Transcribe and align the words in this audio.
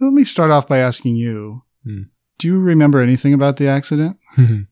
Let 0.00 0.12
me 0.12 0.24
start 0.24 0.50
off 0.50 0.66
by 0.66 0.78
asking 0.78 1.16
you 1.16 1.62
Hmm. 1.84 2.02
Do 2.38 2.48
you 2.48 2.58
remember 2.58 3.00
anything 3.00 3.34
about 3.34 3.56
the 3.56 3.68
accident? 3.68 4.16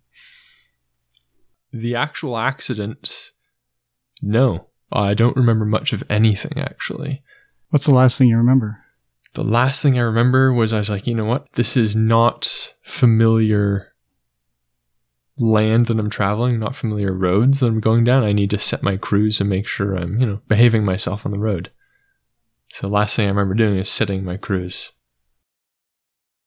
the 1.72 1.94
actual 1.94 2.38
accident, 2.38 3.32
no. 4.22 4.66
I 4.90 5.12
don't 5.12 5.36
remember 5.36 5.66
much 5.66 5.92
of 5.92 6.02
anything, 6.08 6.54
actually. 6.56 7.22
What's 7.68 7.84
the 7.84 7.94
last 7.94 8.16
thing 8.16 8.28
you 8.28 8.38
remember? 8.38 8.84
The 9.34 9.44
last 9.44 9.82
thing 9.82 9.98
I 9.98 10.02
remember 10.02 10.50
was 10.50 10.72
I 10.72 10.78
was 10.78 10.88
like, 10.88 11.06
you 11.06 11.14
know 11.14 11.26
what? 11.26 11.52
This 11.52 11.76
is 11.76 11.94
not 11.94 12.74
familiar 12.80 13.92
land 15.36 15.86
that 15.86 15.98
I'm 15.98 16.08
traveling, 16.08 16.58
not 16.58 16.74
familiar 16.74 17.12
roads 17.12 17.60
that 17.60 17.66
I'm 17.66 17.80
going 17.80 18.04
down. 18.04 18.24
I 18.24 18.32
need 18.32 18.48
to 18.50 18.58
set 18.58 18.82
my 18.82 18.96
cruise 18.96 19.40
and 19.40 19.50
make 19.50 19.66
sure 19.66 19.94
I'm, 19.94 20.18
you 20.18 20.26
know, 20.26 20.40
behaving 20.48 20.86
myself 20.86 21.26
on 21.26 21.32
the 21.32 21.38
road. 21.38 21.70
So 22.72 22.86
the 22.86 22.92
last 22.94 23.14
thing 23.14 23.26
I 23.26 23.28
remember 23.28 23.54
doing 23.54 23.76
is 23.76 23.90
setting 23.90 24.24
my 24.24 24.38
cruise. 24.38 24.92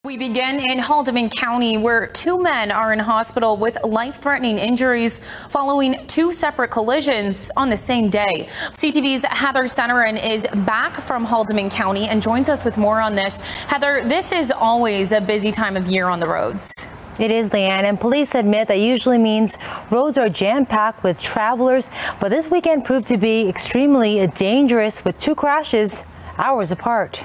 We 0.03 0.17
begin 0.17 0.59
in 0.59 0.79
Haldimand 0.79 1.29
County, 1.35 1.77
where 1.77 2.07
two 2.07 2.41
men 2.41 2.71
are 2.71 2.91
in 2.91 2.97
hospital 2.97 3.55
with 3.55 3.77
life 3.83 4.15
threatening 4.15 4.57
injuries 4.57 5.21
following 5.47 6.07
two 6.07 6.33
separate 6.33 6.71
collisions 6.71 7.51
on 7.55 7.69
the 7.69 7.77
same 7.77 8.09
day. 8.09 8.49
CTV's 8.73 9.23
Heather 9.25 9.65
Senoran 9.65 10.17
is 10.17 10.47
back 10.65 10.95
from 10.95 11.23
Haldimand 11.23 11.69
County 11.69 12.07
and 12.07 12.19
joins 12.19 12.49
us 12.49 12.65
with 12.65 12.79
more 12.79 12.99
on 12.99 13.13
this. 13.13 13.41
Heather, 13.67 14.03
this 14.03 14.31
is 14.31 14.51
always 14.51 15.11
a 15.11 15.21
busy 15.21 15.51
time 15.51 15.77
of 15.77 15.85
year 15.85 16.07
on 16.07 16.19
the 16.19 16.27
roads. 16.27 16.89
It 17.19 17.29
is, 17.29 17.51
Leanne, 17.51 17.83
and 17.83 17.99
police 17.99 18.33
admit 18.33 18.69
that 18.69 18.79
usually 18.79 19.19
means 19.19 19.59
roads 19.91 20.17
are 20.17 20.29
jam 20.29 20.65
packed 20.65 21.03
with 21.03 21.21
travelers, 21.21 21.91
but 22.19 22.29
this 22.29 22.49
weekend 22.49 22.85
proved 22.85 23.05
to 23.09 23.17
be 23.17 23.47
extremely 23.47 24.25
dangerous 24.25 25.05
with 25.05 25.19
two 25.19 25.35
crashes 25.35 26.03
hours 26.39 26.71
apart. 26.71 27.23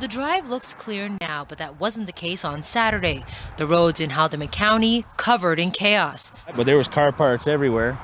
The 0.00 0.06
drive 0.06 0.48
looks 0.48 0.74
clear 0.74 1.10
now, 1.20 1.44
but 1.48 1.58
that 1.58 1.80
wasn't 1.80 2.06
the 2.06 2.12
case 2.12 2.44
on 2.44 2.62
Saturday. 2.62 3.24
The 3.56 3.66
roads 3.66 3.98
in 3.98 4.10
Haldimand 4.10 4.52
County 4.52 5.04
covered 5.16 5.58
in 5.58 5.72
chaos. 5.72 6.30
But 6.54 6.66
there 6.66 6.76
was 6.76 6.86
car 6.86 7.10
parts 7.10 7.48
everywhere. 7.48 7.98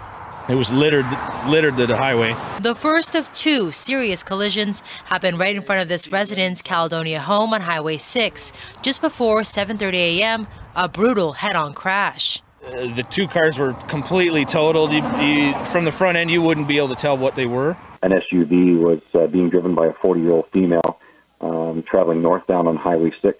It 0.48 0.56
was 0.56 0.73
littered, 0.73 1.06
littered 1.47 1.77
to 1.77 1.86
the 1.86 1.97
highway. 1.97 2.34
The 2.61 2.75
first 2.75 3.14
of 3.14 3.33
two 3.33 3.70
serious 3.70 4.25
collisions 4.25 4.81
happened 5.05 5.39
right 5.39 5.55
in 5.55 5.62
front 5.62 5.83
of 5.83 5.89
this 5.89 6.11
resident's 6.11 6.62
Caledonia 6.62 7.20
home 7.20 7.55
on 7.55 7.61
Highway 7.61 7.98
6. 7.98 8.53
Just 8.83 9.01
before 9.01 9.42
7:30 9.42 9.95
a.m., 9.95 10.48
a 10.75 10.89
brutal 10.89 11.34
head-on 11.34 11.75
crash. 11.75 12.42
Uh, 12.67 12.92
the 12.97 13.05
two 13.05 13.29
cars 13.29 13.56
were 13.61 13.73
completely 13.86 14.45
totaled. 14.45 14.92
You, 14.92 15.05
you, 15.20 15.55
from 15.67 15.84
the 15.84 15.92
front 15.92 16.17
end, 16.19 16.29
you 16.29 16.42
wouldn't 16.42 16.67
be 16.67 16.77
able 16.77 16.89
to 16.89 16.97
tell 16.97 17.17
what 17.17 17.36
they 17.36 17.47
were. 17.47 17.77
An 18.03 18.11
SUV 18.11 18.81
was 18.81 19.01
uh, 19.14 19.29
being 19.29 19.48
driven 19.48 19.77
by 19.77 19.86
a 19.86 19.92
40 20.03 20.20
year 20.20 20.33
old 20.33 20.47
female 20.53 20.98
um, 21.40 21.82
traveling 21.82 22.22
northbound 22.22 22.68
on 22.68 22.77
Highway 22.77 23.12
6. 23.20 23.38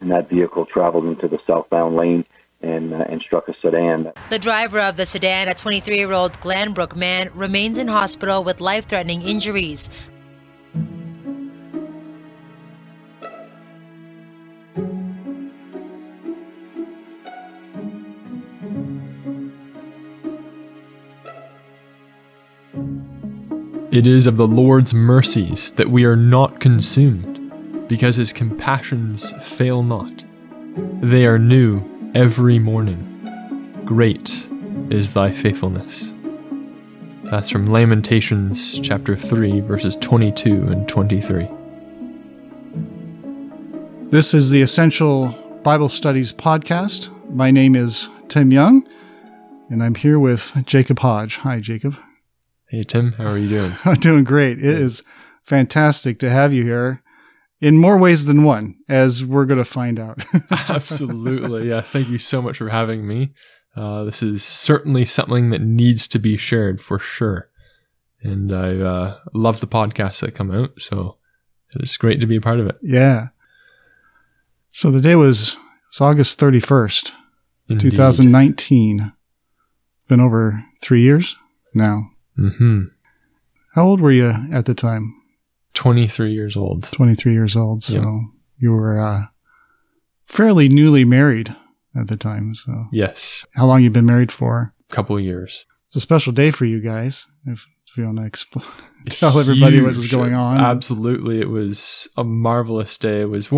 And 0.00 0.10
that 0.10 0.28
vehicle 0.28 0.66
traveled 0.66 1.04
into 1.04 1.28
the 1.28 1.38
southbound 1.46 1.94
lane 1.94 2.24
and, 2.60 2.92
uh, 2.92 3.04
and 3.08 3.20
struck 3.20 3.48
a 3.48 3.54
sedan. 3.60 4.12
The 4.30 4.38
driver 4.38 4.80
of 4.80 4.96
the 4.96 5.06
sedan, 5.06 5.48
a 5.48 5.54
23-year-old 5.54 6.34
Glenbrook 6.40 6.96
man, 6.96 7.30
remains 7.34 7.78
in 7.78 7.88
hospital 7.88 8.44
with 8.44 8.60
life-threatening 8.60 9.22
injuries. 9.22 9.90
It 23.92 24.06
is 24.06 24.26
of 24.26 24.38
the 24.38 24.48
Lord's 24.48 24.94
mercies 24.94 25.72
that 25.72 25.90
we 25.90 26.06
are 26.06 26.16
not 26.16 26.60
consumed, 26.60 27.88
because 27.88 28.16
his 28.16 28.32
compassions 28.32 29.32
fail 29.44 29.82
not. 29.82 30.24
They 31.02 31.26
are 31.26 31.38
new 31.38 31.82
every 32.14 32.58
morning. 32.58 33.82
Great 33.84 34.48
is 34.88 35.12
thy 35.12 35.30
faithfulness. 35.30 36.14
That's 37.24 37.50
from 37.50 37.70
Lamentations 37.70 38.80
chapter 38.80 39.14
3, 39.14 39.60
verses 39.60 39.94
22 39.96 40.68
and 40.68 40.88
23. 40.88 41.50
This 44.08 44.32
is 44.32 44.48
the 44.48 44.62
Essential 44.62 45.28
Bible 45.62 45.90
Studies 45.90 46.32
podcast. 46.32 47.10
My 47.30 47.50
name 47.50 47.76
is 47.76 48.08
Tim 48.28 48.52
Young, 48.52 48.88
and 49.68 49.82
I'm 49.82 49.96
here 49.96 50.18
with 50.18 50.62
Jacob 50.64 51.00
Hodge. 51.00 51.36
Hi, 51.36 51.60
Jacob. 51.60 51.94
Hey, 52.72 52.84
Tim, 52.84 53.12
how 53.12 53.26
are 53.26 53.36
you 53.36 53.50
doing? 53.50 53.74
I'm 53.84 53.96
doing 53.96 54.24
great. 54.24 54.58
It 54.58 54.64
is 54.64 55.02
fantastic 55.42 56.18
to 56.20 56.30
have 56.30 56.54
you 56.54 56.62
here 56.62 57.02
in 57.60 57.76
more 57.76 57.98
ways 57.98 58.24
than 58.24 58.44
one, 58.44 58.76
as 58.88 59.22
we're 59.22 59.44
going 59.44 59.58
to 59.58 59.64
find 59.66 60.00
out. 60.00 60.24
Absolutely. 60.70 61.68
Yeah. 61.68 61.82
Thank 61.82 62.08
you 62.08 62.16
so 62.16 62.40
much 62.40 62.56
for 62.56 62.70
having 62.70 63.06
me. 63.06 63.34
Uh, 63.76 64.04
this 64.04 64.22
is 64.22 64.42
certainly 64.42 65.04
something 65.04 65.50
that 65.50 65.60
needs 65.60 66.08
to 66.08 66.18
be 66.18 66.38
shared 66.38 66.80
for 66.80 66.98
sure. 66.98 67.50
And 68.22 68.50
I 68.50 68.78
uh, 68.78 69.18
love 69.34 69.60
the 69.60 69.66
podcasts 69.66 70.20
that 70.20 70.34
come 70.34 70.50
out. 70.50 70.80
So 70.80 71.18
it's 71.74 71.98
great 71.98 72.20
to 72.20 72.26
be 72.26 72.36
a 72.36 72.40
part 72.40 72.58
of 72.58 72.68
it. 72.68 72.78
yeah. 72.82 73.28
So 74.70 74.90
the 74.90 75.02
day 75.02 75.14
was 75.14 75.58
was 75.90 76.00
August 76.00 76.40
31st, 76.40 77.12
Indeed. 77.68 77.90
2019. 77.90 79.12
Been 80.08 80.20
over 80.20 80.64
three 80.80 81.02
years 81.02 81.36
now. 81.74 82.11
Mm-hmm. 82.38 82.84
How 83.74 83.84
old 83.84 84.00
were 84.00 84.12
you 84.12 84.32
at 84.52 84.66
the 84.66 84.74
time? 84.74 85.14
23 85.74 86.32
years 86.32 86.56
old. 86.56 86.84
23 86.92 87.32
years 87.32 87.56
old. 87.56 87.82
So 87.82 88.22
you 88.58 88.72
were 88.72 89.00
uh, 89.00 89.22
fairly 90.26 90.68
newly 90.68 91.04
married 91.04 91.54
at 91.98 92.08
the 92.08 92.16
time. 92.16 92.54
So 92.54 92.72
Yes. 92.92 93.46
how 93.54 93.66
long 93.66 93.82
you 93.82 93.90
been 93.90 94.06
married 94.06 94.32
for? 94.32 94.74
A 94.90 94.94
couple 94.94 95.18
years. 95.18 95.66
It's 95.88 95.96
a 95.96 96.00
special 96.00 96.32
day 96.32 96.50
for 96.50 96.64
you 96.64 96.80
guys. 96.80 97.26
If, 97.46 97.66
if 97.86 97.96
you 97.96 98.04
want 98.04 98.18
to 98.18 98.24
expl- 98.30 98.84
tell 99.08 99.38
everybody 99.38 99.80
what 99.80 99.96
was 99.96 100.10
going 100.10 100.34
on. 100.34 100.58
Absolutely. 100.58 101.40
It 101.40 101.50
was 101.50 102.08
a 102.16 102.24
marvelous 102.24 102.96
day. 102.98 103.20
It 103.22 103.30
was, 103.30 103.50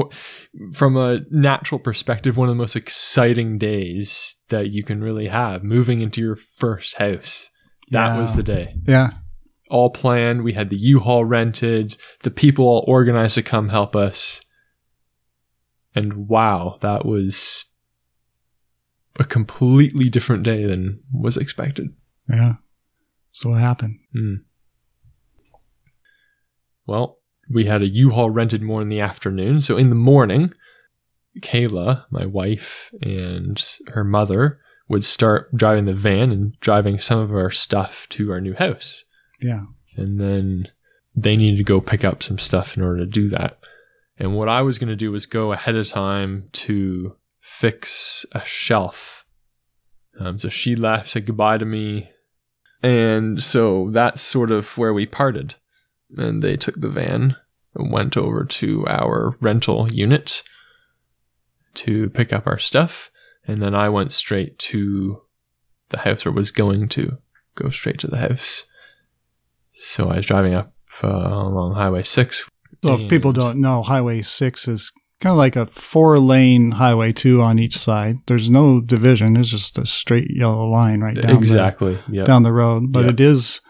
from 0.73 0.97
a 0.97 1.21
natural 1.31 1.79
perspective, 1.81 2.37
one 2.37 2.49
of 2.49 2.55
the 2.55 2.59
most 2.61 2.77
exciting 2.77 3.59
days 3.59 4.37
that 4.49 4.71
you 4.71 4.83
can 4.85 5.03
really 5.03 5.29
have. 5.29 5.63
Moving 5.65 6.01
into 6.01 6.21
your 6.21 6.37
first 6.37 6.99
house. 6.99 7.51
That 7.91 8.15
Yeah. 8.15 8.19
was 8.21 8.37
the 8.37 8.43
day. 8.43 8.77
Yeah. 8.87 9.11
all 9.71 9.91
planned. 9.91 10.45
We 10.45 10.53
had 10.53 10.71
the 10.71 10.77
U-Haul 10.77 11.25
rented. 11.25 11.97
The 12.23 12.31
people 12.31 12.65
all 12.67 12.85
organized 12.87 13.35
to 13.37 13.43
come 13.43 13.71
help 13.71 13.97
us. 13.97 14.45
And 15.97 16.29
wow, 16.29 16.79
that 16.83 17.05
was 17.05 17.65
a 19.19 19.25
completely 19.25 20.09
different 20.09 20.45
day 20.45 20.65
than 20.65 21.01
was 21.13 21.37
expected. 21.37 21.89
Yeah. 22.29 22.55
So 23.33 23.51
what 23.51 23.61
happened? 23.61 23.99
Hmm. 24.13 24.35
Well, 26.87 27.19
we 27.51 27.65
had 27.65 27.83
a 27.83 27.89
U-Haul 27.89 28.31
rented 28.31 28.63
more 28.63 28.83
in 28.83 28.89
the 28.91 29.01
afternoon. 29.01 29.61
So 29.61 29.77
in 29.77 29.89
the 29.89 29.97
morning, 29.97 30.53
Cayla, 31.41 32.05
my 32.11 32.27
wife, 32.27 32.93
and 33.03 33.65
her 33.89 34.05
mother 34.05 34.61
would 34.95 35.05
start 35.05 35.53
driving 35.57 35.87
the 35.87 35.93
van 35.93 36.31
and 36.31 36.53
driving 36.61 37.01
some 37.01 37.19
of 37.19 37.33
our 37.33 37.51
stuff 37.51 38.07
to 38.11 38.31
our 38.31 38.41
new 38.41 38.55
house. 38.55 39.05
Yeah. 39.41 39.65
and 39.97 40.21
then 40.21 40.69
they 41.17 41.37
needed 41.37 41.57
to 41.57 41.65
go 41.65 41.81
pick 41.81 42.05
up 42.05 42.23
some 42.23 42.39
stuff 42.39 42.77
in 42.77 42.83
order 42.85 43.01
to 43.01 43.07
do 43.07 43.29
that. 43.31 43.59
And 44.19 44.37
what 44.37 44.49
I 44.49 44.63
was 44.63 44.79
going 44.79 44.89
to 44.89 44.95
do 44.95 45.11
was 45.11 45.27
go 45.27 45.51
ahead 45.51 45.75
of 45.75 45.89
time 45.89 46.49
to 46.53 47.17
fix 47.41 48.25
a 48.31 48.45
shelf. 48.45 49.27
Um, 50.21 50.39
so 50.39 50.49
she 50.49 50.77
left, 50.77 51.11
said 51.11 51.27
goodbye 51.27 51.59
to 51.59 51.65
me. 51.65 52.11
And 52.85 53.43
so 53.43 53.91
that's 53.91 54.21
sort 54.21 54.53
of 54.53 54.79
where 54.79 54.95
we 54.95 55.07
parted. 55.07 55.57
And 56.17 56.41
they 56.41 56.57
took 56.57 56.81
the 56.81 56.89
van 56.89 57.35
and 57.75 57.91
went 57.91 58.17
over 58.17 58.45
to 58.45 58.87
our 58.87 59.37
rental 59.41 59.93
unit 59.93 60.45
to 61.75 62.11
pick 62.11 62.33
up 62.33 62.47
our 62.47 62.59
stuff. 62.59 63.11
And 63.47 63.63
then 63.63 63.75
I 63.75 63.89
went 63.89 64.13
straight 64.13 64.59
to 64.71 65.23
the 65.91 65.99
house 65.99 66.25
or 66.25 66.31
was 66.33 66.51
going 66.51 66.89
to 66.91 67.19
go 67.57 67.71
straight 67.71 67.99
to 68.01 68.07
the 68.09 68.19
house. 68.19 68.65
So 69.73 70.09
I 70.11 70.17
was 70.17 70.27
driving 70.27 70.55
up 70.55 70.73
uh, 71.03 71.09
along 71.09 71.75
Highway 71.75 72.03
6. 72.03 72.49
So 72.83 73.01
if 73.01 73.09
people 73.09 73.33
don't 73.33 73.61
know, 73.61 73.83
Highway 73.83 74.23
6 74.23 74.69
is 74.69 74.93
kind 75.21 75.33
of 75.33 75.39
like 75.39 75.57
a 75.57 75.67
four 75.67 76.19
lane 76.19 76.73
Highway 76.73 77.13
2 77.13 77.41
on 77.41 77.59
each 77.59 77.77
side. 77.79 78.17
There's 78.27 78.51
no 78.51 78.81
division. 78.81 79.37
It's 79.37 79.49
just 79.49 79.79
a 79.79 79.87
straight 79.87 80.31
yellow 80.31 80.69
line 80.69 81.01
right 81.01 81.21
down, 81.21 81.37
exactly. 81.37 81.95
the, 82.09 82.17
Yeah. 82.17 82.25
down 82.25 82.43
the 82.43 82.53
road. 82.53 82.93
But 82.93 83.05
Yeah. 83.05 83.11
it 83.11 83.21
is, 83.21 83.61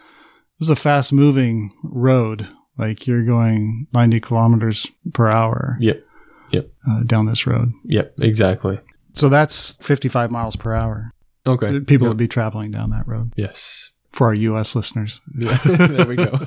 this 0.58 0.66
is 0.66 0.70
a 0.70 0.76
fast 0.76 1.12
moving 1.12 1.72
road. 1.82 2.48
Like 2.76 3.06
you're 3.06 3.24
going 3.24 3.86
90 3.92 4.20
kilometers 4.20 4.86
per 5.12 5.28
hour 5.28 5.76
Yep. 5.80 6.04
Yep. 6.50 6.70
uh, 6.88 7.02
down 7.04 7.26
this 7.26 7.46
road. 7.46 7.72
Yep. 7.84 8.14
Exactly. 8.20 8.80
So 9.14 9.28
that's 9.28 9.76
55 9.76 10.30
miles 10.30 10.56
per 10.56 10.74
hour. 10.74 11.12
Okay. 11.46 11.80
People 11.80 12.06
Yep. 12.06 12.10
would 12.10 12.16
be 12.16 12.28
traveling 12.28 12.70
down 12.70 12.90
that 12.90 13.06
road 13.06 13.32
Yes. 13.36 13.90
for 14.12 14.26
our 14.28 14.34
U.S. 14.34 14.74
listeners. 14.76 15.20
Yeah. 15.38 15.56
there 15.64 16.06
we 16.06 16.16
go. 16.16 16.40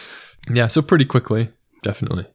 yeah. 0.50 0.66
So 0.68 0.82
pretty 0.82 1.04
quickly, 1.04 1.50
definitely. 1.82 2.26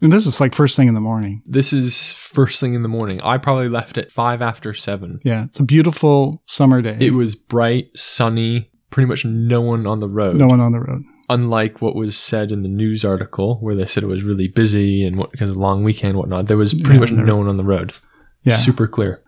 And 0.00 0.12
this 0.12 0.26
is 0.26 0.40
like 0.40 0.52
first 0.54 0.74
thing 0.74 0.88
in 0.88 0.94
the 0.94 1.00
morning. 1.00 1.42
This 1.44 1.72
is 1.72 2.12
first 2.14 2.58
thing 2.60 2.74
in 2.74 2.82
the 2.82 2.88
morning. 2.88 3.20
I 3.22 3.38
probably 3.38 3.68
left 3.68 3.96
at 3.98 4.10
five 4.10 4.42
after 4.42 4.74
seven. 4.74 5.20
Yeah, 5.22 5.44
it's 5.44 5.60
a 5.60 5.64
beautiful 5.64 6.42
summer 6.46 6.82
day. 6.82 6.96
It 7.00 7.12
was 7.12 7.36
bright, 7.36 7.90
sunny, 7.94 8.70
pretty 8.90 9.06
much 9.06 9.24
no 9.24 9.60
one 9.60 9.86
on 9.86 10.00
the 10.00 10.08
road. 10.08 10.36
no 10.36 10.48
one 10.48 10.60
on 10.60 10.72
the 10.72 10.80
road. 10.80 11.04
Unlike 11.28 11.80
what 11.80 11.94
was 11.94 12.16
said 12.16 12.50
in 12.50 12.62
the 12.62 12.68
news 12.68 13.04
article 13.04 13.58
where 13.60 13.76
they 13.76 13.86
said 13.86 14.02
it 14.02 14.08
was 14.08 14.24
really 14.24 14.48
busy 14.48 15.04
and 15.06 15.16
what 15.18 15.30
because 15.30 15.50
of 15.50 15.54
the 15.54 15.60
long 15.60 15.84
weekend 15.84 16.18
whatnot, 16.18 16.48
there 16.48 16.56
was 16.56 16.74
pretty 16.74 16.94
Yeah, 16.94 17.00
much 17.00 17.12
no 17.12 17.36
one 17.36 17.46
on 17.48 17.56
the 17.56 17.64
road. 17.64 17.92
Yeah. 18.42 18.56
Super 18.56 18.86
clear. 18.86 19.22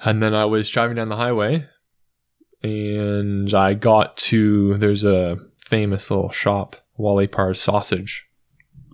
And 0.00 0.22
then 0.22 0.34
I 0.34 0.44
was 0.44 0.70
driving 0.70 0.96
down 0.96 1.08
the 1.08 1.16
highway 1.16 1.66
and 2.62 3.52
I 3.54 3.74
got 3.74 4.16
to 4.18 4.76
there's 4.78 5.04
a 5.04 5.38
famous 5.58 6.10
little 6.10 6.30
shop, 6.30 6.76
Wally 6.96 7.26
Parr's 7.26 7.60
sausage. 7.60 8.26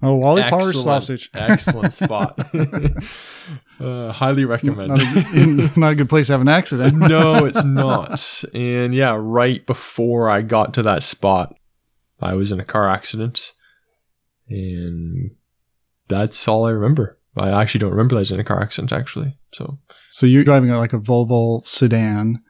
Oh, 0.02 0.14
Wally 0.14 0.42
Excellent- 0.42 0.74
sausage. 0.74 1.30
Excellent 1.32 1.92
spot. 1.92 2.38
uh, 3.80 4.12
highly 4.12 4.44
recommend. 4.44 4.88
Not 4.88 5.00
a, 5.00 5.70
not 5.78 5.92
a 5.92 5.94
good 5.94 6.08
place 6.08 6.26
to 6.26 6.32
have 6.34 6.40
an 6.40 6.48
accident. 6.48 6.96
no, 6.96 7.44
it's 7.44 7.64
not. 7.64 8.44
And 8.52 8.94
yeah, 8.94 9.16
right 9.18 9.64
before 9.64 10.28
I 10.28 10.42
got 10.42 10.74
to 10.74 10.82
that 10.82 11.02
spot, 11.04 11.54
I 12.20 12.34
was 12.34 12.50
in 12.50 12.58
a 12.58 12.64
car 12.64 12.90
accident. 12.90 13.52
And 14.48 15.32
that's 16.08 16.48
all 16.48 16.66
I 16.66 16.70
remember. 16.70 17.18
I 17.36 17.50
actually 17.62 17.80
don't 17.80 17.92
remember 17.92 18.14
that 18.14 18.18
I 18.18 18.20
was 18.20 18.32
in 18.32 18.40
a 18.40 18.44
car 18.44 18.60
accident, 18.60 18.92
actually. 18.92 19.36
So, 19.52 19.74
So 20.10 20.26
you're 20.26 20.44
driving 20.44 20.70
like 20.70 20.92
a 20.92 20.98
Volvo 20.98 21.66
sedan, 21.66 22.42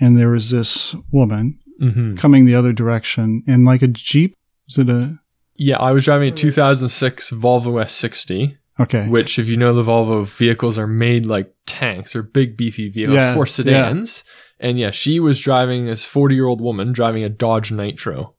and 0.00 0.18
there 0.18 0.30
was 0.30 0.50
this 0.50 0.94
woman 1.12 1.58
mhm. 1.80 2.18
coming 2.18 2.44
the 2.44 2.54
other 2.54 2.72
direction 2.72 3.42
in 3.46 3.64
like 3.64 3.82
a 3.82 3.88
Jeep. 3.88 4.34
Is 4.68 4.78
it 4.78 4.90
a 4.90 5.20
yeah, 5.58 5.78
I 5.78 5.92
was 5.92 6.04
driving 6.04 6.28
a 6.28 6.36
2006 6.36 7.30
Volvo 7.30 7.82
S60, 7.82 8.58
okay? 8.78 9.08
which, 9.08 9.38
if 9.38 9.48
you 9.48 9.56
know 9.56 9.74
the 9.74 9.82
Volvo 9.82 10.26
vehicles 10.26 10.78
are 10.78 10.86
made 10.86 11.26
like 11.26 11.54
tanks 11.66 12.14
or 12.14 12.22
big 12.22 12.56
beefy 12.56 12.88
vehicles 12.88 13.16
Yeah, 13.16 13.34
for 13.34 13.46
sedans. 13.46 14.24
And 14.58 14.78
yeah, 14.78 14.90
she 14.90 15.20
was 15.20 15.40
driving 15.40 15.86
this 15.86 16.04
40 16.04 16.34
year 16.34 16.46
old 16.46 16.60
woman 16.60 16.92
driving 16.92 17.24
a 17.24 17.28
Dodge 17.28 17.72
Nitro. 17.72 18.34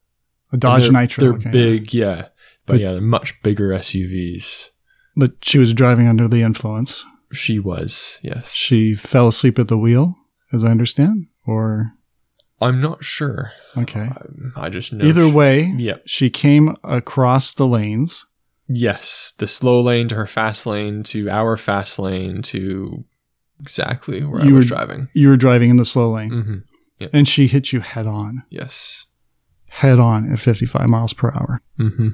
A 0.52 0.58
Dodge 0.58 0.84
they're, 0.84 0.92
Nitro. 0.92 1.24
They're 1.24 1.34
okay. 1.34 1.52
big, 1.52 1.94
yeah. 1.94 2.28
But 2.66 2.74
But- 2.74 2.80
yeah, 2.80 2.92
they're 2.94 3.02
much 3.02 3.42
bigger 3.42 3.70
SUVs. 3.70 4.70
But 5.18 5.32
she 5.42 5.58
was 5.58 5.74
driving 5.74 6.08
under 6.08 6.28
the 6.30 6.42
influence. 6.44 7.04
She 7.34 7.60
was, 7.60 8.20
yes. 8.22 8.54
She 8.54 8.96
fell 8.96 9.28
asleep 9.28 9.60
at 9.60 9.68
the 9.68 9.78
wheel, 9.78 10.16
as 10.54 10.64
I 10.64 10.70
understand, 10.72 11.28
or 11.46 11.92
I'm 12.62 12.80
not 12.80 13.04
sure. 13.04 13.52
okay. 13.76 14.10
Um, 14.16 14.54
I 14.56 14.70
just 14.70 14.94
know. 14.94 15.04
Either 15.06 15.26
she- 15.28 15.32
way, 15.34 15.64
Yep. 15.78 16.04
she 16.06 16.30
came 16.30 16.76
across 16.86 17.54
the 17.54 17.68
lanes. 17.68 18.26
Yes. 18.70 19.34
The 19.38 19.48
slow 19.48 19.82
lane 19.82 20.08
to 20.10 20.16
her 20.16 20.26
fast 20.28 20.66
lane 20.66 21.04
to 21.06 21.30
our 21.30 21.58
fast 21.58 22.00
lane 22.00 22.42
to 22.44 23.04
exactly 23.60 24.24
where 24.24 24.44
You 24.46 24.52
I 24.56 24.58
was 24.58 24.66
were- 24.66 24.76
driving. 24.78 25.08
You 25.14 25.30
were 25.30 25.38
driving 25.38 25.70
in 25.70 25.78
the 25.78 25.86
slow 25.86 26.12
lane, 26.12 26.30
hmm 26.32 26.58
and 27.14 27.28
she 27.28 27.46
hit 27.48 27.72
you 27.74 27.80
head 27.82 28.08
on, 28.08 28.42
Yes. 28.50 29.06
head 29.68 30.00
on 30.00 30.32
at 30.32 30.40
55 30.40 30.90
miles 30.90 31.14
per 31.14 31.30
hour. 31.32 31.62
hmm 31.78 32.10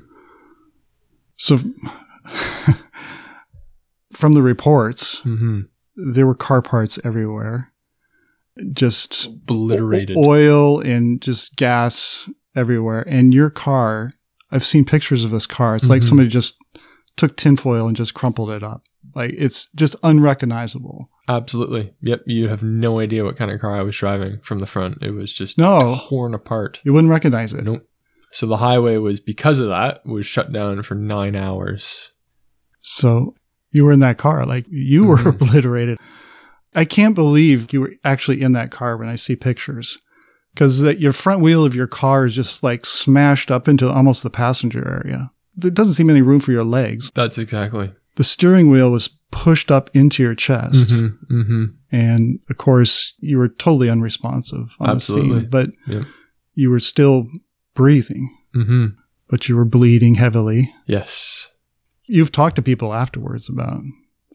So, 1.37 1.59
from 4.23 4.31
the 4.33 4.41
reports, 4.41 5.19
hmm 5.19 5.61
there 5.97 6.25
were 6.25 6.33
car 6.33 6.61
parts 6.61 6.97
everywhere, 7.03 7.73
just 8.71 9.27
Obliterated. 9.27 10.15
oil 10.17 10.79
and 10.79 11.21
just 11.21 11.55
gas 11.57 12.29
everywhere. 12.55 13.03
And 13.07 13.33
your 13.33 13.49
car, 13.49 14.13
I've 14.49 14.63
seen 14.65 14.85
pictures 14.85 15.23
of 15.25 15.31
this 15.31 15.45
car. 15.45 15.75
It's 15.75 15.89
like 15.89 16.01
Mhm. 16.01 16.05
somebody 16.09 16.29
just 16.29 16.55
took 17.17 17.35
tinfoil 17.35 17.85
and 17.87 17.95
just 17.97 18.13
crumpled 18.13 18.49
it 18.49 18.63
up. 18.63 18.81
Like 19.13 19.35
it's 19.37 19.67
just 19.75 19.95
unrecognizable. 20.03 21.09
Absolutely. 21.27 21.93
Yep. 22.01 22.21
You 22.25 22.47
have 22.47 22.63
no 22.63 22.99
idea 22.99 23.23
what 23.25 23.35
kind 23.37 23.51
of 23.51 23.59
car 23.61 23.75
I 23.75 23.81
was 23.83 23.95
driving 23.97 24.39
from 24.41 24.59
the 24.59 24.65
front. 24.65 24.97
It 25.03 25.11
was 25.11 25.33
just 25.33 25.57
No. 25.57 25.97
torn 26.09 26.33
apart. 26.33 26.79
You 26.83 26.93
wouldn't 26.93 27.11
recognize 27.11 27.53
it. 27.53 27.63
Nope. 27.65 27.87
So 28.31 28.47
the 28.47 28.57
highway 28.57 28.97
was 28.97 29.19
because 29.19 29.59
of 29.59 29.67
that 29.67 30.05
was 30.07 30.25
shut 30.25 30.51
down 30.51 30.81
for 30.81 30.95
nine 30.95 31.35
hours. 31.35 32.13
So 32.81 33.35
you 33.73 33.83
were 33.83 33.91
in 33.91 33.99
that 33.99 34.17
car, 34.17 34.45
like 34.45 34.65
you 34.69 35.03
were 35.03 35.17
Mhm. 35.17 35.29
obliterated. 35.41 35.97
I 36.75 36.85
can't 36.85 37.13
believe 37.15 37.73
you 37.73 37.81
were 37.81 37.93
actually 38.03 38.41
in 38.41 38.53
that 38.53 38.71
car 38.71 38.95
when 38.97 39.09
I 39.09 39.15
see 39.15 39.35
pictures. 39.35 39.97
Because 40.53 40.81
that 40.81 40.99
your 40.99 41.13
front 41.13 41.41
wheel 41.41 41.65
of 41.65 41.73
your 41.73 41.87
car 41.87 42.25
is 42.27 42.35
just 42.35 42.61
like 42.61 42.85
smashed 42.85 43.49
up 43.49 43.67
into 43.67 43.89
almost 43.89 44.21
the 44.21 44.29
passenger 44.29 44.87
area. 44.87 45.31
There 45.55 45.71
doesn't 45.71 45.93
seem 45.93 46.11
any 46.11 46.21
room 46.21 46.39
for 46.39 46.51
your 46.51 46.63
legs. 46.63 47.11
That's 47.15 47.39
exactly. 47.39 47.91
The 48.17 48.23
steering 48.23 48.69
wheel 48.69 48.91
was 48.91 49.09
pushed 49.31 49.71
up 49.71 49.89
into 49.95 50.21
your 50.21 50.35
chest. 50.35 50.89
Mm-hmm. 50.89 51.35
Mm-hmm. 51.41 51.63
And 51.91 52.39
of 52.51 52.57
course, 52.57 53.13
you 53.19 53.39
were 53.39 53.47
totally 53.47 53.89
unresponsive 53.89 54.69
on 54.79 54.95
the 54.95 54.99
scene, 54.99 55.47
but 55.49 55.71
you 56.53 56.69
were 56.69 56.79
still 56.79 57.27
breathing, 57.73 58.29
Mm-hmm. 58.55 58.85
but 59.29 59.49
you 59.49 59.55
were 59.55 59.65
bleeding 59.65 60.15
heavily. 60.15 60.71
Yes. 60.85 61.49
You've 62.13 62.31
talked 62.31 62.57
to 62.57 62.61
people 62.61 62.93
afterwards 62.93 63.49
about 63.49 63.81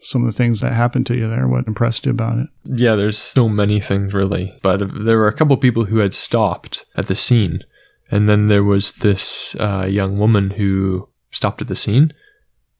some 0.01 0.21
of 0.21 0.25
the 0.25 0.37
things 0.37 0.59
that 0.59 0.73
happened 0.73 1.05
to 1.05 1.15
you 1.15 1.29
there. 1.29 1.47
What 1.47 1.65
impressed 1.65 2.05
you 2.05 2.11
about 2.11 2.37
it? 2.39 2.47
Yeah, 2.65 2.95
there's 2.95 3.17
so 3.17 3.47
many 3.47 3.79
things 3.79 4.13
really, 4.13 4.59
but 4.61 4.81
there 5.05 5.17
were 5.17 5.29
a 5.29 5.33
couple 5.33 5.55
people 5.55 5.85
who 5.85 5.99
had 5.99 6.13
stopped 6.13 6.85
at 6.97 7.07
the 7.07 7.15
scene, 7.15 7.61
and 8.11 8.27
then 8.27 8.47
there 8.47 8.65
was 8.65 8.91
this 8.91 9.55
uh, 9.61 9.85
young 9.85 10.19
woman 10.19 10.49
who 10.51 11.07
stopped 11.31 11.61
at 11.61 11.69
the 11.69 11.75
scene, 11.77 12.11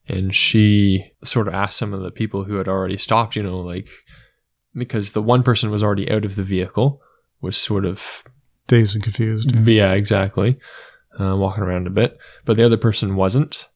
and 0.10 0.36
she 0.36 1.14
sort 1.24 1.48
of 1.48 1.54
asked 1.54 1.78
some 1.78 1.94
of 1.94 2.02
the 2.02 2.12
people 2.12 2.44
who 2.44 2.56
had 2.56 2.68
already 2.68 2.98
stopped, 2.98 3.38
you 3.38 3.44
know, 3.44 3.62
like 3.62 3.88
because 4.74 5.14
the 5.14 5.22
one 5.22 5.44
person 5.44 5.72
was 5.72 5.82
already 5.82 6.12
out 6.12 6.26
of 6.26 6.36
the 6.36 6.44
vehicle, 6.44 7.02
was 7.40 7.56
sort 7.56 7.86
of 7.86 8.26
Dazed 8.68 8.96
and 8.96 9.04
confused. 9.06 9.56
yeah, 9.66 9.94
exactly, 9.94 10.60
uh, 11.18 11.38
walking 11.38 11.64
around 11.64 11.88
a 11.88 11.90
bit, 11.90 12.18
but 12.44 12.58
the 12.58 12.66
other 12.66 12.76
person 12.76 13.16
wasn't. 13.16 13.69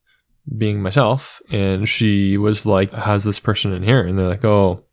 Being 0.57 0.81
myself, 0.81 1.41
and 1.51 1.87
she 1.87 2.37
was 2.37 2.65
like, 2.65 2.91
"How's 2.91 3.23
this 3.23 3.39
person 3.39 3.71
in 3.71 3.81
here?" 3.83 4.01
And 4.05 4.17
they're 4.19 4.27
like, 4.27 4.43
"Oh, 4.43 4.83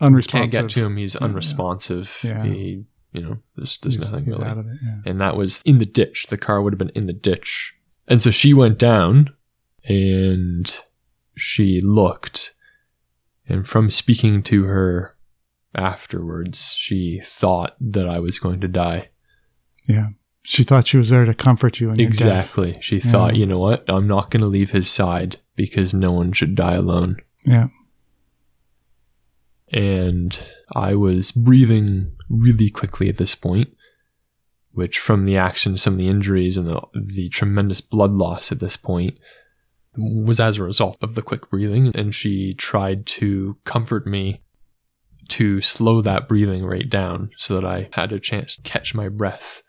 Unresponsive. 0.00 0.50
can't 0.52 0.52
get 0.52 0.70
to 0.74 0.84
him. 0.84 0.96
He's 0.98 1.16
unresponsive. 1.16 2.18
Yeah. 2.22 2.44
He, 2.44 2.84
you 3.12 3.22
know, 3.22 3.38
there's, 3.56 3.78
there's 3.78 3.94
He's- 3.94 4.10
nothing 4.12 4.26
he's 4.26 4.36
really. 4.38 4.50
it. 4.60 4.66
Yeah. 4.82 4.96
And 5.06 5.20
that 5.22 5.36
was 5.36 5.62
in 5.64 5.78
the 5.78 5.86
ditch. 5.86 6.26
The 6.28 6.36
car 6.36 6.60
would 6.60 6.72
have 6.74 6.78
been 6.78 6.90
in 6.94 7.06
the 7.06 7.12
ditch. 7.14 7.74
And 8.08 8.20
so 8.20 8.30
she 8.30 8.52
went 8.52 8.76
down 8.78 9.32
and 9.84 10.78
she 11.36 11.80
looked. 11.80 12.52
And 13.48 13.66
from 13.66 13.90
speaking 13.90 14.42
to 14.44 14.64
her 14.64 15.16
afterwards, 15.74 16.74
she 16.74 17.20
thought 17.24 17.74
that 17.80 18.08
I 18.08 18.18
was 18.18 18.38
going 18.38 18.60
to 18.60 18.68
die. 18.68 19.08
yeah. 19.88 20.08
She 20.46 20.62
thought 20.62 20.86
she 20.86 20.98
was 20.98 21.08
there 21.10 21.24
to 21.24 21.32
comfort 21.34 21.80
you 21.80 21.90
in 21.90 21.98
your 21.98 22.10
death. 22.10 22.20
Exactly. 22.20 22.76
She 22.80 23.00
thought, 23.00 23.32
Yeah. 23.34 23.40
you 23.40 23.46
know 23.46 23.58
what? 23.58 23.82
I'm 23.88 24.06
not 24.06 24.30
going 24.30 24.42
to 24.42 24.46
leave 24.46 24.70
his 24.70 24.90
side 24.90 25.38
because 25.56 25.94
no 25.94 26.12
one 26.12 26.32
should 26.32 26.54
die 26.54 26.74
alone. 26.74 27.16
Yeah. 27.46 27.68
and 29.72 30.38
I 30.74 30.94
was 30.94 31.32
breathing 31.32 32.12
really 32.28 32.70
quickly 32.70 33.08
at 33.08 33.16
this 33.16 33.34
point, 33.34 33.74
which 34.72 34.98
from 34.98 35.24
the 35.24 35.36
action, 35.36 35.76
some 35.78 35.94
of 35.94 35.98
the 35.98 36.08
injuries 36.08 36.56
and 36.56 36.68
the, 36.68 36.80
the 36.94 37.28
tremendous 37.30 37.80
blood 37.80 38.12
loss 38.12 38.52
at 38.52 38.60
this 38.60 38.76
point 38.76 39.18
was 39.96 40.40
as 40.40 40.58
a 40.58 40.62
result 40.64 40.96
of 41.02 41.14
the 41.14 41.22
quick 41.22 41.50
breathing. 41.50 41.90
And 41.94 42.14
she 42.14 42.54
tried 42.54 43.06
to 43.06 43.56
comfort 43.64 44.06
me 44.06 44.42
to 45.28 45.60
slow 45.60 46.00
that 46.02 46.28
breathing 46.28 46.64
rate 46.64 46.90
down 46.90 47.30
so 47.36 47.54
that 47.54 47.64
I 47.64 47.88
had 47.94 48.12
a 48.12 48.20
chance 48.20 48.56
to 48.56 48.62
catch 48.62 48.94
my 48.94 49.08
breath 49.08 49.62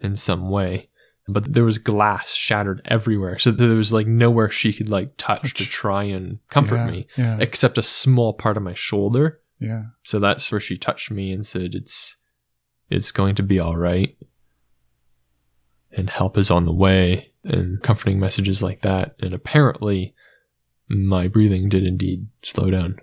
in 0.00 0.16
some 0.16 0.50
way. 0.50 0.88
But 1.30 1.52
there 1.52 1.64
was 1.64 1.76
glass 1.76 2.34
shattered 2.34 2.80
everywhere. 2.86 3.38
So 3.38 3.50
there 3.50 3.68
was 3.76 3.92
like 3.92 4.06
nowhere 4.06 4.48
she 4.48 4.72
could 4.72 4.88
like 4.88 5.12
touch, 5.18 5.52
to 5.54 5.64
try 5.66 6.04
and 6.04 6.38
comfort 6.48 6.76
yeah. 6.76 6.90
me 6.90 7.06
Yeah. 7.18 7.36
except 7.40 7.76
a 7.76 7.82
small 7.82 8.32
part 8.32 8.56
of 8.56 8.62
my 8.62 8.72
shoulder. 8.74 9.40
Yeah. 9.60 9.82
So 10.04 10.18
that's 10.18 10.50
where 10.50 10.60
she 10.60 10.78
touched 10.78 11.10
me 11.10 11.32
and 11.32 11.44
said, 11.44 11.74
"It's, 11.74 12.16
it's 12.88 13.12
going 13.12 13.34
to 13.34 13.42
be 13.42 13.58
all 13.60 13.76
right." 13.76 14.16
And 15.92 16.08
help 16.08 16.38
is 16.38 16.50
on 16.50 16.64
the 16.64 16.72
way, 16.72 17.32
and 17.44 17.82
comforting 17.82 18.20
messages 18.20 18.62
like 18.62 18.80
that. 18.82 19.16
And 19.20 19.34
apparently, 19.34 20.14
my 20.88 21.28
breathing 21.28 21.68
did 21.68 21.84
indeed 21.84 22.28
slow 22.42 22.70
down. 22.70 23.00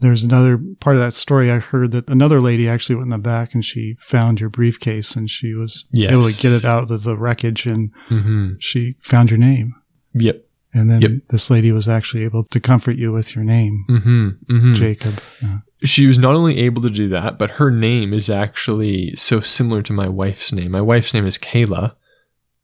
There's 0.00 0.24
another 0.24 0.58
part 0.80 0.96
of 0.96 1.00
that 1.00 1.14
story 1.14 1.50
I 1.50 1.58
heard 1.58 1.90
that 1.92 2.08
another 2.10 2.40
lady 2.40 2.68
actually 2.68 2.96
went 2.96 3.06
in 3.06 3.10
the 3.10 3.18
back 3.18 3.54
and 3.54 3.64
she 3.64 3.96
found 3.98 4.40
your 4.40 4.50
briefcase 4.50 5.16
and 5.16 5.30
she 5.30 5.54
was 5.54 5.86
Yes. 5.90 6.12
able 6.12 6.28
to 6.28 6.42
get 6.42 6.52
it 6.52 6.64
out 6.64 6.90
of 6.90 7.02
the 7.02 7.16
wreckage 7.16 7.66
and 7.66 7.90
Mm-hmm. 8.10 8.54
she 8.58 8.96
found 9.00 9.30
your 9.30 9.38
name. 9.38 9.74
Yep. 10.14 10.44
And 10.74 10.90
then 10.90 11.00
Yep. 11.00 11.10
this 11.30 11.48
lady 11.50 11.72
was 11.72 11.88
actually 11.88 12.24
able 12.24 12.44
to 12.44 12.60
comfort 12.60 12.96
you 12.96 13.10
with 13.12 13.34
your 13.34 13.44
name, 13.44 13.84
Mm-hmm. 13.88 14.28
Mm-hmm. 14.50 14.72
Jacob. 14.74 15.20
Yeah. 15.40 15.58
she 15.84 16.06
was 16.06 16.18
not 16.18 16.34
only 16.34 16.58
able 16.58 16.82
to 16.82 16.90
do 16.90 17.08
that, 17.08 17.38
but 17.38 17.52
her 17.52 17.70
name 17.70 18.12
is 18.12 18.28
actually 18.28 19.14
so 19.16 19.40
similar 19.40 19.80
to 19.82 19.92
my 19.94 20.08
wife's 20.08 20.52
name. 20.52 20.72
My 20.72 20.80
wife's 20.82 21.14
name 21.14 21.26
is 21.26 21.38
Cayla, 21.38 21.94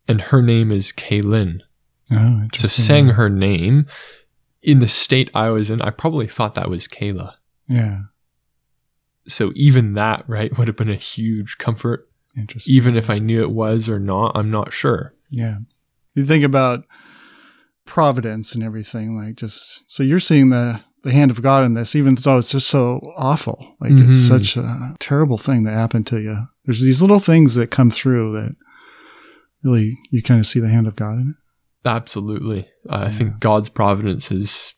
and 0.07 0.21
her 0.21 0.43
name 0.43 0.71
is 0.71 0.93
Kaylin. 0.93 1.61
Oh, 2.11 2.43
So 2.55 2.69
saying 2.69 3.09
her 3.09 3.31
name 3.31 3.87
in 4.63 4.79
the 4.81 4.89
state 4.89 5.31
I 5.35 5.51
was 5.51 5.71
in, 5.71 5.81
I 5.83 5.91
probably 5.91 6.27
thought 6.29 6.55
that 6.55 6.71
was 6.71 6.87
Cayla. 6.89 7.35
Yeah. 7.69 7.99
So 9.27 9.53
even 9.55 9.95
that, 9.95 10.25
right, 10.29 10.57
would 10.57 10.69
have 10.69 10.77
been 10.77 10.91
a 10.91 10.95
huge 10.97 11.59
comfort. 11.59 12.09
Interesting. 12.37 12.75
Even 12.75 12.97
if 12.97 13.11
I 13.11 13.19
knew 13.19 13.43
it 13.43 13.51
was 13.51 13.89
or 13.89 13.99
not, 13.99 14.33
I'm 14.35 14.51
not 14.51 14.73
sure. 14.73 15.15
Yeah. 15.31 15.57
You 16.15 16.25
think 16.25 16.45
about 16.45 16.85
providence 17.85 18.55
and 18.55 18.63
everything, 18.65 19.17
like 19.17 19.37
just 19.37 19.83
so 19.91 20.03
you're 20.03 20.21
seeing 20.21 20.51
the 20.51 20.81
the 21.03 21.11
hand 21.13 21.33
of 21.33 21.43
God 21.43 21.65
in 21.65 21.75
this, 21.75 21.97
even 21.97 22.15
though 22.15 22.39
it's 22.39 22.53
just 22.53 22.69
so 22.69 23.01
awful. 23.17 23.75
Like 23.81 23.91
it's 23.93 24.13
Mhm. 24.13 24.29
such 24.29 24.57
a 24.57 24.95
terrible 25.01 25.37
thing 25.37 25.65
that 25.65 25.73
happened 25.73 26.07
to 26.09 26.21
you. 26.21 26.47
There's 26.65 26.83
these 26.83 27.03
little 27.03 27.19
things 27.19 27.57
that 27.57 27.73
come 27.73 27.91
through 27.91 28.31
that 28.35 28.55
really 29.65 29.99
you 30.13 30.23
kind 30.23 30.39
of 30.39 30.47
see 30.47 30.61
the 30.61 30.69
hand 30.69 30.87
of 30.87 30.95
God 30.95 31.15
in 31.15 31.31
it. 31.31 31.37
Absolutely. 31.85 32.69
I 32.89 33.11
think 33.11 33.41
God's 33.41 33.69
providence 33.69 34.31
is 34.31 34.75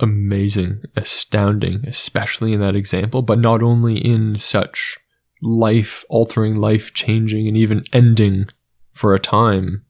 amazing, 0.00 0.82
astounding, 0.96 1.84
especially 1.86 2.52
in 2.52 2.60
that 2.60 2.74
example, 2.74 3.22
but 3.22 3.38
not 3.38 3.62
only 3.62 3.98
in 3.98 4.36
such 4.36 4.98
life 5.42 6.04
altering, 6.08 6.56
life 6.56 6.92
changing, 6.94 7.46
and 7.46 7.56
even 7.56 7.84
ending 7.92 8.46
for 8.92 9.14
a 9.14 9.20
time 9.20 9.84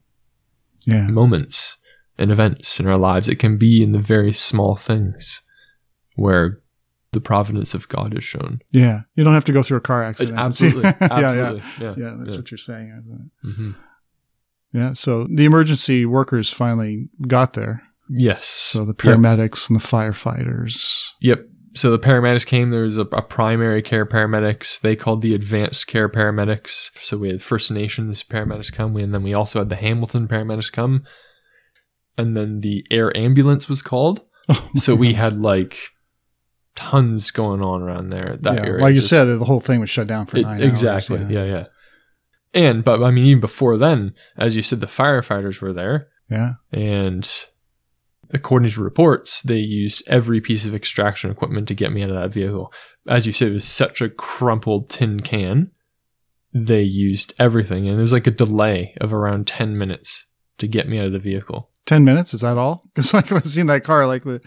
Yeah. 0.85 1.09
moments 1.09 1.79
and 2.19 2.31
events 2.31 2.79
in 2.81 2.87
our 2.87 2.99
lives. 2.99 3.29
It 3.29 3.37
can 3.39 3.57
be 3.57 3.83
in 3.83 3.93
the 3.93 3.99
very 3.99 4.33
small 4.33 4.77
things 4.77 5.41
where 6.17 6.61
the 7.13 7.21
providence 7.21 7.75
of 7.75 7.89
God 7.89 8.17
is 8.17 8.23
shown. 8.25 8.61
Yeah. 8.71 9.03
You 9.15 9.25
don't 9.25 9.35
have 9.35 9.45
to 9.47 9.53
go 9.53 9.63
through 9.63 9.79
a 9.79 9.81
car 9.81 10.05
accident. 10.05 10.37
see- 10.39 10.43
Absolutely. 10.43 10.83
yeah, 11.01 11.09
Absolutely. 11.11 11.63
Yeah. 11.81 11.81
Yeah. 11.81 11.95
Yeah. 11.97 12.15
That's 12.19 12.31
Yeah. 12.31 12.37
what 12.37 12.51
you're 12.51 12.59
saying. 12.59 13.31
Mhm. 13.45 13.75
Yeah. 14.73 14.93
So 14.93 15.27
the 15.33 15.45
emergency 15.45 16.07
workers 16.07 16.53
finally 16.53 17.09
got 17.27 17.55
there. 17.55 17.83
Yes. 18.09 18.47
So 18.47 18.85
the 18.85 18.95
Yep. 19.05 19.19
paramedics 19.19 19.71
and 19.71 19.81
the 19.81 19.85
firefighters. 19.85 21.07
Yep. 21.21 21.47
So 21.75 21.91
the 21.93 21.99
paramedics 21.99 22.45
came. 22.47 22.71
There 22.71 22.83
was 22.83 22.99
a, 22.99 23.03
a 23.03 23.23
primary 23.23 23.83
care 23.83 24.05
paramedics. 24.05 24.81
They 24.81 24.97
called 24.97 25.23
the 25.23 25.35
advanced 25.35 25.87
care 25.87 26.09
paramedics. 26.09 26.91
So 27.01 27.17
we 27.17 27.29
had 27.29 27.41
First 27.43 27.71
Nations 27.71 28.25
paramedics 28.25 28.73
come, 28.73 28.97
and 28.97 29.15
then 29.15 29.23
we 29.23 29.33
also 29.35 29.61
had 29.61 29.69
the 29.69 29.77
Hamilton 29.77 30.27
paramedics 30.27 30.73
come, 30.73 31.05
and 32.19 32.37
then 32.37 32.61
the 32.61 32.85
air 32.91 33.17
ambulance 33.17 33.69
was 33.69 33.83
called. 33.83 34.21
Oh, 34.53 34.69
so 34.75 34.97
we 34.97 35.13
had 35.15 35.39
like 35.39 35.77
tons 36.75 37.31
going 37.31 37.63
on 37.63 37.83
around 37.83 38.11
there. 38.11 38.37
That 38.41 38.55
yeah. 38.57 38.67
area. 38.67 38.83
Like 38.83 38.91
you 38.93 38.97
Just- 38.99 39.11
said, 39.11 39.25
the 39.27 39.45
whole 39.45 39.61
thing 39.61 39.79
was 39.79 39.91
shut 39.91 40.09
down 40.09 40.27
for 40.27 40.39
it- 40.39 40.43
nine 40.43 40.61
exactly. 40.63 41.19
hours. 41.19 41.31
yeah, 41.31 41.45
yeah. 41.45 41.65
And 42.55 42.83
but 42.85 43.03
I 43.03 43.11
mean, 43.11 43.25
even 43.27 43.41
before 43.41 43.77
then, 43.77 44.15
as 44.37 44.57
you 44.57 44.63
said, 44.63 44.81
the 44.81 44.87
firefighters 44.87 45.61
were 45.61 45.73
there. 45.73 46.09
Yeah. 46.29 46.55
And 46.73 47.29
according 48.33 48.71
to 48.73 48.83
reports, 48.83 49.43
they 49.43 49.59
used 49.59 50.03
every 50.07 50.41
piece 50.41 50.65
of 50.65 50.75
extraction 50.75 51.31
equipment 51.31 51.69
to 51.69 51.75
get 51.75 51.93
me 51.93 52.03
out 52.03 52.11
of 52.11 52.17
that 52.17 52.33
vehicle. 52.33 52.73
As 53.09 53.27
you 53.27 53.33
said, 53.33 53.49
it 53.51 53.55
was 53.55 53.65
such 53.69 54.01
a 54.01 54.09
crumpled 54.11 54.91
tin 54.91 55.21
can. 55.21 55.71
They 56.53 56.83
used 56.83 57.33
everything, 57.39 57.87
and 57.87 57.97
there 57.97 58.03
was 58.03 58.13
like 58.13 58.27
a 58.27 58.33
delay 58.33 58.95
of 59.01 59.13
around 59.15 59.47
10 59.47 59.79
minutes 59.79 60.27
to 60.59 60.67
get 60.67 60.89
me 60.89 60.99
out 60.99 61.07
of 61.07 61.13
the 61.13 61.19
vehicle. 61.21 61.71
10 61.87 62.03
minutes. 62.05 62.35
Is 62.35 62.41
that 62.41 62.59
all? 62.59 62.85
Because 62.95 63.15
like 63.15 63.31
I've 63.33 63.47
seen 63.47 63.67
that 63.67 63.85
car, 63.85 64.07
like 64.07 64.25
the, 64.25 64.41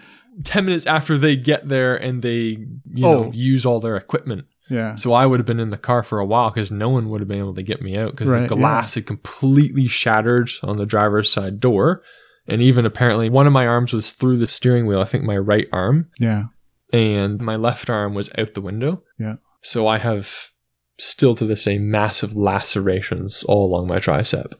10 0.43 0.65
minutes 0.65 0.85
after 0.85 1.17
they 1.17 1.35
get 1.37 1.69
there 1.69 1.95
and 1.95 2.21
they, 2.21 2.57
you 2.93 3.05
Oh. 3.05 3.23
know, 3.25 3.31
use 3.33 3.65
all 3.65 3.79
their 3.79 3.95
equipment. 3.95 4.45
Yeah. 4.73 4.95
So 4.95 5.13
I 5.13 5.25
would 5.25 5.39
have 5.39 5.45
been 5.45 5.59
in 5.59 5.69
the 5.69 5.77
car 5.77 6.01
for 6.03 6.19
a 6.19 6.25
while 6.25 6.49
because 6.49 6.71
no 6.71 6.89
one 6.89 7.09
would 7.09 7.21
have 7.21 7.27
been 7.27 7.39
able 7.39 7.55
to 7.55 7.63
get 7.63 7.81
me 7.81 7.95
out 7.97 8.11
because 8.11 8.27
Right, 8.29 8.49
the 8.49 8.55
glass 8.55 8.95
had 8.95 9.05
completely 9.05 9.87
shattered 9.87 10.49
on 10.63 10.77
the 10.77 10.85
driver's 10.85 11.31
side 11.31 11.59
door. 11.59 12.01
And 12.47 12.61
even 12.61 12.85
apparently 12.85 13.29
one 13.29 13.47
of 13.47 13.53
my 13.53 13.65
arms 13.67 13.93
was 13.93 14.11
through 14.11 14.37
the 14.37 14.47
steering 14.47 14.85
wheel, 14.85 14.99
I 14.99 15.05
think 15.05 15.23
my 15.23 15.37
right 15.37 15.67
arm, 15.71 16.09
Yeah. 16.19 16.45
and 16.91 17.39
my 17.41 17.55
left 17.55 17.89
arm 17.89 18.13
was 18.13 18.29
out 18.37 18.53
the 18.53 18.61
window. 18.61 19.03
Yeah. 19.17 19.35
So 19.61 19.87
I 19.87 19.97
have 19.99 20.49
still 20.97 21.35
to 21.35 21.45
this 21.45 21.63
day 21.63 21.77
massive 21.79 22.35
lacerations 22.35 23.43
all 23.45 23.65
along 23.65 23.87
my 23.87 23.99
tricep. 23.99 24.53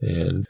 And 0.00 0.46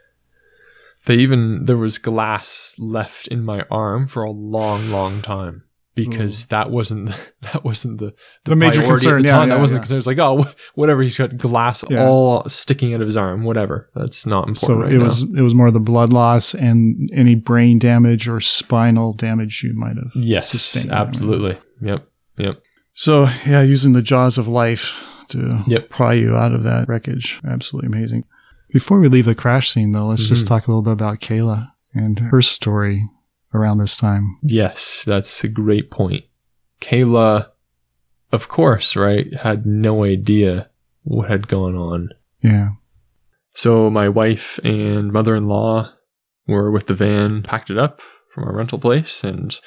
they 1.05 1.15
even 1.15 1.65
there 1.65 1.77
was 1.77 1.97
glass 1.97 2.75
left 2.79 3.27
in 3.27 3.43
my 3.43 3.65
arm 3.71 4.07
for 4.07 4.23
a 4.23 4.31
long, 4.31 4.89
long 4.91 5.21
time. 5.21 5.63
Because 5.95 6.47
that 6.47 6.71
wasn't 6.71 7.09
that 7.53 7.63
wasn't 7.63 7.99
the, 7.99 8.13
The 8.43 8.55
major 8.55 8.81
priority 8.81 9.05
concern, 9.05 9.21
the 9.21 9.27
yeah, 9.29 9.37
time. 9.37 9.47
yeah, 9.49 9.55
that 9.55 9.61
wasn't 9.61 9.77
yeah. 9.77 9.79
the 9.79 9.83
concern. 9.83 9.97
It's 9.99 10.07
like, 10.07 10.19
oh, 10.19 10.45
whatever. 10.75 11.01
He's 11.01 11.17
got 11.17 11.37
glass 11.37 11.83
all 11.85 12.47
sticking 12.49 12.93
out 12.93 12.99
of 13.01 13.07
his 13.07 13.15
arm. 13.15 13.43
Whatever. 13.43 13.89
That's 13.95 14.25
not 14.25 14.47
important 14.49 14.57
So 14.57 14.81
right 14.81 14.91
it 14.91 14.97
now. 14.97 15.05
was 15.05 15.23
it 15.23 15.41
was 15.41 15.55
more 15.55 15.71
the 15.71 15.79
blood 15.79 16.11
loss 16.11 16.53
and 16.53 17.09
any 17.13 17.35
brain 17.35 17.79
damage 17.79 18.27
or 18.27 18.41
spinal 18.41 19.13
damage 19.13 19.63
you 19.63 19.73
might 19.73 19.95
have. 19.95 20.11
yes, 20.15 20.49
sustained. 20.49 20.91
absolutely. 20.91 21.57
Yep. 21.81 22.07
Yep. 22.37 22.61
So 22.93 23.27
yeah, 23.47 23.61
using 23.61 23.93
the 23.93 24.01
jaws 24.01 24.37
of 24.37 24.47
life 24.47 25.01
to 25.29 25.63
Yep. 25.65 25.89
pry 25.89 26.13
you 26.13 26.35
out 26.35 26.53
of 26.53 26.63
that 26.63 26.87
wreckage. 26.89 27.39
Absolutely 27.47 27.87
amazing. 27.87 28.25
Before 28.73 28.99
we 28.99 29.07
leave 29.07 29.25
the 29.25 29.35
crash 29.35 29.71
scene 29.71 29.93
though, 29.93 30.07
let's 30.07 30.27
just 30.27 30.43
Mhm. 30.43 30.47
talk 30.49 30.67
a 30.67 30.71
little 30.71 30.81
bit 30.81 30.91
about 30.93 31.19
Cayla 31.21 31.69
and 31.93 32.19
her 32.19 32.41
story 32.41 33.07
around 33.53 33.77
this 33.77 33.95
time. 33.95 34.37
Yes, 34.41 35.03
that's 35.05 35.43
a 35.43 35.47
great 35.47 35.91
point. 35.91 36.25
Cayla, 36.81 37.51
of 38.31 38.47
course, 38.47 38.95
right, 38.95 39.33
had 39.33 39.65
no 39.65 40.03
idea 40.03 40.69
what 41.03 41.29
had 41.29 41.47
gone 41.47 41.75
on. 41.75 42.09
Yeah. 42.41 42.69
So 43.51 43.89
my 43.89 44.09
wife 44.09 44.59
and 44.63 45.13
mother-in-law 45.13 45.93
were 46.47 46.71
with 46.71 46.87
the 46.87 46.93
van, 46.93 47.43
packed 47.43 47.69
it 47.69 47.77
up 47.77 48.01
from 48.33 48.43
our 48.43 48.53
rental 48.53 48.79
place, 48.79 49.23
and 49.23 49.57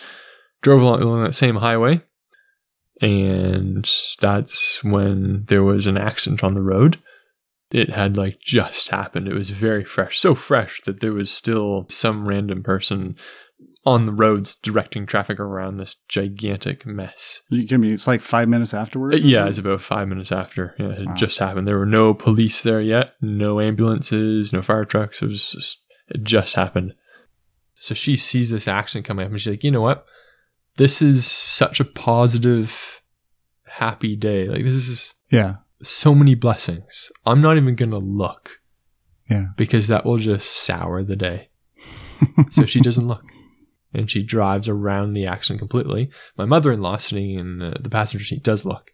drove 0.61 0.83
along, 0.83 1.03
along 1.03 1.25
that 1.25 1.35
same 1.35 1.57
highway. 1.57 2.03
And 3.01 3.89
that's 4.21 4.83
when 4.85 5.45
there 5.47 5.63
was 5.63 5.87
an 5.87 5.97
accident 5.97 6.45
on 6.45 6.55
the 6.55 6.63
road. 6.63 6.99
It 7.71 7.91
had 7.91 8.17
like 8.17 8.41
just 8.41 8.89
happened. 8.89 9.29
It 9.29 9.35
was 9.35 9.51
very 9.51 9.85
fresh, 9.85 10.19
so 10.19 10.35
fresh 10.35 10.81
that 10.83 11.01
there 11.01 11.13
was 11.13 11.31
still 11.31 11.87
some 11.89 12.27
random 12.27 12.63
person 12.63 13.17
on 13.89 14.05
the 14.05 14.13
roads 14.13 14.55
directing 14.55 15.07
traffic 15.07 15.41
around 15.41 15.77
this 15.79 15.97
gigantic 16.09 16.85
mess. 16.87 17.43
You 17.51 17.67
give 17.67 17.81
me 17.81 17.93
it's 17.93 18.07
like 18.07 18.21
five 18.21 18.49
minutes 18.49 18.75
afterwards. 18.75 19.17
Uh, 19.17 19.21
Yeah, 19.25 19.47
it's 19.49 19.59
about 19.59 19.81
five 19.81 20.09
minutes 20.09 20.31
after. 20.31 20.75
Yeah, 20.79 20.91
it 20.91 20.99
had 20.99 21.07
Wow. 21.07 21.15
just 21.15 21.39
happened. 21.39 21.67
There 21.67 21.79
were 21.79 21.87
no 21.87 22.15
police 22.15 22.63
there 22.63 22.81
yet, 22.81 23.15
no 23.21 23.61
ambulances, 23.61 24.53
no 24.53 24.63
fire 24.63 24.85
trucks. 24.85 25.23
It 25.23 25.27
was 25.27 25.51
just, 25.51 25.79
it 26.09 26.23
just 26.25 26.55
happened. 26.55 26.95
So 27.77 27.95
she 27.95 28.17
sees 28.17 28.51
this 28.51 28.69
accident 28.69 29.07
coming 29.07 29.25
up 29.25 29.31
and 29.33 29.41
she's 29.41 29.51
like, 29.53 29.65
you 29.65 29.71
know 29.71 29.81
what? 29.83 30.05
This 30.77 31.01
is 31.03 31.27
such 31.27 31.81
a 31.81 31.85
positive, 31.85 33.03
happy 33.67 34.17
day. 34.17 34.49
Like, 34.49 34.65
this 34.65 34.89
is 34.89 35.15
Yeah. 35.31 35.57
so 35.83 36.15
many 36.15 36.35
blessings. 36.35 37.11
I'm 37.25 37.41
not 37.41 37.57
even 37.57 37.75
going 37.75 37.91
to 37.91 37.99
look 37.99 38.61
Yeah. 39.31 39.47
because 39.57 39.89
that 39.89 40.05
will 40.05 40.19
just 40.19 40.51
sour 40.51 41.03
the 41.03 41.17
day. 41.17 41.49
so 42.51 42.67
she 42.67 42.81
doesn't 42.81 43.07
look. 43.07 43.25
And 43.95 44.11
she 44.11 44.23
drives 44.23 44.69
around 44.69 45.15
the 45.15 45.27
accident 45.27 45.61
completely. 45.61 46.11
My 46.37 46.45
mother 46.45 46.73
in 46.73 46.83
law, 46.83 46.99
sitting 46.99 47.39
in 47.39 47.63
uh, 47.63 47.75
the 47.81 47.89
passenger 47.89 48.25
seat, 48.25 48.43
does 48.43 48.67
look. 48.67 48.93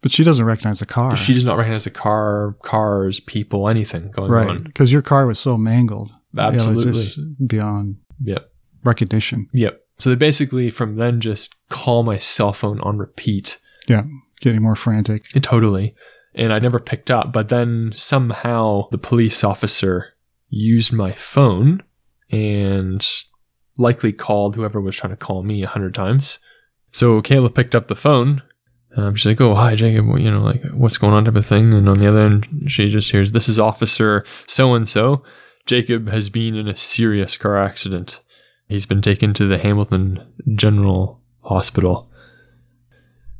But 0.00 0.12
she 0.12 0.22
doesn't 0.22 0.44
recognize 0.44 0.78
the 0.78 0.86
car. 0.86 1.16
She 1.16 1.34
does 1.34 1.44
not 1.44 1.56
recognize 1.56 1.84
the 1.84 1.90
car, 1.90 2.56
cars, 2.62 3.18
people, 3.18 3.68
anything 3.68 4.10
going 4.12 4.30
right. 4.30 4.48
on. 4.48 4.62
Because 4.62 4.92
your 4.92 5.02
car 5.02 5.26
was 5.26 5.40
so 5.40 5.58
mangled. 5.58 6.12
Absolutely. 6.36 6.94
beyond 7.46 7.96
Yep. 8.22 8.50
recognition. 8.84 9.48
Yep. 9.52 9.80
So 9.98 10.10
they 10.10 10.16
basically 10.16 10.70
from 10.70 10.96
then 10.96 11.20
just 11.20 11.54
call 11.68 12.04
my 12.04 12.18
cell 12.18 12.52
phone 12.52 12.80
on 12.80 12.98
repeat. 12.98 13.58
Yeah. 13.88 14.04
Getting 14.40 14.62
more 14.62 14.76
frantic. 14.76 15.24
And 15.34 15.42
totally. 15.42 15.94
And 16.34 16.52
I 16.52 16.60
never 16.60 16.78
picked 16.78 17.10
up. 17.10 17.32
But 17.32 17.48
then 17.48 17.92
somehow 17.96 18.88
the 18.90 18.98
police 18.98 19.42
officer 19.42 20.14
used 20.48 20.92
my 20.92 21.12
phone 21.12 21.82
and 22.30 23.06
likely 23.78 24.12
called 24.12 24.54
whoever 24.54 24.80
was 24.80 24.96
trying 24.96 25.12
to 25.12 25.16
call 25.16 25.42
me 25.42 25.62
a 25.62 25.68
hundred 25.68 25.94
times. 25.94 26.38
So 26.92 27.22
Cayla 27.22 27.54
picked 27.54 27.74
up 27.74 27.86
the 27.86 27.94
phone. 27.94 28.42
Um, 28.96 29.14
she's 29.14 29.26
like, 29.26 29.40
"Oh, 29.40 29.54
hi, 29.54 29.74
Jacob. 29.74 30.06
You 30.18 30.30
know, 30.30 30.42
like, 30.42 30.62
what's 30.72 30.98
going 30.98 31.14
on?" 31.14 31.24
Type 31.24 31.36
of 31.36 31.46
thing. 31.46 31.72
And 31.72 31.88
on 31.88 31.98
the 31.98 32.08
other 32.08 32.20
end, 32.20 32.64
she 32.66 32.90
just 32.90 33.12
hears, 33.12 33.32
"This 33.32 33.48
is 33.48 33.58
Officer 33.58 34.24
so 34.46 34.74
and 34.74 34.86
so. 34.88 35.22
Jacob 35.66 36.08
has 36.08 36.28
been 36.28 36.54
in 36.54 36.66
a 36.66 36.76
serious 36.76 37.36
car 37.36 37.56
accident. 37.58 38.20
He's 38.68 38.86
been 38.86 39.02
taken 39.02 39.32
to 39.34 39.46
the 39.46 39.58
Hamilton 39.58 40.20
General 40.54 41.20
Hospital." 41.42 42.10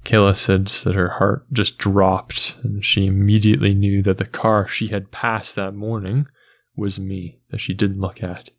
Cayla 0.05 0.37
said 0.37 0.67
that 0.85 0.95
her 0.95 1.09
heart 1.09 1.45
just 1.53 1.77
dropped, 1.77 2.57
and 2.63 2.85
she 2.85 3.07
immediately 3.07 3.75
knew 3.75 4.03
that 4.03 4.19
the 4.19 4.25
car 4.25 4.69
she 4.69 4.89
had 4.89 5.11
passed 5.11 5.57
that 5.57 5.75
morning 5.75 6.27
was 6.77 7.01
me, 7.01 7.41
that 7.51 7.61
she 7.61 7.75
didn't 7.75 8.01
look 8.01 8.23
at. 8.23 8.51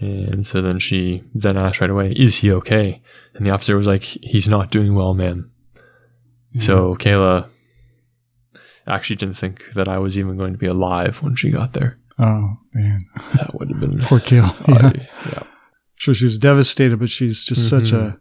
And 0.00 0.46
so 0.46 0.60
then 0.60 0.78
she 0.78 1.22
then 1.34 1.56
asked 1.56 1.80
right 1.80 1.90
away, 1.90 2.12
Is 2.12 2.36
he 2.38 2.52
okay? 2.52 3.02
And 3.34 3.46
the 3.46 3.50
officer 3.50 3.76
was 3.76 3.86
like, 3.86 4.02
He's 4.02 4.48
not 4.48 4.70
doing 4.70 4.94
well, 4.94 5.14
ma'am. 5.14 5.50
So 6.60 6.94
mm-hmm. 6.94 7.02
Cayla 7.02 7.48
actually 8.86 9.16
didn't 9.16 9.36
think 9.36 9.64
that 9.74 9.88
I 9.88 9.98
was 9.98 10.18
even 10.18 10.36
going 10.36 10.52
to 10.52 10.58
be 10.58 10.66
alive 10.66 11.22
when 11.22 11.34
she 11.34 11.50
got 11.50 11.72
there. 11.72 11.98
Oh 12.18 12.58
man. 12.72 13.00
That 13.34 13.54
would 13.54 13.70
have 13.70 13.80
been 13.80 14.00
Poor 14.00 14.20
Cayla. 14.20 14.54
Yeah. 14.68 15.32
yeah. 15.32 15.42
sure 15.96 16.14
she 16.14 16.24
was 16.24 16.38
devastated, 16.38 16.98
but 16.98 17.10
she's 17.10 17.44
just 17.44 17.68
such 17.68 17.84
mm-hmm. 17.84 18.06
a, 18.06 18.20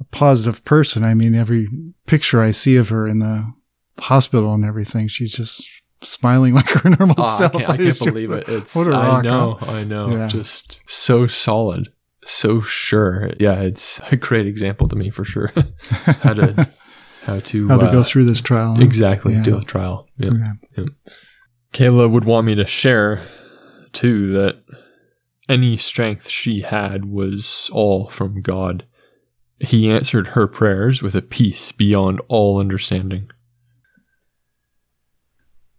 a 0.00 0.04
positive 0.04 0.64
person. 0.64 1.04
I 1.04 1.14
mean, 1.14 1.34
every 1.34 1.68
picture 2.06 2.42
I 2.42 2.52
see 2.52 2.76
of 2.76 2.88
her 2.88 3.06
in 3.06 3.18
the 3.18 3.52
hospital 3.98 4.54
and 4.54 4.64
everything, 4.64 5.08
she's 5.08 5.32
just 5.32 5.81
smiling 6.02 6.54
like 6.58 6.68
her 6.70 6.90
normal 6.90 7.16
I 7.18 7.38
self. 7.38 7.52
can't, 7.52 7.64
I 7.70 7.76
can't 7.76 7.88
just- 7.88 8.04
believe 8.04 8.30
it. 8.32 8.48
It's 8.48 8.74
what 8.76 8.88
a 8.88 8.90
I 8.94 9.06
rock, 9.06 9.24
I 9.24 9.28
know, 9.28 9.54
huh? 9.60 9.70
I 9.72 9.84
know. 9.84 10.10
Yeah. 10.14 10.26
Just 10.28 10.80
so 10.86 11.26
solid, 11.26 11.92
so 12.24 12.60
sure. 12.62 13.30
Yeah, 13.38 13.60
it's 13.60 14.00
a 14.10 14.16
great 14.16 14.46
example 14.46 14.88
to 14.88 14.96
me 14.96 15.10
for 15.10 15.24
sure. 15.24 15.52
how 16.22 16.34
to 16.34 16.68
how 17.24 17.38
to 17.40 17.68
How 17.68 17.78
to 17.78 17.86
uh, 17.86 17.92
go 17.92 18.02
through 18.02 18.24
this 18.24 18.40
trial. 18.40 18.80
exactly 18.82 19.34
Yeah. 19.34 19.42
do 19.42 19.58
a 19.58 19.64
trial. 19.64 20.08
Yep. 20.18 20.32
Yeah. 20.76 20.84
Cayla 21.72 22.10
would 22.10 22.24
want 22.24 22.46
me 22.46 22.54
to 22.56 22.66
share 22.66 23.26
too 23.92 24.32
that 24.32 24.62
any 25.48 25.76
strength 25.76 26.28
she 26.28 26.62
had 26.62 27.04
was 27.06 27.70
all 27.72 28.08
from 28.08 28.42
God. 28.42 28.86
He 29.58 29.88
answered 29.90 30.28
her 30.28 30.46
prayers 30.48 31.02
with 31.02 31.14
a 31.14 31.22
peace 31.22 31.72
beyond 31.72 32.20
all 32.28 32.58
understanding. 32.58 33.30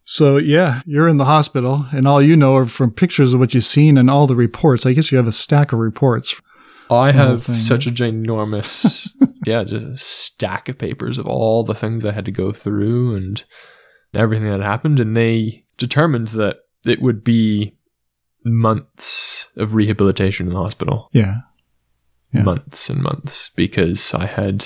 So 0.03 0.37
yeah, 0.37 0.81
you're 0.85 1.07
in 1.07 1.17
the 1.17 1.25
hospital, 1.25 1.85
and 1.93 2.07
all 2.07 2.21
you 2.21 2.35
know 2.35 2.55
are 2.55 2.65
from 2.65 2.91
pictures 2.91 3.33
of 3.33 3.39
what 3.39 3.53
you've 3.53 3.63
seen 3.63 3.97
and 3.97 4.09
all 4.09 4.27
the 4.27 4.35
reports. 4.35 4.85
I 4.85 4.93
guess 4.93 5.11
you 5.11 5.17
have 5.17 5.27
a 5.27 5.31
stack 5.31 5.71
of 5.71 5.79
reports. 5.79 6.39
I 6.89 7.11
have 7.11 7.43
such 7.43 7.87
a 7.87 7.91
ginormous, 7.91 9.09
yeah, 9.45 9.63
just 9.63 9.85
a 9.85 9.97
stack 9.97 10.69
of 10.69 10.77
papers 10.77 11.17
of 11.17 11.25
all 11.25 11.63
the 11.63 11.73
things 11.73 12.05
I 12.05 12.11
had 12.11 12.25
to 12.25 12.31
go 12.31 12.51
through 12.51 13.15
and 13.15 13.43
everything 14.13 14.47
that 14.49 14.59
happened. 14.61 14.99
And 14.99 15.15
they 15.15 15.65
determined 15.77 16.29
that 16.29 16.57
it 16.85 17.01
would 17.01 17.23
be 17.23 17.77
months 18.43 19.49
of 19.55 19.73
rehabilitation 19.73 20.47
in 20.47 20.53
the 20.53 20.59
hospital. 20.59 21.09
Yeah, 21.13 21.37
Yeah. 22.33 22.43
Months 22.43 22.89
and 22.89 23.01
months 23.01 23.51
because 23.55 24.13
I 24.13 24.25
had 24.25 24.65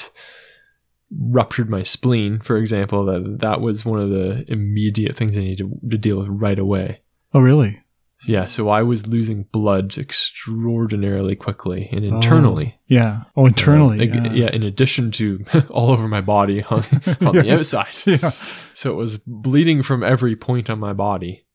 ruptured 1.12 1.70
my 1.70 1.84
spleen, 1.84 2.40
for 2.40 2.58
example. 2.58 3.06
That 3.06 3.40
that 3.40 3.62
was 3.62 3.86
one 3.86 4.00
of 4.00 4.10
the 4.10 4.46
immediate 4.52 5.16
things 5.16 5.38
I 5.38 5.42
needed 5.42 5.60
to, 5.60 5.90
to 5.90 5.98
deal 5.98 6.20
with 6.20 6.28
right 6.30 6.60
away. 6.60 7.02
Oh, 7.34 7.40
really? 7.40 7.82
Yeah, 8.26 8.48
so 8.48 8.70
I 8.70 8.82
was 8.82 9.06
losing 9.06 9.44
blood 9.44 9.96
extraordinarily 9.98 11.36
quickly 11.36 11.88
and 11.92 12.04
internally. 12.04 12.80
Yeah. 12.88 13.24
Oh, 13.36 13.46
internally. 13.46 14.00
Uh, 14.00 14.16
yeah. 14.16 14.32
yeah. 14.34 14.50
in 14.52 14.64
addition 14.64 15.12
to 15.12 15.44
all 15.70 15.92
over 15.92 16.08
my 16.08 16.22
body 16.22 16.64
on, 16.70 16.84
on 17.22 17.36
the 17.36 17.54
outside. 17.56 17.94
Yeah. 18.06 18.32
So 18.74 18.92
it 18.92 18.96
was 18.96 19.20
bleeding 19.20 19.84
from 19.84 20.04
every 20.04 20.36
point 20.36 20.70
on 20.70 20.80
my 20.80 20.94
body. 20.94 21.46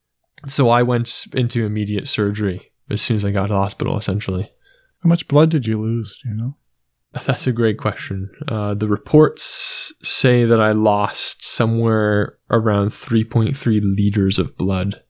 So 0.46 0.70
I 0.70 0.82
went 0.82 1.26
into 1.34 1.66
immediate 1.66 2.08
surgery 2.08 2.72
as 2.88 3.02
soon 3.02 3.16
as 3.16 3.24
I 3.24 3.32
got 3.32 3.46
to 3.46 3.54
the 3.54 3.58
hospital, 3.58 3.96
essentially. 3.98 4.50
How 5.02 5.08
much 5.08 5.26
blood 5.26 5.50
did 5.50 5.66
you 5.66 5.80
lose? 5.80 6.16
Do 6.22 6.28
you 6.28 6.36
know? 6.36 6.56
That's 7.26 7.46
a 7.46 7.52
great 7.52 7.78
question. 7.78 8.30
Uh, 8.48 8.74
the 8.74 8.88
reports 8.88 9.92
say 10.02 10.44
that 10.44 10.60
I 10.60 10.72
lost 10.72 11.44
somewhere 11.44 12.38
around 12.50 12.90
3.3 12.90 13.96
liters 13.96 14.38
of 14.38 14.56
blood, 14.56 15.02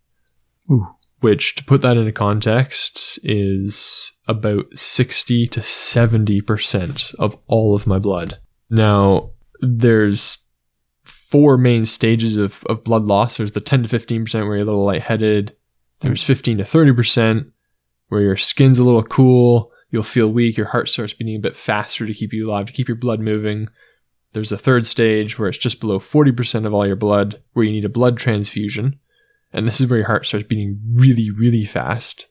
Ooh. 0.70 0.88
which, 1.20 1.54
to 1.56 1.64
put 1.64 1.80
that 1.82 1.96
into 1.96 2.10
context, 2.10 3.20
is 3.22 4.12
about 4.26 4.66
60 4.74 5.46
to 5.48 5.60
70% 5.60 7.14
of 7.16 7.38
all 7.46 7.74
of 7.74 7.86
my 7.86 7.98
blood. 8.00 8.38
Now, 8.68 9.30
there's 9.60 10.38
four 11.04 11.56
main 11.56 11.86
stages 11.86 12.36
of, 12.36 12.64
of 12.64 12.82
blood 12.82 13.04
loss. 13.04 13.36
There's 13.36 13.52
the 13.52 13.60
10 13.60 13.84
to 13.84 13.88
15% 13.88 14.34
where 14.34 14.56
you're 14.56 14.62
a 14.62 14.64
little 14.64 14.84
lightheaded. 14.84 15.56
There's 16.00 16.24
15 16.24 16.58
to 16.58 16.64
30% 16.64 17.52
where 18.08 18.20
your 18.20 18.36
skin's 18.36 18.80
a 18.80 18.84
little 18.84 19.04
cool. 19.04 19.71
You'll 19.92 20.02
feel 20.02 20.26
weak. 20.26 20.56
Your 20.56 20.68
heart 20.68 20.88
starts 20.88 21.12
beating 21.12 21.36
a 21.36 21.40
bit 21.40 21.54
faster 21.54 22.06
to 22.06 22.14
keep 22.14 22.32
you 22.32 22.48
alive, 22.48 22.66
to 22.66 22.72
keep 22.72 22.88
your 22.88 22.96
blood 22.96 23.20
moving. 23.20 23.68
There's 24.32 24.50
a 24.50 24.58
third 24.58 24.86
stage 24.86 25.38
where 25.38 25.50
it's 25.50 25.58
just 25.58 25.80
below 25.80 25.98
40% 25.98 26.66
of 26.66 26.72
all 26.72 26.86
your 26.86 26.96
blood, 26.96 27.42
where 27.52 27.66
you 27.66 27.72
need 27.72 27.84
a 27.84 27.90
blood 27.90 28.16
transfusion. 28.16 28.98
And 29.52 29.68
this 29.68 29.82
is 29.82 29.88
where 29.88 29.98
your 29.98 30.08
heart 30.08 30.24
starts 30.26 30.46
beating 30.46 30.80
really, 30.94 31.30
really 31.30 31.66
fast. 31.66 32.26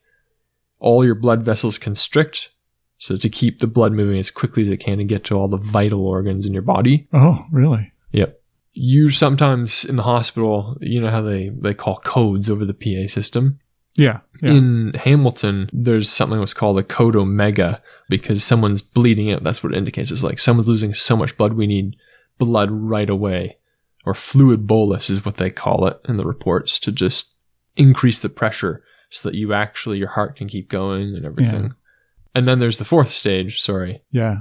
All 0.80 1.04
your 1.04 1.14
blood 1.14 1.44
vessels 1.44 1.78
constrict, 1.78 2.50
so 2.98 3.16
to 3.16 3.28
keep 3.28 3.60
the 3.60 3.68
blood 3.68 3.92
moving 3.92 4.18
as 4.18 4.32
quickly 4.32 4.64
as 4.64 4.68
it 4.68 4.78
can 4.78 4.98
and 4.98 5.08
get 5.08 5.22
to 5.26 5.36
all 5.36 5.46
the 5.46 5.56
vital 5.56 6.04
organs 6.04 6.44
in 6.44 6.52
your 6.52 6.62
body. 6.62 7.06
Oh, 7.12 7.46
really? 7.52 7.92
Yep. 8.10 8.40
You 8.72 9.10
sometimes 9.10 9.84
in 9.84 9.94
the 9.94 10.02
hospital, 10.02 10.76
you 10.80 11.00
know 11.00 11.10
how 11.10 11.22
they, 11.22 11.50
they 11.50 11.74
call 11.74 11.98
codes 11.98 12.50
over 12.50 12.64
the 12.64 12.74
PA 12.74 13.06
system. 13.06 13.60
Yeah. 13.94 14.20
Yeah. 14.40 14.52
In 14.52 14.94
Hamilton, 14.94 15.68
there's 15.72 16.08
something 16.08 16.38
that's 16.38 16.54
called 16.54 16.78
a 16.78 16.82
code 16.82 17.16
omega 17.16 17.82
because 18.08 18.42
someone's 18.42 18.82
bleeding 18.82 19.30
out. 19.30 19.42
That's 19.42 19.62
what 19.62 19.72
it 19.72 19.78
indicates. 19.78 20.10
It's 20.10 20.22
like 20.22 20.38
someone's 20.38 20.68
losing 20.68 20.94
so 20.94 21.16
much 21.16 21.36
blood, 21.36 21.54
we 21.54 21.66
need 21.66 21.96
blood 22.38 22.70
right 22.70 23.10
away. 23.10 23.58
Or 24.04 24.14
fluid 24.14 24.66
bolus 24.66 25.08
is 25.10 25.24
what 25.24 25.36
they 25.36 25.50
call 25.50 25.86
it 25.86 26.00
in 26.08 26.16
the 26.16 26.24
reports 26.24 26.78
to 26.80 26.90
just 26.90 27.30
increase 27.76 28.20
the 28.20 28.28
pressure 28.28 28.82
so 29.10 29.28
that 29.28 29.36
you 29.36 29.52
actually, 29.52 29.98
your 29.98 30.08
heart 30.08 30.36
can 30.36 30.48
keep 30.48 30.68
going 30.68 31.14
and 31.14 31.24
everything. 31.24 31.62
Yeah. 31.62 31.72
And 32.34 32.48
then 32.48 32.58
there's 32.58 32.78
the 32.78 32.84
fourth 32.84 33.10
stage, 33.10 33.60
sorry, 33.60 34.02
yeah. 34.10 34.38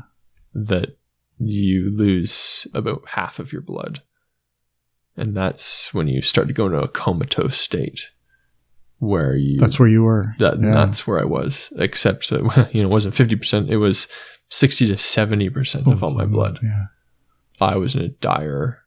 that 0.55 0.97
you 1.37 1.91
lose 1.91 2.65
about 2.73 3.09
half 3.09 3.37
of 3.37 3.51
your 3.51 3.61
blood. 3.61 4.01
And 5.17 5.35
that's 5.35 5.93
when 5.93 6.07
you 6.07 6.21
start 6.21 6.47
to 6.47 6.53
go 6.53 6.67
into 6.67 6.81
a 6.81 6.87
comatose 6.87 7.57
state 7.57 8.11
where 9.01 9.35
you 9.35 9.57
That's 9.57 9.79
where 9.79 9.89
you 9.89 10.03
were. 10.03 10.35
that 10.37 10.61
yeah. 10.61 10.71
that's 10.71 11.07
where 11.07 11.19
I 11.19 11.23
was, 11.23 11.73
except 11.75 12.29
that, 12.29 12.69
you 12.71 12.83
know, 12.83 12.87
it 12.87 12.91
wasn't 12.91 13.15
50%, 13.15 13.67
it 13.67 13.77
was 13.77 14.07
60 14.49 14.87
to 14.87 14.93
70% 14.93 15.91
of 15.91 16.03
all 16.03 16.11
my 16.11 16.27
blood. 16.27 16.59
Yeah. 16.61 16.85
I 17.59 17.77
was 17.77 17.95
in 17.95 18.03
a 18.03 18.09
dire, 18.09 18.83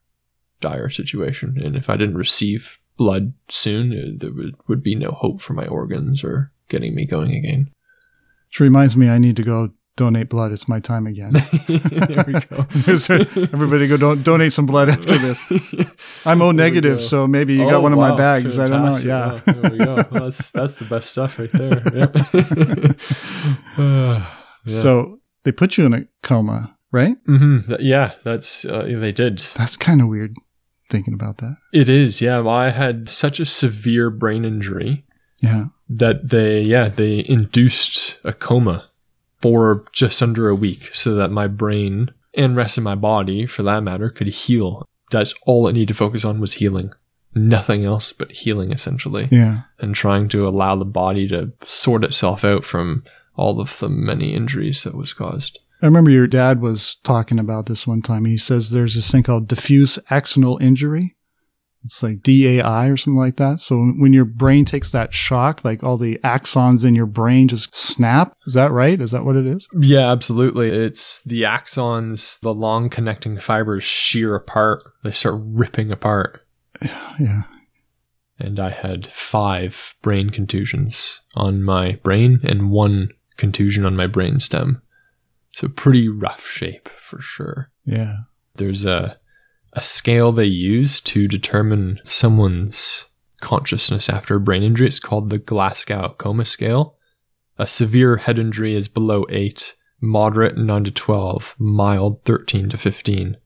dire 0.61 0.89
situation. 0.89 1.61
And 1.61 1.75
if 1.75 1.91
I 1.91 1.97
didn't 1.97 2.17
receive 2.17 2.79
blood 2.97 3.33
soon, 3.49 3.93
uh, 3.93 4.17
there 4.17 4.33
would, 4.33 4.55
would 4.69 4.85
be 4.85 4.95
no 4.95 5.11
hope 5.11 5.41
for 5.41 5.53
my 5.53 5.67
organs 5.67 6.23
or 6.23 6.53
getting 6.69 6.95
me 6.95 7.07
going 7.07 7.35
again. 7.35 7.71
Which 8.49 8.61
reminds 8.61 8.97
me, 8.97 9.09
I 9.09 9.19
need 9.19 9.35
to 9.35 9.43
go 9.43 9.73
donate 9.97 10.29
blood. 10.29 10.51
It's 10.53 10.69
my 10.69 10.81
time 10.81 11.07
again. 11.07 11.33
there 11.69 12.25
we 12.27 12.33
go. 12.35 12.67
Everybody 13.53 13.87
go 13.87 13.97
don- 13.97 14.23
donate 14.23 14.53
some 14.53 14.67
blood 14.67 14.89
after 14.89 15.17
this. 15.19 15.45
I'm 16.27 16.43
O 16.43 16.51
negative, 16.51 17.01
so 17.01 17.27
maybe 17.27 17.55
you 17.55 17.65
Oh, 17.65 17.71
got 17.71 17.83
one 17.83 17.93
of 17.93 17.99
my 17.99 18.11
wow, 18.11 18.17
bags. 18.17 18.59
I 18.59 18.67
don't 18.67 18.85
know. 18.85 18.97
Yeah. 18.99 19.35
Wow, 19.35 19.43
there 19.47 19.71
we 19.71 19.79
go. 19.79 19.95
Well, 20.11 20.23
that's, 20.25 20.51
that's 20.51 20.75
the 20.75 20.85
best 20.87 21.11
stuff 21.11 21.39
right 21.39 21.51
there. 21.53 21.83
Yep. 21.95 22.97
Uh, 23.77 24.25
yeah. 24.25 24.25
So 24.67 25.21
they 25.45 25.53
put 25.53 25.77
you 25.77 25.87
in 25.87 25.95
a 25.95 26.07
coma, 26.23 26.77
right? 26.93 27.17
Mhm. 27.27 27.67
Th- 27.67 27.81
yeah, 27.81 28.13
that's, 28.25 28.65
uh, 28.65 28.83
they 28.83 29.13
did. 29.13 29.39
That's 29.57 29.77
kind 29.77 30.01
of 30.01 30.09
weird 30.09 30.35
thinking 30.91 31.15
about 31.15 31.39
that. 31.39 31.57
It 31.73 31.89
is, 31.89 32.21
yeah. 32.21 32.41
Well, 32.41 32.55
I 32.55 32.71
had 32.71 33.09
such 33.09 33.41
a 33.41 33.47
severe 33.47 34.11
brain 34.11 34.45
injury 34.45 35.05
Yeah. 35.41 35.67
that 35.89 36.31
they, 36.31 36.63
yeah, 36.63 36.89
they 36.89 37.25
induced 37.29 38.19
a 38.25 38.33
coma 38.33 38.89
for 39.45 39.85
just 39.93 40.23
under 40.23 40.49
a 40.49 40.55
week 40.55 40.89
so 40.95 41.15
that 41.17 41.31
my 41.31 41.47
brain 41.47 42.11
and 42.33 42.57
rest 42.57 42.79
of 42.79 42.83
my 42.85 42.95
body, 42.95 43.45
for 43.45 43.63
that 43.63 43.83
matter, 43.83 44.09
could 44.09 44.27
heal. 44.29 44.89
That's 45.11 45.35
all 45.45 45.69
I 45.69 45.73
needed 45.73 45.89
to 45.89 45.95
focus 45.95 46.25
on 46.25 46.41
was 46.41 46.55
healing. 46.55 46.93
Nothing 47.35 47.85
else 47.85 48.11
but 48.15 48.33
healing, 48.33 48.73
essentially, 48.73 49.29
Yeah. 49.31 49.65
and 49.79 49.95
trying 49.95 50.31
to 50.31 50.49
allow 50.49 50.77
the 50.77 50.87
body 50.87 51.29
to 51.29 51.53
sort 51.63 52.05
itself 52.05 52.43
out 52.43 52.65
from 52.65 53.05
all 53.37 53.61
of 53.61 53.79
the 53.81 53.91
many 53.91 54.35
injuries 54.35 54.83
that 54.85 54.95
was 54.97 55.13
caused. 55.13 55.59
I 55.83 55.87
remember 55.87 56.11
your 56.11 56.27
dad 56.27 56.63
was 56.63 56.95
talking 57.05 57.39
about 57.39 57.67
this 57.67 57.87
one 57.87 58.01
time. 58.01 58.25
He 58.25 58.39
says 58.39 58.71
there's 58.71 58.95
this 58.95 59.11
thing 59.13 59.25
called 59.25 59.47
diffuse 59.47 59.99
axonal 60.11 60.59
injury. 60.63 61.17
It's 61.85 62.03
like 62.03 62.23
DAI 62.23 62.87
or 62.89 62.97
something 62.97 63.19
like 63.19 63.37
that. 63.37 63.61
So 63.61 63.79
when 63.99 64.13
your 64.15 64.25
brain 64.25 64.65
takes 64.65 64.91
that 64.93 65.13
shock, 65.13 65.65
like 65.65 65.85
all 65.85 65.99
the 65.99 66.19
axons 66.25 66.85
in 66.85 66.95
your 66.95 67.07
brain 67.07 67.47
just 67.47 67.75
snap. 67.75 68.35
Is 68.47 68.55
that 68.55 68.73
right? 68.73 68.99
Is 69.01 69.11
that 69.11 69.25
what 69.25 69.37
it 69.37 69.47
is? 69.47 69.69
Yeah, 69.79 70.11
absolutely. 70.11 70.69
It's 70.71 71.23
the 71.23 71.43
axons, 71.43 72.41
the 72.41 72.55
long 72.55 72.89
connecting 72.89 73.39
fibers 73.39 73.85
shear 73.85 74.35
apart. 74.35 74.83
They 75.03 75.11
start 75.11 75.37
ripping 75.39 75.93
apart. 75.93 76.41
Yeah. 77.21 77.43
and 78.41 78.59
I 78.59 78.71
had 78.71 79.07
five 79.07 79.95
brain 80.03 80.31
contusions 80.31 81.21
on 81.35 81.63
my 81.63 82.01
brain 82.03 82.41
and 82.43 82.71
one 82.71 83.11
contusion 83.37 83.87
on 83.87 83.95
my 83.95 84.07
brain 84.09 84.41
stem. 84.41 84.83
So 85.53 85.69
pretty 85.69 86.09
rough 86.09 86.45
shape 86.47 86.89
for 86.99 87.21
sure. 87.21 87.71
Yeah. 87.85 88.17
There's 88.57 88.85
a 88.85 89.19
a 89.75 89.83
scale 89.83 90.33
they 90.33 90.45
use 90.45 91.01
to 91.01 91.29
determine 91.29 92.01
someone's 92.05 93.09
consciousness 93.41 94.09
after 94.09 94.37
a 94.37 94.41
brain 94.41 94.63
injury. 94.63 94.87
It's 94.87 95.01
called 95.01 95.31
the 95.31 95.39
Glasgow 95.39 96.15
Coma 96.17 96.45
Scale. 96.45 96.97
A 97.59 97.67
severe 97.67 98.17
head 98.17 98.39
injury 98.39 98.75
is 98.75 98.89
below 98.89 99.27
8, 99.29 99.77
moderate 100.01 100.57
9 100.57 100.85
to 100.85 100.91
12, 100.91 101.57
mild 101.59 102.25
13 102.25 102.69
to 102.71 102.77
15. 102.77 103.37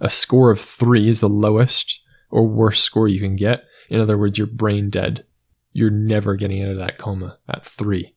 A 0.00 0.10
score 0.10 0.50
of 0.50 0.60
3 0.60 1.08
is 1.08 1.20
the 1.20 1.28
lowest 1.28 2.00
or 2.30 2.46
worst 2.46 2.82
score 2.82 3.08
you 3.08 3.20
can 3.20 3.36
get. 3.36 3.64
In 3.88 4.00
other 4.00 4.18
words, 4.18 4.38
you're 4.38 4.46
brain 4.46 4.90
dead. 4.90 5.24
You're 5.72 5.90
never 5.90 6.36
getting 6.36 6.62
out 6.62 6.70
of 6.70 6.78
that 6.78 6.98
coma 6.98 7.38
at 7.48 7.64
3. 7.64 8.14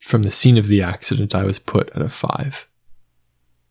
from 0.00 0.22
the 0.22 0.30
scene 0.32 0.58
of 0.58 0.66
the 0.66 0.82
accident, 0.82 1.34
I 1.34 1.44
was 1.44 1.58
put 1.60 1.88
at 1.90 2.02
a 2.02 2.08
five. 2.08 2.68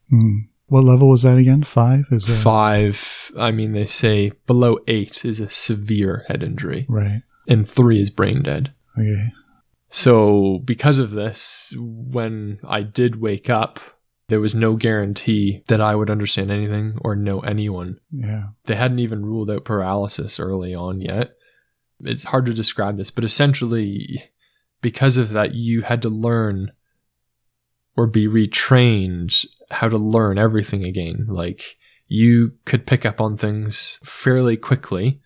Hmm. 0.10 0.51
What 0.72 0.86
level 0.86 1.10
was 1.10 1.24
that 1.24 1.36
again? 1.36 1.64
Five 1.64 2.06
is 2.12 2.30
a, 2.30 2.32
Five, 2.32 3.30
I 3.38 3.52
mean, 3.52 3.74
they 3.74 3.88
say 3.88 4.32
below 4.48 4.78
eight 4.88 5.26
is 5.26 5.42
a 5.42 5.50
severe 5.50 6.24
head 6.30 6.44
injury, 6.44 6.86
right. 6.88 7.24
and 7.46 7.68
three 7.68 8.00
is 8.00 8.10
brain 8.10 8.42
dead. 8.42 8.72
Okay. 8.98 9.34
So, 9.90 10.62
because 10.64 10.98
of 10.98 11.12
this, 11.12 11.74
when 11.78 12.60
I 12.66 12.84
did 12.84 13.20
wake 13.20 13.50
up, 13.50 13.82
there 14.30 14.40
was 14.40 14.56
no 14.56 14.78
guarantee 14.78 15.62
that 15.68 15.82
I 15.82 15.94
would 15.94 16.10
understand 16.10 16.52
anything 16.52 16.98
or 17.02 17.18
know 17.18 17.42
anyone. 17.42 18.00
Yeah. 18.10 18.44
They 18.64 18.76
hadn't 18.76 19.00
even 19.00 19.26
ruled 19.26 19.52
out 19.52 19.66
paralysis 19.66 20.40
early 20.40 20.74
on 20.74 21.02
yet. 21.02 21.36
It's 22.00 22.24
hard 22.24 22.46
to 22.46 22.54
describe 22.54 22.96
this, 22.96 23.12
but 23.12 23.26
essentially, 23.26 24.24
because 24.82 25.18
of 25.18 25.32
that, 25.32 25.54
you 25.54 25.82
had 25.82 26.02
to 26.04 26.10
learn 26.10 26.72
or 27.98 28.08
be 28.08 28.26
retrained 28.26 29.46
how 29.72 29.90
to 29.90 29.98
learn 29.98 30.38
everything 30.38 30.84
again. 30.84 31.26
Like, 31.30 31.78
you 32.08 32.54
could 32.66 32.86
pick 32.86 33.06
up 33.06 33.22
on 33.22 33.38
things 33.38 34.00
fairly 34.04 34.58
quickly, 34.58 35.22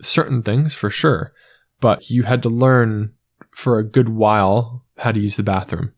certain 0.00 0.42
things 0.42 0.74
for 0.74 0.90
sure, 0.90 1.32
but 1.80 2.08
you 2.10 2.22
had 2.24 2.42
to 2.42 2.48
learn 2.48 3.12
for 3.50 3.78
a 3.78 3.84
good 3.84 4.08
while 4.08 4.84
how 4.98 5.12
to 5.12 5.20
use 5.20 5.36
the 5.36 5.42
bathroom, 5.42 5.92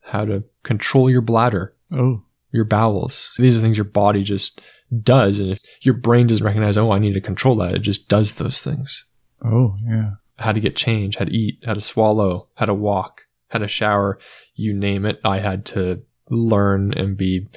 how 0.00 0.24
to 0.24 0.44
control 0.62 1.08
your 1.10 1.20
bladder, 1.20 1.74
Oh. 1.92 2.22
your 2.52 2.64
bowels. 2.64 3.32
These 3.38 3.58
are 3.58 3.60
things 3.60 3.76
your 3.76 3.84
body 3.84 4.22
just 4.24 4.60
does. 5.02 5.38
And 5.38 5.50
if 5.52 5.60
your 5.80 5.94
brain 5.94 6.26
doesn't 6.26 6.44
recognize, 6.44 6.76
oh, 6.76 6.90
I 6.90 6.98
need 6.98 7.14
to 7.14 7.20
control 7.20 7.54
that, 7.56 7.74
it 7.74 7.80
just 7.80 8.08
does 8.08 8.34
those 8.36 8.62
things. 8.62 9.04
Oh, 9.44 9.76
yeah. 9.88 10.10
How 10.38 10.52
to 10.52 10.60
get 10.60 10.74
change, 10.76 11.16
how 11.16 11.24
to 11.26 11.32
eat, 11.32 11.62
how 11.64 11.74
to 11.74 11.80
swallow, 11.80 12.48
how 12.54 12.66
to 12.66 12.74
walk, 12.74 13.22
how 13.50 13.58
to 13.60 13.68
shower, 13.68 14.18
you 14.54 14.74
name 14.74 15.04
it. 15.06 15.20
I 15.24 15.38
had 15.38 15.64
to 15.66 16.02
learn 16.30 16.92
and 16.94 17.16
be 17.16 17.48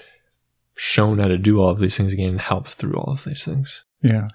shown 0.76 1.20
how 1.20 1.28
to 1.28 1.38
do 1.38 1.60
all 1.60 1.70
of 1.70 1.80
these 1.80 1.98
things 1.98 2.14
again 2.14 2.30
and 2.30 2.42
help 2.42 2.68
through 2.68 2.94
all 2.94 3.12
of 3.12 3.24
these 3.26 3.44
things. 3.44 3.84
Yeah. 4.02 4.30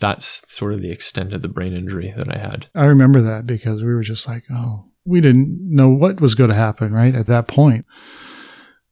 That's 0.00 0.42
sort 0.52 0.74
of 0.74 0.82
the 0.82 0.90
extent 0.90 1.32
of 1.32 1.42
the 1.42 1.48
brain 1.48 1.72
injury 1.72 2.12
that 2.16 2.34
I 2.34 2.38
had. 2.38 2.66
I 2.74 2.86
remember 2.86 3.20
that 3.22 3.46
because 3.46 3.82
we 3.82 3.94
were 3.94 4.02
just 4.02 4.26
like, 4.26 4.42
oh, 4.50 4.86
we 5.04 5.20
didn't 5.20 5.58
know 5.60 5.88
what 5.90 6.20
was 6.20 6.34
going 6.34 6.50
to 6.50 6.56
happen, 6.56 6.92
right? 6.92 7.14
At 7.14 7.26
that 7.28 7.46
point. 7.46 7.86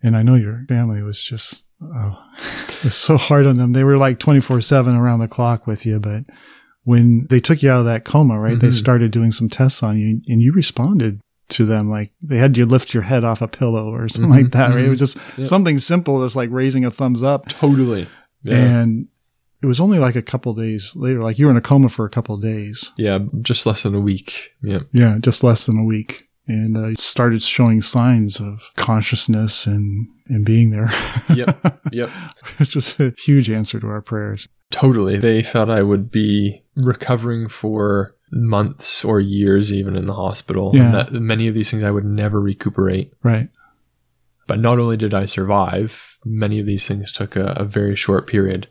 And 0.03 0.17
I 0.17 0.23
know 0.23 0.35
your 0.37 0.65
family 0.69 1.03
was 1.03 1.23
just, 1.23 1.65
oh, 1.83 2.23
it's 2.85 2.95
so 2.95 3.17
hard 3.17 3.47
on 3.47 3.57
them. 3.57 3.73
They 3.73 3.85
were 3.85 3.99
like 3.99 4.19
24 4.21 4.61
7 4.61 4.95
around 4.95 5.19
the 5.21 5.29
clock 5.29 5.67
with 5.67 5.85
you. 5.85 5.99
But 5.99 6.25
when 6.85 7.27
they 7.31 7.41
took 7.41 7.63
you 7.63 7.71
out 7.71 7.81
of 7.81 7.87
that 7.87 8.05
coma, 8.05 8.39
right, 8.39 8.59
they 8.59 8.69
Mhm. 8.69 8.73
started 8.79 9.11
doing 9.11 9.33
some 9.33 9.49
tests 9.49 9.83
on 9.83 9.99
you 9.99 10.21
and 10.29 10.41
you 10.41 10.53
responded 10.53 11.21
to 11.53 11.65
them. 11.65 11.89
Like 11.91 12.13
they 12.23 12.37
had 12.39 12.57
you 12.59 12.67
lift 12.67 12.93
your 12.95 13.03
head 13.05 13.25
off 13.25 13.41
a 13.43 13.49
pillow 13.49 13.91
or 13.95 14.09
something 14.09 14.31
Mhm, 14.31 14.43
like 14.43 14.53
that, 14.53 14.75
right? 14.75 14.85
It 14.85 14.89
was 14.91 14.99
just 14.99 15.19
Yep. 15.39 15.47
something 15.49 15.79
simple 15.79 16.23
as 16.23 16.35
like 16.37 16.51
raising 16.51 16.85
a 16.85 16.91
thumbs 16.91 17.23
up. 17.23 17.49
Totally. 17.49 18.09
Yeah. 18.43 18.57
And 18.83 19.09
it 19.63 19.67
was 19.67 19.79
only 19.81 19.99
like 20.01 20.17
a 20.17 20.23
couple 20.23 20.53
days 20.55 20.95
later, 20.97 21.23
like 21.23 21.39
you 21.39 21.47
were 21.47 21.51
in 21.53 21.57
a 21.57 21.61
coma 21.61 21.89
for 21.89 22.05
a 22.05 22.11
couple 22.11 22.37
days. 22.37 22.91
yeah, 22.97 23.21
just 23.43 23.65
less 23.67 23.85
than 23.85 23.95
a 23.95 24.01
week. 24.01 24.51
Yeah. 24.63 24.81
Yeah, 24.93 25.19
just 25.21 25.45
less 25.45 25.67
than 25.67 25.79
a 25.79 25.85
week. 25.85 26.29
And 26.49 26.77
uh, 26.77 26.95
started 26.97 27.41
showing 27.43 27.81
signs 27.81 28.41
of 28.41 28.61
consciousness 28.77 29.65
and, 29.67 30.09
and 30.29 30.45
being 30.45 30.71
there. 30.71 30.91
Yep. 31.35 31.79
Yep. 31.93 32.11
Which 32.59 32.75
was 32.75 32.99
a 33.01 33.15
huge 33.17 33.49
answer 33.49 33.79
to 33.81 33.87
our 33.87 34.03
prayers. 34.03 34.49
Totally. 34.73 35.17
They 35.19 35.43
thought 35.43 35.71
I 35.71 35.83
would 35.83 36.11
be 36.11 36.63
recovering 36.75 37.49
for 37.49 38.17
months 38.33 39.05
or 39.05 39.21
years, 39.21 39.73
even 39.73 39.95
in 39.95 40.07
the 40.07 40.15
hospital. 40.15 40.73
Yeah. 40.75 40.85
And 40.87 40.95
that 40.95 41.13
many 41.13 41.47
of 41.49 41.55
these 41.55 41.71
things 41.71 41.83
I 41.83 41.91
would 41.91 42.05
never 42.05 42.41
recuperate. 42.41 43.13
Right. 43.23 43.49
But 44.49 44.59
not 44.59 44.79
only 44.79 44.97
did 44.97 45.15
I 45.15 45.27
survive, 45.27 46.19
many 46.25 46.59
of 46.59 46.67
these 46.67 46.89
things 46.89 47.13
took 47.13 47.37
a, 47.37 47.53
a 47.57 47.65
very 47.65 47.95
short 47.95 48.27
period. 48.27 48.69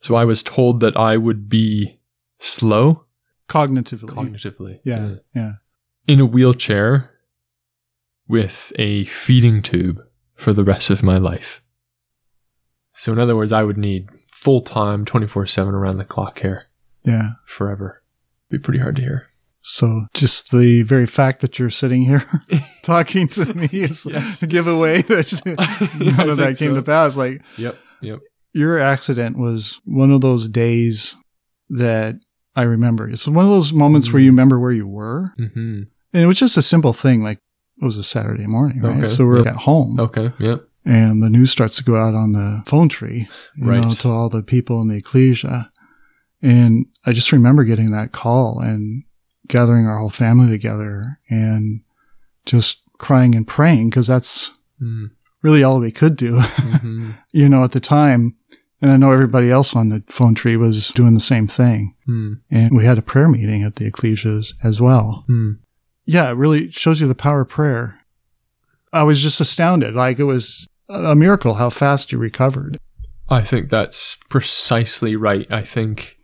So 0.00 0.14
I 0.14 0.24
was 0.24 0.42
told 0.42 0.80
that 0.80 0.96
I 0.96 1.16
would 1.16 1.48
be 1.48 1.98
slow 2.38 3.04
Cognitively. 3.48 4.08
cognitively. 4.08 4.80
yeah. 4.84 5.16
Yeah. 5.34 5.52
In 6.06 6.20
a 6.20 6.26
wheelchair 6.26 7.10
with 8.28 8.72
a 8.76 9.04
feeding 9.06 9.62
tube 9.62 9.98
for 10.34 10.52
the 10.52 10.64
rest 10.64 10.90
of 10.90 11.02
my 11.02 11.16
life. 11.18 11.62
So, 12.92 13.12
in 13.12 13.18
other 13.18 13.36
words, 13.36 13.52
I 13.52 13.62
would 13.62 13.76
need 13.78 14.08
full 14.24 14.60
time, 14.62 15.04
24 15.04 15.46
7 15.46 15.74
around 15.74 15.98
the 15.98 16.04
clock 16.04 16.34
care 16.34 16.66
Yeah. 17.04 17.32
forever. 17.44 18.02
Be 18.50 18.58
pretty 18.58 18.78
hard 18.80 18.96
to 18.96 19.02
hear. 19.02 19.26
So 19.60 20.06
just 20.14 20.52
the 20.52 20.82
very 20.82 21.06
fact 21.06 21.40
that 21.40 21.58
you're 21.58 21.70
sitting 21.70 22.02
here 22.02 22.24
talking 22.82 23.26
to 23.28 23.52
me 23.54 23.68
is 23.72 24.06
Yes. 24.10 24.42
a 24.42 24.46
giveaway 24.46 25.02
that 25.02 25.40
none 26.16 26.30
of 26.30 26.36
that 26.38 26.56
came 26.58 26.70
so. 26.70 26.74
to 26.76 26.82
pass. 26.82 27.16
Like 27.16 27.42
Yep. 27.58 27.76
Yep. 28.00 28.18
your 28.52 28.78
accident 28.78 29.36
was 29.38 29.80
one 29.84 30.12
of 30.12 30.20
those 30.20 30.48
days 30.48 31.16
that 31.70 32.16
I 32.54 32.62
remember. 32.62 33.08
It's 33.08 33.26
one 33.26 33.44
of 33.44 33.50
those 33.50 33.72
moments 33.72 34.12
where 34.12 34.22
you 34.22 34.30
remember 34.30 34.58
where 34.60 34.70
you 34.72 34.86
were. 34.86 35.32
hmm 35.36 35.82
And 36.12 36.22
it 36.22 36.26
was 36.26 36.38
just 36.38 36.56
a 36.56 36.62
simple 36.62 36.92
thing. 36.92 37.22
Like 37.22 37.38
it 37.80 37.84
was 37.84 37.96
a 37.96 38.04
Saturday 38.04 38.46
morning, 38.46 38.80
right? 38.82 38.98
Okay, 38.98 39.06
So 39.08 39.26
we're 39.26 39.42
yeah. 39.42 39.50
at 39.50 39.56
home 39.56 39.98
Okay. 39.98 40.32
Yep. 40.38 40.62
and 40.84 41.22
the 41.22 41.28
news 41.28 41.50
starts 41.50 41.76
to 41.78 41.84
go 41.84 41.96
out 41.96 42.14
on 42.14 42.32
the 42.32 42.62
phone 42.66 42.88
tree, 42.88 43.26
you 43.56 43.64
know, 43.64 43.80
Right. 43.88 43.90
to 43.90 44.08
all 44.08 44.28
the 44.28 44.42
people 44.42 44.80
in 44.80 44.88
the 44.88 44.96
ecclesia. 44.96 45.70
And 46.46 46.86
I 47.04 47.12
just 47.12 47.32
remember 47.32 47.64
getting 47.64 47.90
that 47.90 48.12
call 48.12 48.60
and 48.60 49.02
gathering 49.48 49.86
our 49.86 49.98
whole 49.98 50.10
family 50.10 50.48
together 50.48 51.18
and 51.28 51.80
just 52.44 52.82
crying 52.98 53.34
and 53.34 53.46
praying 53.46 53.90
because 53.90 54.06
that's 54.06 54.52
Mm. 54.80 55.10
really 55.42 55.62
all 55.62 55.80
we 55.80 55.90
could 55.90 56.16
do, 56.16 56.38
hmm 56.40 57.10
you 57.32 57.48
know, 57.48 57.64
at 57.64 57.72
the 57.72 57.80
time. 57.80 58.34
And 58.82 58.90
I 58.90 58.98
know 58.98 59.10
everybody 59.10 59.50
else 59.50 59.74
on 59.74 59.88
the 59.88 60.02
phone 60.06 60.34
tree 60.34 60.56
was 60.58 60.90
doing 60.90 61.14
the 61.14 61.20
same 61.20 61.46
thing. 61.48 61.94
Mm. 62.06 62.40
And 62.50 62.76
we 62.76 62.84
had 62.84 62.98
a 62.98 63.02
prayer 63.02 63.26
meeting 63.28 63.62
at 63.62 63.76
the 63.76 63.90
ecclesias 63.90 64.52
as 64.62 64.80
well. 64.82 65.24
Mm. 65.30 65.58
Yeah, 66.04 66.28
it 66.28 66.34
really 66.34 66.70
shows 66.70 67.00
you 67.00 67.08
the 67.08 67.14
power 67.14 67.40
of 67.40 67.48
prayer. 67.48 67.98
I 68.92 69.02
was 69.02 69.22
just 69.22 69.40
astounded. 69.40 69.94
Like 69.94 70.18
it 70.18 70.24
was 70.24 70.68
a 70.88 71.16
miracle 71.16 71.54
how 71.54 71.70
fast 71.70 72.12
you 72.12 72.18
recovered. 72.18 72.78
I 73.30 73.40
think 73.40 73.70
that's 73.70 74.18
precisely 74.28 75.16
right. 75.16 75.50
I 75.50 75.62
think 75.62 76.15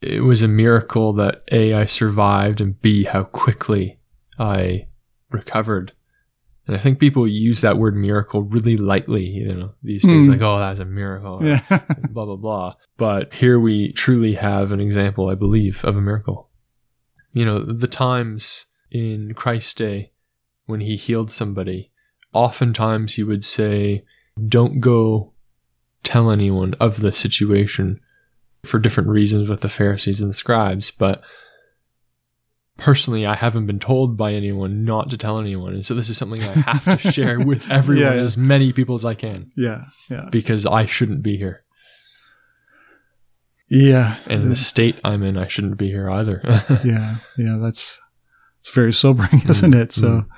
it 0.00 0.20
was 0.22 0.42
a 0.42 0.48
miracle 0.48 1.12
that 1.14 1.42
A, 1.50 1.74
I 1.74 1.86
survived, 1.86 2.60
and 2.60 2.80
B, 2.80 3.04
how 3.04 3.24
quickly 3.24 3.98
I 4.38 4.86
recovered. 5.30 5.92
And 6.66 6.76
I 6.76 6.78
think 6.80 6.98
people 6.98 7.26
use 7.26 7.62
that 7.62 7.78
word 7.78 7.96
miracle 7.96 8.42
really 8.42 8.76
lightly, 8.76 9.24
you 9.24 9.54
know, 9.54 9.72
these 9.82 10.02
days, 10.02 10.26
Hmm. 10.26 10.32
like, 10.32 10.42
oh, 10.42 10.58
that's 10.58 10.80
a 10.80 10.84
miracle, 10.84 11.40
Yeah. 11.42 11.60
blah, 12.10 12.26
blah, 12.26 12.36
blah. 12.36 12.74
But 12.98 13.32
here 13.34 13.58
we 13.58 13.92
truly 13.92 14.34
have 14.34 14.70
an 14.70 14.78
example, 14.80 15.28
I 15.28 15.34
believe, 15.34 15.82
of 15.84 15.96
a 15.96 16.00
miracle. 16.02 16.50
You 17.32 17.44
know, 17.46 17.58
the 17.60 17.86
times 17.86 18.66
in 18.90 19.32
Christ's 19.34 19.74
day 19.74 20.12
when 20.66 20.80
he 20.80 20.96
healed 20.96 21.30
somebody, 21.30 21.90
oftentimes 22.34 23.14
he 23.14 23.22
would 23.22 23.44
say, 23.44 24.04
don't 24.46 24.80
go 24.80 25.32
tell 26.04 26.30
anyone 26.30 26.74
of 26.74 27.00
the 27.00 27.12
situation 27.12 28.00
for 28.68 28.78
different 28.78 29.08
reasons 29.08 29.48
with 29.48 29.60
the 29.62 29.68
Pharisees 29.68 30.20
and 30.20 30.30
the 30.30 30.34
scribes, 30.34 30.90
but 30.90 31.22
personally, 32.76 33.26
I 33.26 33.34
haven't 33.34 33.66
been 33.66 33.80
told 33.80 34.16
by 34.16 34.32
anyone 34.34 34.84
not 34.84 35.10
to 35.10 35.16
tell 35.16 35.38
anyone. 35.40 35.74
And 35.74 35.84
so 35.84 35.94
this 35.94 36.08
is 36.08 36.16
something 36.18 36.40
I 36.42 36.52
have 36.52 37.02
to 37.02 37.12
share 37.12 37.40
with 37.40 37.68
everyone, 37.70 38.04
Yeah, 38.04 38.14
yeah. 38.14 38.20
as 38.22 38.36
many 38.36 38.72
people 38.72 38.94
as 38.94 39.04
I 39.04 39.14
can, 39.14 39.50
yeah. 39.56 39.84
Yeah. 40.10 40.28
because 40.30 40.64
I 40.66 40.86
shouldn't 40.86 41.22
be 41.22 41.36
here. 41.36 41.64
Yeah. 43.70 44.16
And 44.26 44.42
in 44.44 44.48
the 44.48 44.56
state 44.56 44.98
I'm 45.04 45.22
in, 45.22 45.36
I 45.36 45.46
shouldn't 45.46 45.76
be 45.76 45.88
here 45.88 46.08
either. 46.10 46.40
yeah. 46.84 47.16
Yeah. 47.36 47.58
That's, 47.60 48.00
it's 48.60 48.70
very 48.70 48.92
sobering, 48.92 49.42
isn't 49.48 49.74
it? 49.74 49.92
So 49.92 50.08
mm-hmm. 50.08 50.30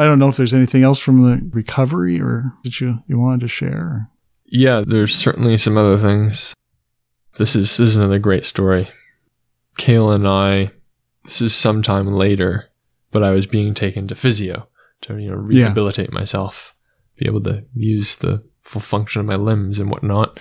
I 0.00 0.04
don't 0.04 0.18
know 0.20 0.28
if 0.28 0.36
there's 0.36 0.54
anything 0.54 0.84
else 0.84 0.98
from 1.00 1.22
the 1.22 1.50
recovery 1.52 2.20
or 2.20 2.52
that 2.62 2.80
you, 2.80 2.98
you 3.08 3.18
wanted 3.18 3.40
to 3.40 3.48
share. 3.48 4.10
yeah, 4.46 4.82
there's 4.86 5.14
certainly 5.14 5.56
some 5.58 5.76
other 5.76 5.98
things. 5.98 6.54
This 7.38 7.54
is 7.56 7.76
this 7.76 7.80
is 7.90 7.96
another 7.96 8.18
great 8.18 8.44
story. 8.44 8.90
Cayla 9.78 10.16
and 10.16 10.26
I, 10.28 10.70
this 11.24 11.40
is 11.40 11.54
sometime 11.54 12.08
later, 12.12 12.68
but 13.12 13.22
I 13.22 13.30
was 13.30 13.46
being 13.46 13.74
taken 13.74 14.08
to 14.08 14.14
physio 14.14 14.68
to 15.02 15.16
you 15.18 15.30
know 15.30 15.46
Yeah. 15.48 15.64
rehabilitate 15.66 16.12
myself, 16.12 16.74
be 17.16 17.26
able 17.26 17.42
to 17.44 17.64
use 17.74 18.16
the 18.18 18.42
full 18.62 18.80
function 18.82 19.20
of 19.20 19.26
my 19.26 19.36
limbs 19.36 19.78
and 19.78 19.90
whatnot, 19.90 20.40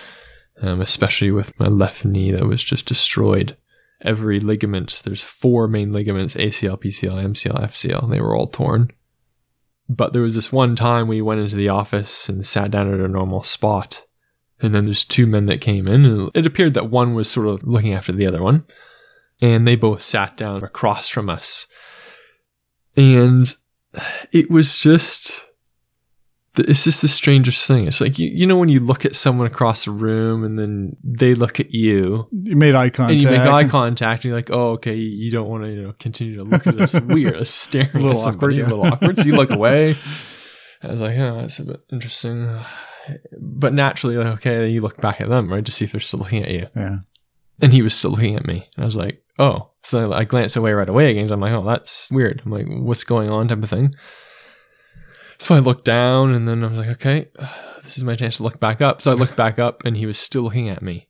um, 0.62 0.81
especially 0.81 1.31
with 1.31 1.57
my 1.60 1.67
left 1.67 2.03
knee 2.03 2.31
that 2.31 2.45
was 2.47 2.63
just 2.63 2.86
destroyed. 2.88 3.55
Every 4.01 4.39
ligament, 4.39 5.01
there's 5.05 5.23
four 5.23 5.67
main 5.67 5.91
ligaments 5.93 6.36
ACL, 6.36 6.79
PCL, 6.79 7.23
MCL, 7.23 7.63
FCL, 7.63 8.10
they 8.10 8.21
were 8.21 8.36
all 8.36 8.47
torn. 8.47 8.91
But 9.89 10.13
there 10.13 10.21
was 10.21 10.36
this 10.36 10.51
one 10.51 10.75
time 10.75 11.07
we 11.07 11.21
went 11.21 11.41
into 11.41 11.55
the 11.55 11.69
office 11.69 12.27
and 12.27 12.45
sat 12.45 12.71
down 12.71 12.93
at 12.93 12.99
a 12.99 13.07
normal 13.07 13.43
spot. 13.43 14.05
And 14.60 14.74
then 14.74 14.86
there's 14.86 15.04
two 15.04 15.28
men 15.28 15.46
that 15.48 15.62
came 15.62 15.88
in, 15.88 16.04
and 16.06 16.32
it 16.34 16.46
appeared 16.46 16.74
that 16.74 16.89
one 16.89 17.13
was 17.13 17.30
sort 17.30 17.48
of 17.48 17.63
looking 17.63 17.93
after 17.93 18.12
the 18.12 18.26
other 18.28 18.41
one. 18.41 18.65
And 19.39 19.67
they 19.67 19.76
both 19.76 20.02
sat 20.02 20.36
down 20.36 20.63
across 20.63 21.08
from 21.10 21.30
us. 21.30 21.67
And 22.96 23.54
it 24.32 24.50
was 24.50 24.80
just, 24.80 25.48
it's 26.58 26.86
just 26.86 27.04
the 27.04 27.08
strangest 27.08 27.67
thing. 27.67 27.86
It's 27.86 28.02
like, 28.02 28.17
you, 28.17 28.30
you 28.34 28.48
know, 28.48 28.58
when 28.58 28.70
you 28.70 28.80
look 28.80 29.06
at 29.06 29.15
someone 29.15 29.46
across 29.46 29.86
the 29.86 29.91
room 29.91 30.43
and 30.43 30.58
then 30.58 30.98
they 31.04 31.36
look 31.36 31.60
at 31.60 31.70
you 31.72 32.28
You 32.32 32.56
made 32.56 32.74
eye 32.74 32.89
contact. 32.89 33.12
and 33.12 33.22
you 33.22 33.30
make 33.30 33.41
eye 33.48 33.67
contact 33.67 34.24
and 34.24 34.30
you're 34.30 34.38
like, 34.39 34.50
oh, 34.50 34.72
okay, 34.72 34.96
you 34.96 35.30
don't 35.30 35.48
want 35.48 35.65
to, 35.65 35.70
you 35.70 35.82
know, 35.84 35.93
continue 36.00 36.38
to 36.38 36.43
look 36.43 36.65
at 36.65 36.76
this 36.76 37.00
weird, 37.02 37.48
staring 37.48 37.89
A 37.96 38.00
little 38.00 38.22
awkward, 38.22 38.56
yeah. 38.56 38.63
a 38.63 38.70
little 38.70 38.86
awkward. 38.86 39.20
So 39.20 39.26
you 39.26 39.36
look 39.36 39.52
away. 39.52 39.96
I 40.82 40.88
was 40.88 41.02
like, 41.02 41.15
yeah, 41.15 41.34
that's 41.34 41.60
a 41.60 41.65
bit 41.65 41.82
interesting. 41.91 42.60
But 43.39 43.74
naturally, 43.74 44.17
like, 44.17 44.28
okay, 44.38 44.70
you 44.70 44.82
look 44.82 45.00
back 45.02 45.22
at 45.22 45.30
them, 45.30 45.52
right, 45.52 45.65
to 45.65 45.72
see 45.72 45.86
if 45.86 45.91
they're 45.91 46.02
still 46.02 46.20
looking 46.20 46.43
at 46.43 46.52
you. 46.52 46.67
Yeah. 46.76 46.98
And 47.62 47.74
he 47.74 47.82
was 47.82 47.93
still 47.93 48.12
looking 48.12 48.36
at 48.36 48.46
me. 48.46 48.70
And 48.76 48.84
I 48.84 48.86
was 48.86 48.96
like, 48.96 49.24
oh. 49.39 49.72
So 49.82 50.13
I 50.13 50.24
glance 50.26 50.56
away 50.56 50.74
right 50.74 50.89
away 50.89 51.12
again. 51.12 51.32
I'm 51.32 51.39
like, 51.39 51.54
oh, 51.54 51.65
that's 51.65 52.12
weird. 52.12 52.41
I'm 52.46 52.52
like, 52.52 52.65
what's 52.67 53.04
going 53.04 53.30
on 53.32 53.48
type 53.48 53.63
of 53.63 53.70
thing. 53.70 53.93
So 55.39 55.56
I 55.56 55.60
looked 55.60 55.86
down 55.86 56.34
and 56.34 56.48
then 56.48 56.63
I 56.63 56.67
was 56.67 56.78
like, 56.78 56.89
okay, 56.89 57.28
this 57.84 57.98
is 57.98 58.04
my 58.04 58.15
chance 58.15 58.38
to 58.38 58.43
look 58.43 58.60
back 58.60 58.82
up. 58.82 59.02
So 59.02 59.12
I 59.12 59.15
looked 59.15 59.36
back 59.36 59.60
up 59.60 59.84
and 59.86 59.98
he 59.98 60.06
was 60.06 60.20
still 60.20 60.43
looking 60.43 60.70
at 60.70 60.82
me. 60.82 61.08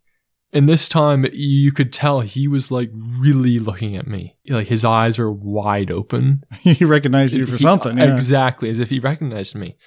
And 0.54 0.70
this 0.70 0.88
time 0.88 1.26
you 1.34 1.72
could 1.74 1.92
tell 1.92 2.22
he 2.22 2.48
was 2.48 2.72
like 2.72 2.90
really 2.94 3.60
looking 3.60 3.98
at 3.98 4.08
me. 4.08 4.38
Like 4.48 4.68
his 4.68 4.86
eyes 4.86 5.18
were 5.20 5.32
wide 5.32 5.92
open. 5.92 6.44
he 6.62 6.86
recognized 6.86 7.36
you 7.36 7.46
for 7.46 7.58
He- 7.58 7.64
something. 7.64 7.98
Yeah. 7.98 8.14
Exactly, 8.14 8.70
as 8.70 8.80
if 8.80 8.90
he 8.90 9.00
recognized 9.00 9.56
me. 9.56 9.78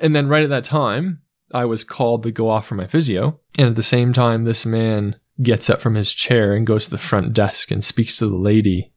And 0.00 0.16
then 0.16 0.28
right 0.28 0.42
at 0.42 0.50
that 0.50 0.64
time, 0.64 1.20
I 1.52 1.64
was 1.64 1.84
called 1.84 2.22
to 2.24 2.30
go 2.30 2.48
off 2.48 2.66
for 2.66 2.74
my 2.74 2.86
physio. 2.86 3.40
And 3.58 3.68
at 3.68 3.76
the 3.76 3.82
same 3.82 4.12
time, 4.12 4.44
this 4.44 4.64
man 4.64 5.16
gets 5.42 5.68
up 5.70 5.80
from 5.80 5.94
his 5.94 6.12
chair 6.12 6.54
and 6.54 6.66
goes 6.66 6.84
to 6.84 6.90
the 6.90 6.98
front 6.98 7.32
desk 7.32 7.70
and 7.70 7.82
speaks 7.84 8.16
to 8.18 8.26
the 8.26 8.36
lady. 8.36 8.92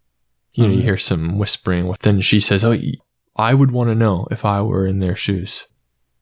You 0.53 0.67
know, 0.67 0.73
you 0.73 0.79
Mhm. 0.81 0.83
hear 0.83 0.97
some 0.97 1.37
whispering. 1.39 1.93
Then 2.01 2.21
she 2.21 2.39
says, 2.39 2.63
Oh, 2.63 2.77
I 3.35 3.53
would 3.55 3.71
want 3.71 3.89
to 3.89 3.95
know 3.95 4.27
if 4.29 4.45
I 4.45 4.61
were 4.61 4.85
in 4.85 4.99
their 4.99 5.15
shoes. 5.15 5.67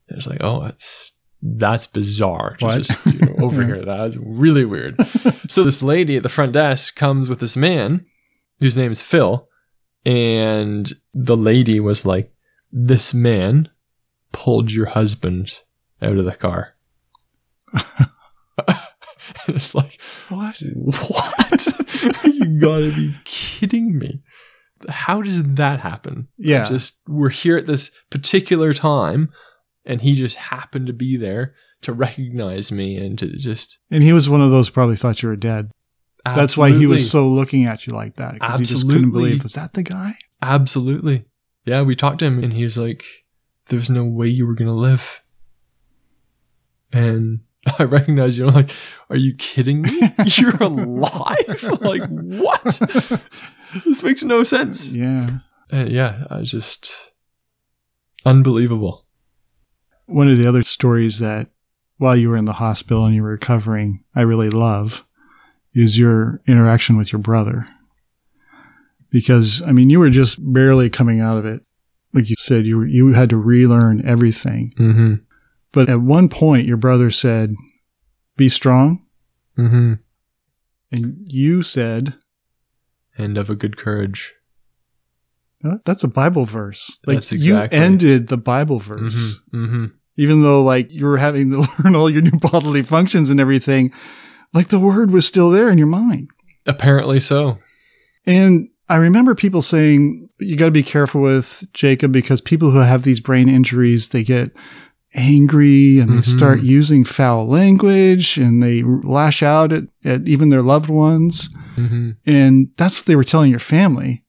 And 0.08 0.18
it's 0.18 0.28
like, 0.28 0.42
oh, 0.42 0.64
that's 0.64 1.12
that's 1.44 1.88
bizarre 1.88 2.56
to 2.60 2.66
What? 2.66 2.84
just 2.84 3.06
you 3.08 3.20
know, 3.26 3.36
overhear 3.46 3.78
that. 3.84 3.86
That's 3.98 4.16
really 4.18 4.64
weird. 4.64 4.96
so 5.50 5.64
this 5.64 5.82
lady 5.82 6.16
at 6.18 6.24
the 6.24 6.30
front 6.30 6.54
desk 6.54 6.96
comes 6.96 7.30
with 7.30 7.40
this 7.40 7.58
man 7.58 8.06
whose 8.60 8.78
name 8.78 8.92
is 8.92 9.02
Phil, 9.02 9.48
and 10.06 10.94
the 11.14 11.36
lady 11.38 11.80
was 11.80 12.06
like, 12.06 12.32
"This 12.72 13.14
man 13.14 13.70
pulled 14.32 14.72
your 14.72 14.88
husband 14.88 15.60
out 16.02 16.18
of 16.18 16.26
the 16.26 16.36
car." 16.36 16.76
And 19.48 19.56
it's 19.56 19.74
like, 19.74 20.00
What? 20.30 20.62
what? 20.76 21.68
you 22.26 22.60
gotta 22.60 22.94
be 22.96 23.16
kidding 23.24 23.98
me. 23.98 24.22
How 24.90 25.22
does 25.22 25.44
that 25.44 25.80
happen? 25.80 26.28
Yeah. 26.38 26.66
Just 26.66 27.02
we're 27.08 27.30
here 27.30 27.58
at 27.58 27.68
this 27.68 27.92
particular 28.10 28.74
time 28.74 29.32
and 29.86 30.02
he 30.02 30.16
just 30.16 30.38
happened 30.38 30.88
to 30.88 30.94
be 30.94 31.18
there 31.18 31.54
to 31.82 31.94
recognize 31.94 32.72
me 32.72 32.98
and 32.98 33.18
to 33.20 33.28
just 33.38 33.80
And 33.90 34.04
he 34.04 34.14
was 34.14 34.30
one 34.30 34.42
of 34.42 34.52
those 34.52 34.68
who 34.68 34.74
probably 34.74 34.96
thought 34.96 35.22
you 35.22 35.30
were 35.30 35.36
dead. 35.36 35.72
That's 36.24 36.58
why 36.58 36.72
he 36.72 36.86
was 36.86 37.10
so 37.10 37.28
looking 37.28 37.66
at 37.66 37.88
you 37.88 37.94
like 37.94 38.16
that 38.16 38.34
because 38.36 38.60
he 38.60 38.66
just 38.66 38.88
couldn't 38.88 39.12
believe 39.12 39.44
was 39.44 39.54
that 39.54 39.74
the 39.74 39.84
guy? 39.84 40.14
Absolutely. 40.42 41.26
Yeah, 41.66 41.82
we 41.84 41.96
talked 41.96 42.20
to 42.20 42.26
him 42.26 42.44
and 42.44 42.54
he 42.54 42.64
was 42.64 42.78
like, 42.78 43.04
There's 43.68 43.90
no 43.90 44.04
way 44.04 44.28
you 44.28 44.46
were 44.46 44.56
gonna 44.56 44.76
live. 44.76 45.21
And 46.94 47.42
I 47.80 47.84
recognize 47.84 48.38
you. 48.38 48.48
I'm 48.48 48.54
like, 48.54 48.76
Are 49.10 49.18
you 49.18 49.34
kidding 49.36 49.82
me? 49.82 50.02
You're 50.26 50.56
alive? 50.58 51.64
like, 51.82 52.08
what? 52.10 52.64
this 53.86 54.04
makes 54.04 54.24
no 54.24 54.44
sense. 54.44 54.92
Yeah. 54.92 55.40
Uh, 55.72 55.86
yeah, 55.88 56.26
I 56.30 56.42
just 56.42 57.12
unbelievable. 58.26 59.06
One 60.06 60.28
of 60.28 60.38
the 60.38 60.48
other 60.48 60.64
stories 60.64 61.20
that 61.20 61.48
while 61.98 62.18
you 62.18 62.30
were 62.30 62.38
in 62.38 62.46
the 62.46 62.54
hospital 62.54 63.06
and 63.06 63.16
you 63.16 63.24
were 63.24 63.30
recovering, 63.30 64.04
I 64.16 64.22
really 64.22 64.50
love 64.50 65.06
is 65.74 65.98
your 65.98 66.42
interaction 66.48 66.98
with 66.98 67.14
your 67.14 67.22
brother. 67.22 67.68
Because 69.10 69.62
I 69.62 69.72
mean, 69.72 69.90
you 69.90 70.00
were 70.00 70.10
just 70.10 70.40
barely 70.54 70.90
coming 70.90 71.22
out 71.22 71.38
of 71.38 71.46
it. 71.46 71.62
Like 72.14 72.30
you 72.30 72.36
said, 72.38 72.66
you 72.66 72.78
were, 72.78 72.88
you 72.88 73.14
had 73.14 73.30
to 73.30 73.38
relearn 73.38 74.06
everything. 74.06 74.74
Mm-hmm. 74.78 75.14
But 75.74 75.90
at 75.90 76.02
one 76.02 76.28
point, 76.30 76.68
your 76.68 76.78
brother 76.78 77.12
said, 77.12 77.56
"Be 78.38 78.50
strong," 78.50 79.06
Mm-hmm. 79.58 79.94
and 80.92 81.16
you 81.26 81.62
said, 81.62 82.16
And 83.18 83.38
of 83.38 83.50
a 83.50 83.56
good 83.56 83.78
courage. 83.78 84.34
"Uh, 85.64 85.78
"That's 85.86 86.04
a 86.04 86.08
Bible 86.10 86.46
verse." 86.46 86.98
Like 87.06 87.18
That's 87.18 87.32
exactly- 87.32 87.78
you 87.78 87.84
ended 87.84 88.28
the 88.28 88.38
Bible 88.38 88.80
verse. 88.80 89.40
Mm-hmm. 89.54 89.66
Mm-hmm. 89.66 89.86
even 90.18 90.42
though 90.44 90.64
like 90.64 90.92
you 90.92 91.06
were 91.06 91.18
having 91.18 91.52
to 91.52 91.60
learn 91.84 91.96
all 91.96 92.10
your 92.10 92.22
new 92.22 92.38
bodily 92.40 92.82
functions 92.82 93.30
and 93.30 93.40
everything, 93.40 93.92
like 94.54 94.68
the 94.70 94.80
word 94.80 95.12
was 95.12 95.26
still 95.26 95.50
there 95.52 95.70
in 95.70 95.78
your 95.78 95.88
mind. 95.88 96.30
Apparently 96.66 97.20
so. 97.20 97.60
And 98.26 98.68
I 98.90 98.98
remember 98.98 99.34
people 99.36 99.62
saying 99.62 100.28
you 100.40 100.56
got 100.58 100.66
to 100.66 100.72
be 100.72 100.84
careful 100.84 101.22
with 101.22 101.64
Jacob 101.74 102.12
because 102.12 102.42
people 102.42 102.72
who 102.72 102.80
have 102.80 103.04
these 103.04 103.20
brain 103.22 103.48
injuries, 103.50 104.10
they 104.10 104.24
get 104.24 104.52
angry 105.14 106.00
and 106.00 106.10
they 106.12 106.18
Mhm. 106.18 106.24
start 106.24 106.62
using 106.62 107.04
foul 107.04 107.48
language 107.48 108.38
and 108.38 108.62
they 108.64 108.82
lash 108.84 109.44
out 109.44 109.72
at, 109.74 109.84
at 110.06 110.28
even 110.28 110.50
their 110.50 110.62
loved 110.62 110.90
ones. 110.90 111.50
Mm-hmm. 111.76 112.12
And 112.26 112.70
that's 112.78 112.98
what 113.00 113.06
they 113.06 113.16
were 113.16 113.24
telling 113.24 113.52
your 113.52 113.60
family. 113.60 114.24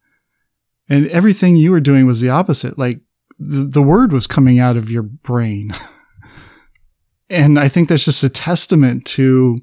And 0.89 1.07
everything 1.09 1.57
you 1.57 1.71
were 1.71 1.81
doing 1.81 2.07
was 2.07 2.21
the 2.21 2.31
opposite. 2.31 2.79
Like 2.79 3.01
the, 3.39 3.65
the 3.65 3.83
word 3.83 4.13
was 4.13 4.27
coming 4.27 4.59
out 4.59 4.77
of 4.77 4.91
your 4.91 5.03
brain. 5.05 5.73
and 7.31 7.59
I 7.59 7.69
think 7.69 7.89
that's 7.89 8.05
just 8.05 8.25
a 8.25 8.29
testament 8.29 9.05
to 9.07 9.59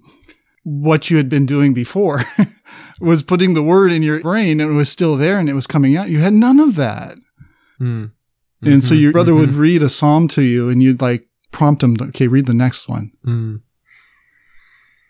what 0.64 1.10
you 1.10 1.18
had 1.18 1.30
been 1.30 1.46
doing 1.46 1.74
before 1.74 2.24
was 3.00 3.24
putting 3.24 3.54
the 3.54 3.64
word 3.64 3.92
in 3.92 4.04
your 4.04 4.20
brain 4.22 4.60
and 4.60 4.72
it 4.72 4.76
was 4.76 4.90
still 4.90 5.16
there 5.16 5.38
and 5.40 5.50
it 5.50 5.54
was 5.54 5.68
coming 5.68 5.96
out. 5.96 6.10
You 6.10 6.20
had 6.20 6.34
none 6.34 6.60
of 6.60 6.76
that. 6.76 7.16
Mm. 7.80 8.12
And 8.62 8.84
so 8.84 8.94
your 8.94 9.12
brother 9.14 9.34
would 9.34 9.52
Mhm. 9.52 9.58
read 9.58 9.84
a 9.84 9.90
psalm 9.90 10.28
to 10.30 10.42
you 10.42 10.70
and 10.70 10.84
you'd 10.84 11.02
like 11.02 11.28
prompt 11.52 11.82
him, 11.82 11.96
to, 11.98 12.06
okay, 12.06 12.28
read 12.28 12.46
the 12.46 12.54
next 12.54 12.90
one. 12.90 13.12
Mm. 13.26 13.62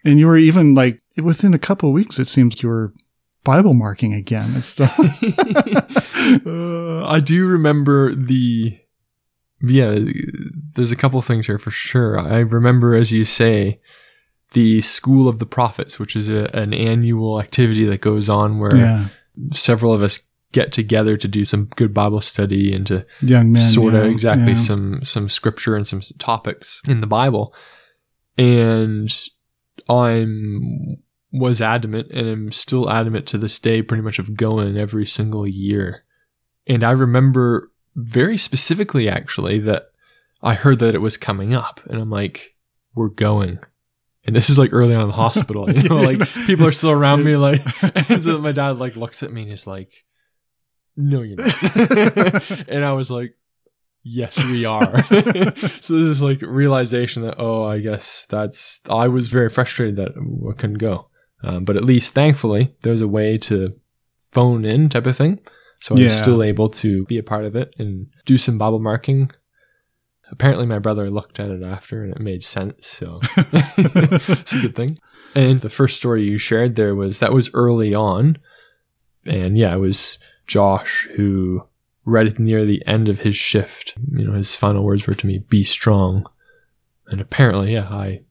And 0.06 0.20
you 0.20 0.28
were 0.28 0.38
even 0.38 0.76
like 0.76 1.02
within 1.18 1.54
a 1.54 1.60
couple 1.60 1.90
of 1.90 1.94
weeks, 1.94 2.20
it 2.20 2.26
seems 2.26 2.62
you 2.62 2.70
were 2.70 2.94
Bible 3.44 3.74
marking 3.74 4.14
again 4.14 4.54
and 4.54 4.64
stuff. 4.64 4.98
Uh, 6.46 7.06
I 7.08 7.22
do 7.22 7.48
remember 7.48 8.14
the. 8.14 8.78
Yeah, 9.62 9.98
there's 10.76 10.92
a 10.92 10.96
couple 10.96 11.20
things 11.22 11.48
here 11.48 11.58
for 11.58 11.72
sure. 11.72 12.20
I 12.20 12.40
remember, 12.40 12.94
as 12.94 13.12
you 13.12 13.26
say, 13.26 13.80
the 14.52 14.82
School 14.82 15.28
of 15.28 15.40
the 15.40 15.46
Prophets, 15.46 15.98
which 15.98 16.16
is 16.16 16.30
a, 16.30 16.54
an 16.56 16.74
annual 16.74 17.40
activity 17.40 17.84
that 17.86 18.02
goes 18.02 18.30
on 18.30 18.60
where 18.60 18.76
yeah. 18.76 19.08
several 19.54 19.94
of 19.94 20.04
us 20.04 20.22
get 20.52 20.72
together 20.72 21.16
to 21.18 21.28
do 21.28 21.46
some 21.46 21.66
good 21.76 21.94
Bible 21.94 22.22
study 22.22 22.74
and 22.74 22.88
to 22.88 23.06
Young 23.22 23.52
men. 23.54 23.62
sort 23.62 23.94
of 23.94 24.06
yeah, 24.06 24.12
exactly 24.12 24.52
yeah. 24.52 24.58
some 24.58 25.04
some 25.04 25.30
scripture 25.30 25.76
and 25.76 25.88
some 25.88 26.02
topics 26.18 26.82
in 26.88 27.02
the 27.02 27.08
Bible, 27.08 27.54
and 28.38 29.16
I'm 29.90 30.98
was 31.32 31.62
adamant 31.62 32.10
and 32.12 32.28
am 32.28 32.52
still 32.52 32.90
adamant 32.90 33.28
to 33.28 33.38
this 33.38 33.60
day, 33.60 33.82
pretty 33.82 34.02
much 34.02 34.18
of 34.18 34.36
going 34.36 34.78
every 34.78 35.06
single 35.06 35.48
year. 35.48 36.04
And 36.66 36.84
I 36.84 36.92
remember 36.92 37.72
very 37.96 38.38
specifically, 38.38 39.08
actually, 39.08 39.60
that 39.60 39.90
I 40.42 40.56
heard 40.56 40.80
that 40.80 40.96
it 40.96 41.02
was 41.02 41.18
coming 41.18 41.54
up, 41.54 41.82
and 41.86 42.02
I'm 42.02 42.10
like, 42.10 42.56
"We're 42.96 43.10
going." 43.10 43.60
And 44.26 44.36
this 44.36 44.50
is 44.50 44.60
like 44.60 44.74
early 44.74 44.94
on 44.94 45.02
in 45.02 45.08
the 45.08 45.14
hospital, 45.28 45.70
you 45.72 45.84
know, 45.90 45.98
like 45.98 46.28
people 46.46 46.68
are 46.68 46.72
still 46.72 46.92
around 46.92 47.24
me, 47.24 47.36
like, 47.36 47.62
and 48.10 48.24
so 48.24 48.40
my 48.40 48.52
dad 48.52 48.78
like 48.78 48.96
looks 48.96 49.24
at 49.24 49.32
me 49.32 49.42
and 49.42 49.52
he's 49.52 49.68
like, 49.68 50.06
"No, 50.96 51.22
you're 51.22 51.38
not." 51.38 52.68
and 52.68 52.84
I 52.84 52.94
was 52.94 53.10
like, 53.10 53.36
"Yes, 54.04 54.44
we 54.44 54.66
are." 54.66 55.04
so 55.04 55.94
this 55.94 56.08
is 56.08 56.22
like 56.22 56.42
realization 56.42 57.24
that 57.24 57.36
oh, 57.38 57.64
I 57.64 57.80
guess 57.80 58.26
that's. 58.26 58.82
I 58.90 59.08
was 59.08 59.28
very 59.28 59.50
frustrated 59.50 59.96
that 59.98 60.12
I 60.50 60.54
couldn't 60.54 60.78
go, 60.78 61.08
um, 61.44 61.66
but 61.66 61.78
at 61.78 61.86
least 61.86 62.14
thankfully 62.14 62.76
there 62.82 62.92
was 62.92 63.02
a 63.02 63.08
way 63.08 63.38
to 63.40 63.80
phone 64.32 64.66
in 64.66 64.90
type 64.90 65.06
of 65.06 65.18
thing, 65.18 65.40
so 65.80 65.96
I 65.96 66.02
was 66.02 66.18
still 66.18 66.44
able 66.44 66.70
to 66.70 67.06
be 67.06 67.18
a 67.18 67.24
part 67.24 67.46
of 67.46 67.56
it 67.56 67.74
and 67.78 68.08
do 68.26 68.38
some 68.38 68.58
Bible 68.58 68.80
marking. 68.80 69.32
Apparently, 70.32 70.68
my 70.68 70.78
brother 70.78 71.10
looked 71.10 71.40
at 71.40 71.50
it 71.50 71.64
after 71.64 72.04
and 72.04 72.14
it 72.14 72.22
made 72.22 72.44
sense, 72.44 72.86
so 72.86 73.20
it's 73.38 74.54
a 74.54 74.62
good 74.62 74.76
thing. 74.76 74.98
And 75.34 75.62
the 75.62 75.70
first 75.70 75.98
story 75.98 76.24
you 76.24 76.38
shared 76.38 76.76
there 76.76 76.96
was 76.96 77.20
that 77.20 77.34
was 77.34 77.50
early 77.54 77.96
on, 77.96 78.38
and 79.26 79.58
yeah, 79.58 79.74
it 79.74 79.80
was 79.80 80.20
Josh 80.50 81.08
who 81.16 81.66
right 82.06 82.38
near 82.40 82.66
the 82.66 82.86
end 82.86 83.08
of 83.08 83.20
his 83.20 83.36
shift, 83.38 83.94
you 84.12 84.26
know, 84.28 84.34
his 84.34 84.56
final 84.56 84.84
words 84.84 85.06
were 85.08 85.14
to 85.14 85.28
me, 85.28 85.38
be 85.38 85.64
strong. 85.64 86.26
And 87.08 87.22
apparently, 87.22 87.74
yeah, 87.74 87.88
I 87.90 88.22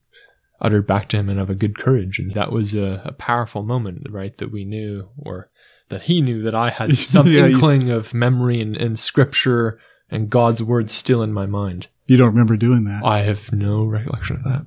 uttered 0.61 0.85
back 0.85 1.07
to 1.09 1.17
him 1.17 1.29
and 1.29 1.39
have 1.39 1.49
a 1.49 1.55
good 1.55 1.77
courage. 1.77 2.19
And 2.19 2.33
that 2.33 2.51
was 2.51 2.75
a, 2.75 3.01
a 3.05 3.11
powerful 3.13 3.63
moment, 3.63 4.05
right? 4.09 4.37
That 4.37 4.51
we 4.51 4.65
knew 4.65 5.09
or 5.17 5.49
that 5.87 6.03
he 6.03 6.21
knew 6.21 6.41
that 6.43 6.53
I 6.53 6.69
had 6.69 6.97
some 6.97 7.27
Yeah, 7.27 7.45
you- 7.47 7.55
inkling 7.55 7.89
of 7.89 8.13
memory 8.13 8.61
and, 8.61 8.75
and 8.77 8.99
scripture 8.99 9.79
and 10.11 10.29
God's 10.29 10.61
word 10.61 10.89
still 10.89 11.23
in 11.23 11.31
my 11.33 11.45
mind. 11.45 11.87
You 12.07 12.17
don't 12.17 12.27
remember 12.29 12.57
doing 12.57 12.83
that. 12.85 13.03
I 13.05 13.19
have 13.23 13.51
no 13.53 13.85
recollection 13.85 14.37
of 14.37 14.43
that. 14.43 14.65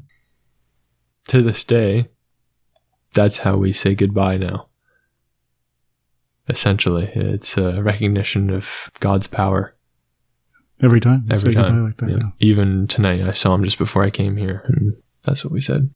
To 1.28 1.42
this 1.42 1.64
day, 1.64 2.08
that's 3.14 3.38
how 3.38 3.56
we 3.56 3.72
say 3.72 3.94
goodbye 3.94 4.36
now. 4.38 4.68
Essentially, 6.48 7.10
it's 7.14 7.56
a 7.56 7.82
recognition 7.82 8.50
of 8.50 8.90
God's 9.00 9.26
power 9.26 9.74
Every 10.82 10.98
time. 10.98 11.28
every 11.30 11.54
time. 11.54 11.84
Like 11.84 11.96
that. 11.98 12.10
Yeah. 12.10 12.30
Even 12.40 12.88
tonight, 12.88 13.22
I 13.22 13.32
saw 13.32 13.54
him 13.54 13.62
just 13.62 13.78
before 13.78 14.02
I 14.02 14.10
came 14.10 14.36
here, 14.36 14.64
and 14.66 14.96
that's 15.22 15.44
what 15.44 15.52
we 15.52 15.60
said. 15.60 15.94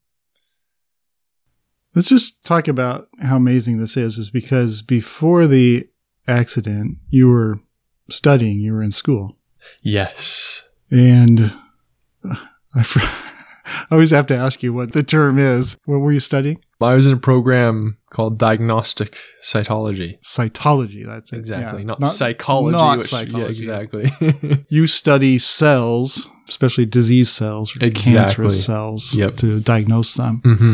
Let's 1.93 2.07
just 2.07 2.45
talk 2.45 2.69
about 2.69 3.09
how 3.21 3.35
amazing 3.35 3.79
this 3.79 3.97
is, 3.97 4.17
is 4.17 4.29
because 4.29 4.81
before 4.81 5.45
the 5.47 5.89
accident, 6.27 6.99
you 7.09 7.27
were 7.27 7.59
studying, 8.09 8.59
you 8.59 8.71
were 8.71 8.83
in 8.83 8.91
school. 8.91 9.37
Yes. 9.81 10.69
And 10.89 11.53
uh, 12.23 12.35
I, 12.75 12.83
I 13.67 13.87
always 13.91 14.11
have 14.11 14.27
to 14.27 14.35
ask 14.35 14.63
you 14.63 14.73
what 14.73 14.93
the 14.93 15.03
term 15.03 15.37
is. 15.37 15.77
What 15.85 15.97
were 15.99 16.11
you 16.11 16.19
studying? 16.19 16.59
I 16.81 16.93
was 16.93 17.05
in 17.07 17.13
a 17.13 17.17
program 17.17 17.97
called 18.09 18.37
Diagnostic 18.39 19.17
Cytology. 19.43 20.19
Cytology. 20.21 21.05
That's 21.05 21.33
it. 21.33 21.39
Exactly. 21.39 21.81
Yeah. 21.81 21.95
Not, 21.99 22.09
psychology. 22.11 22.77
Not 22.77 22.97
which- 22.99 23.07
psychology. 23.07 23.63
Yeah, 23.65 23.79
exactly. 23.79 24.65
You 24.69 24.87
study 24.87 25.37
cells, 25.37 26.29
especially 26.47 26.85
disease 26.85 27.29
cells, 27.29 27.75
or 27.75 27.85
Exactly. 27.85 28.13
cancerous 28.13 28.65
cells, 28.65 29.13
Yep. 29.15 29.35
to 29.37 29.59
diagnose 29.59 30.13
them. 30.15 30.41
hmm 30.43 30.73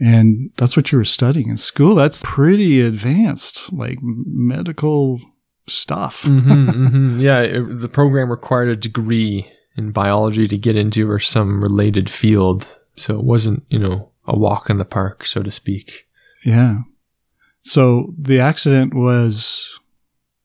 And 0.00 0.50
that's 0.56 0.76
what 0.76 0.90
you 0.92 0.98
were 0.98 1.04
studying 1.04 1.48
in 1.48 1.56
school. 1.56 1.94
That's 1.94 2.20
pretty 2.24 2.80
advanced, 2.80 3.72
like 3.72 3.98
medical 4.02 5.20
stuff. 5.66 6.22
hmm 6.22 6.38
hmm 6.70 7.20
Yeah, 7.20 7.40
it, 7.40 7.78
the 7.78 7.88
program 7.88 8.30
required 8.30 8.68
a 8.68 8.76
degree 8.76 9.46
in 9.76 9.90
biology 9.92 10.46
to 10.48 10.56
get 10.58 10.76
into 10.76 11.10
or 11.10 11.18
some 11.18 11.62
related 11.62 12.08
field. 12.08 12.78
So 12.96 13.18
it 13.18 13.24
wasn't, 13.24 13.64
you 13.68 13.78
know, 13.78 14.10
a 14.26 14.38
walk 14.38 14.70
in 14.70 14.76
the 14.76 14.84
park, 14.84 15.26
so 15.26 15.42
to 15.42 15.50
speak. 15.50 16.06
Yeah. 16.44 16.78
So 17.62 18.12
the 18.18 18.40
accident 18.40 18.94
was 18.94 19.80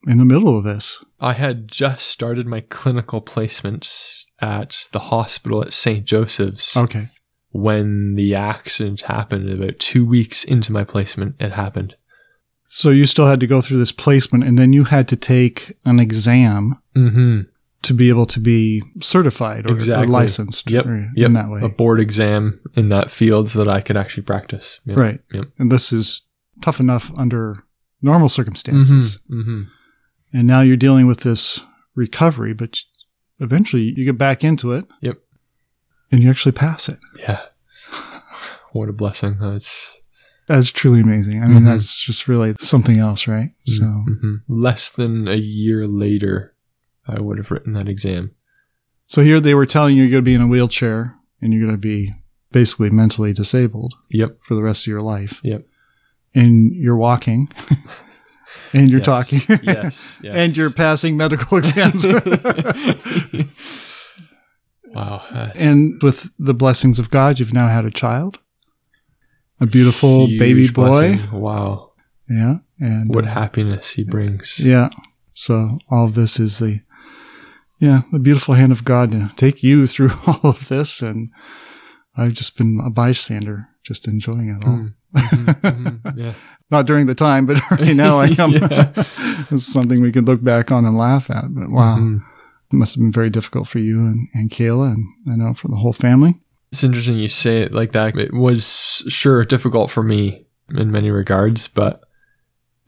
in 0.06 0.18
the 0.18 0.24
middle 0.24 0.56
of 0.56 0.64
this. 0.64 1.04
I 1.20 1.34
had 1.34 1.68
just 1.68 2.06
started 2.06 2.46
my 2.46 2.60
clinical 2.60 3.20
placement 3.20 4.24
at 4.40 4.88
the 4.92 4.98
hospital 4.98 5.62
at 5.62 5.72
St. 5.74 6.04
Joseph's 6.06 6.76
Okay. 6.76 7.08
when 7.50 8.14
the 8.14 8.34
accident 8.34 9.02
happened. 9.02 9.50
About 9.50 9.78
two 9.78 10.06
weeks 10.06 10.44
into 10.44 10.72
my 10.72 10.82
placement, 10.84 11.36
it 11.38 11.52
happened. 11.52 11.94
So 12.68 12.90
you 12.90 13.04
still 13.04 13.26
had 13.26 13.40
to 13.40 13.46
go 13.46 13.60
through 13.60 13.78
this 13.78 13.92
placement 13.92 14.44
and 14.44 14.58
then 14.58 14.72
you 14.72 14.84
had 14.84 15.08
to 15.08 15.16
take 15.16 15.76
an 15.84 16.00
exam 16.00 16.80
Mm-hmm. 16.96 17.40
To 17.82 17.94
be 17.94 18.08
able 18.10 18.26
to 18.26 18.40
be 18.40 18.82
certified 19.00 19.70
or, 19.70 19.74
or 19.74 20.06
licensed 20.06 20.70
Yep. 20.70 20.86
or 20.86 21.10
yep. 21.16 21.26
in 21.26 21.32
that 21.32 21.48
way. 21.50 21.60
A 21.62 21.68
board 21.68 21.98
exam 22.00 22.60
in 22.74 22.88
that 22.90 23.10
field 23.10 23.48
so 23.48 23.58
that 23.64 23.68
I 23.70 23.80
could 23.80 23.96
actually 23.96 24.24
practice. 24.24 24.80
Yep. 24.84 24.96
Right. 24.98 25.20
Yep. 25.32 25.46
And 25.58 25.72
this 25.72 25.92
is 25.92 26.22
tough 26.60 26.78
enough 26.80 27.10
under 27.16 27.64
normal 28.02 28.28
circumstances. 28.28 29.18
Mm-hmm. 29.30 29.62
And 30.32 30.46
now 30.46 30.60
you're 30.60 30.76
dealing 30.76 31.06
with 31.06 31.20
this 31.20 31.60
recovery, 31.94 32.52
but 32.52 32.80
eventually 33.40 33.94
you 33.96 34.04
get 34.04 34.18
back 34.18 34.44
into 34.44 34.72
it. 34.72 34.86
Yep. 35.00 35.18
And 36.12 36.22
you 36.22 36.28
actually 36.30 36.52
pass 36.52 36.88
it. 36.88 36.98
Yeah. 37.18 37.40
what 38.72 38.88
a 38.88 38.92
blessing. 38.92 39.38
That's 39.40 39.96
That's 40.48 40.70
truly 40.72 41.00
amazing. 41.00 41.42
I 41.42 41.46
mean, 41.46 41.62
Mhm. 41.62 41.66
that's 41.66 42.02
just 42.04 42.26
really 42.26 42.54
something 42.58 42.98
else, 42.98 43.28
right? 43.28 43.52
So, 43.64 43.84
mhm. 43.84 44.40
less 44.48 44.90
than 44.90 45.28
a 45.28 45.36
year 45.36 45.86
later, 45.86 46.54
I 47.10 47.20
would 47.20 47.38
have 47.38 47.50
written 47.50 47.72
that 47.74 47.88
exam. 47.88 48.32
so 49.06 49.22
here 49.22 49.40
they 49.40 49.54
were 49.54 49.66
telling 49.66 49.96
you 49.96 50.02
you're 50.04 50.12
going 50.12 50.24
to 50.24 50.30
be 50.30 50.34
in 50.34 50.40
a 50.42 50.46
wheelchair 50.46 51.16
and 51.42 51.52
you're 51.52 51.62
going 51.66 51.74
to 51.74 51.78
be 51.78 52.14
basically 52.52 52.90
mentally 52.90 53.32
disabled 53.32 53.94
Yep. 54.10 54.38
for 54.46 54.54
the 54.54 54.62
rest 54.62 54.84
of 54.84 54.88
your 54.88 55.00
life. 55.00 55.40
Yep. 55.42 55.66
And 56.34 56.72
you're 56.74 56.96
walking 56.96 57.48
and 58.72 58.90
you're 58.90 59.00
Yes. 59.00 59.06
talking. 59.06 59.40
yes. 59.62 60.18
yes. 60.22 60.36
and 60.36 60.56
you're 60.56 60.70
passing 60.70 61.16
medical 61.16 61.58
exams. 61.58 62.06
wow. 64.86 65.22
Uh, 65.30 65.50
and 65.54 66.00
with 66.02 66.30
the 66.38 66.54
blessings 66.54 66.98
of 66.98 67.10
God, 67.10 67.38
you've 67.38 67.52
now 67.54 67.68
had 67.68 67.84
a 67.84 67.90
child, 67.90 68.38
a 69.60 69.66
beautiful 69.66 70.26
huge 70.26 70.38
baby 70.38 70.68
boy. 70.70 70.88
blessing. 71.16 71.30
Wow. 71.32 71.92
Yeah. 72.28 72.56
And 72.78 73.14
What 73.14 73.24
uh, 73.24 73.28
happiness 73.28 73.90
he 73.92 74.04
brings. 74.04 74.60
Yeah. 74.60 74.90
So 75.32 75.78
all 75.90 76.06
of 76.06 76.14
this 76.14 76.40
is 76.40 76.58
the, 76.58 76.80
yeah, 77.80 78.02
the 78.12 78.18
beautiful 78.20 78.54
hand 78.54 78.70
of 78.72 78.84
God 78.84 79.10
to 79.12 79.32
take 79.36 79.62
you 79.64 79.86
through 79.88 80.12
all 80.26 80.40
of 80.44 80.68
this. 80.68 81.02
And 81.02 81.30
I've 82.16 82.34
just 82.34 82.56
been 82.56 82.80
a 82.84 82.90
bystander, 82.90 83.68
just 83.82 84.06
enjoying 84.06 84.48
it 84.60 84.64
all. 84.66 84.74
Mm. 84.74 84.94
Mhm, 85.16 85.60
mhm. 85.62 86.16
Yeah. 86.16 86.32
Not 86.70 86.86
during 86.86 87.06
the 87.06 87.16
time, 87.16 87.46
but 87.46 87.58
right 87.72 87.96
now 87.96 88.20
I 88.20 88.26
am. 88.38 88.52
It's 89.50 89.64
something 89.66 90.00
we 90.00 90.12
could 90.12 90.28
look 90.28 90.40
back 90.44 90.70
on 90.70 90.84
and 90.84 90.96
laugh 90.96 91.28
at. 91.28 91.52
But 91.52 91.68
wow, 91.70 91.96
Mhm. 91.98 92.18
it 92.72 92.76
must 92.76 92.94
have 92.94 93.02
been 93.02 93.10
very 93.10 93.28
difficult 93.30 93.66
for 93.66 93.80
you 93.80 93.98
and, 94.06 94.28
and 94.34 94.50
Cayla 94.50 94.92
and 94.94 95.04
I 95.28 95.34
know 95.34 95.52
for 95.54 95.66
the 95.66 95.76
whole 95.76 95.92
family. 95.92 96.38
It's 96.70 96.84
interesting 96.84 97.18
you 97.18 97.26
say 97.26 97.62
it 97.62 97.72
like 97.72 97.90
that. 97.92 98.16
It 98.16 98.32
was 98.32 99.02
sure 99.08 99.44
difficult 99.44 99.90
for 99.90 100.04
me 100.04 100.46
in 100.72 100.92
many 100.92 101.10
regards, 101.10 101.66
but 101.66 102.02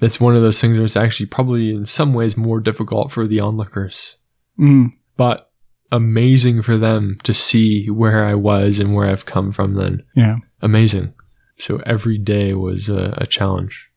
it's 0.00 0.20
one 0.20 0.37
of 0.37 0.42
those 0.42 0.61
things 0.61 0.76
where 0.76 0.85
it's 0.85 0.96
actually 0.96 1.26
probably 1.26 1.74
in 1.74 1.87
some 1.87 2.14
ways 2.14 2.37
more 2.37 2.61
difficult 2.61 3.11
for 3.11 3.26
the 3.26 3.40
onlookers, 3.40 4.14
Mm, 4.58 4.92
but 5.16 5.50
amazing 5.90 6.62
for 6.62 6.76
them 6.76 7.18
to 7.22 7.34
see 7.34 7.88
where 7.90 8.24
I 8.24 8.34
was 8.34 8.78
and 8.78 8.94
where 8.94 9.08
I've 9.08 9.26
come 9.26 9.52
from 9.52 9.74
then. 9.74 10.02
yeah. 10.14 10.36
Amazing. 10.60 11.12
So 11.56 11.82
every 11.84 12.18
day 12.18 12.54
was 12.54 12.88
a, 12.88 13.14
a 13.18 13.26
challenge. 13.26 13.90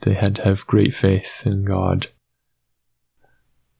They 0.00 0.14
had 0.14 0.36
to 0.36 0.42
have 0.42 0.66
great 0.66 0.94
faith 0.94 1.42
in 1.46 1.64
God. 1.64 2.08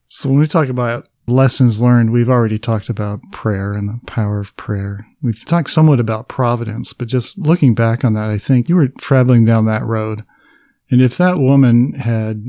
So 0.09 0.31
when 0.31 0.39
we 0.39 0.47
talk 0.47 0.69
about 0.69 1.09
lessons 1.27 1.81
learned, 1.81 2.11
we've 2.11 2.29
already 2.29 2.59
talked 2.59 2.89
about 2.89 3.21
prayer 3.33 3.75
and 3.75 3.89
the 3.89 4.01
power 4.07 4.41
of 4.41 4.57
prayer. 4.57 5.07
We've 5.23 5.45
talked 5.45 5.71
somewhat 5.71 6.01
about 6.01 6.29
providence, 6.29 6.93
but 6.93 7.09
just 7.09 7.39
looking 7.39 7.75
back 7.75 8.05
on 8.05 8.15
that, 8.15 8.31
I 8.31 8.39
think 8.39 8.69
you 8.69 8.77
were 8.77 8.89
traveling 8.89 9.45
down 9.45 9.67
that 9.67 9.85
road. 9.85 10.25
And 10.91 11.03
if 11.03 11.17
that 11.19 11.39
woman 11.39 11.95
had 11.95 12.45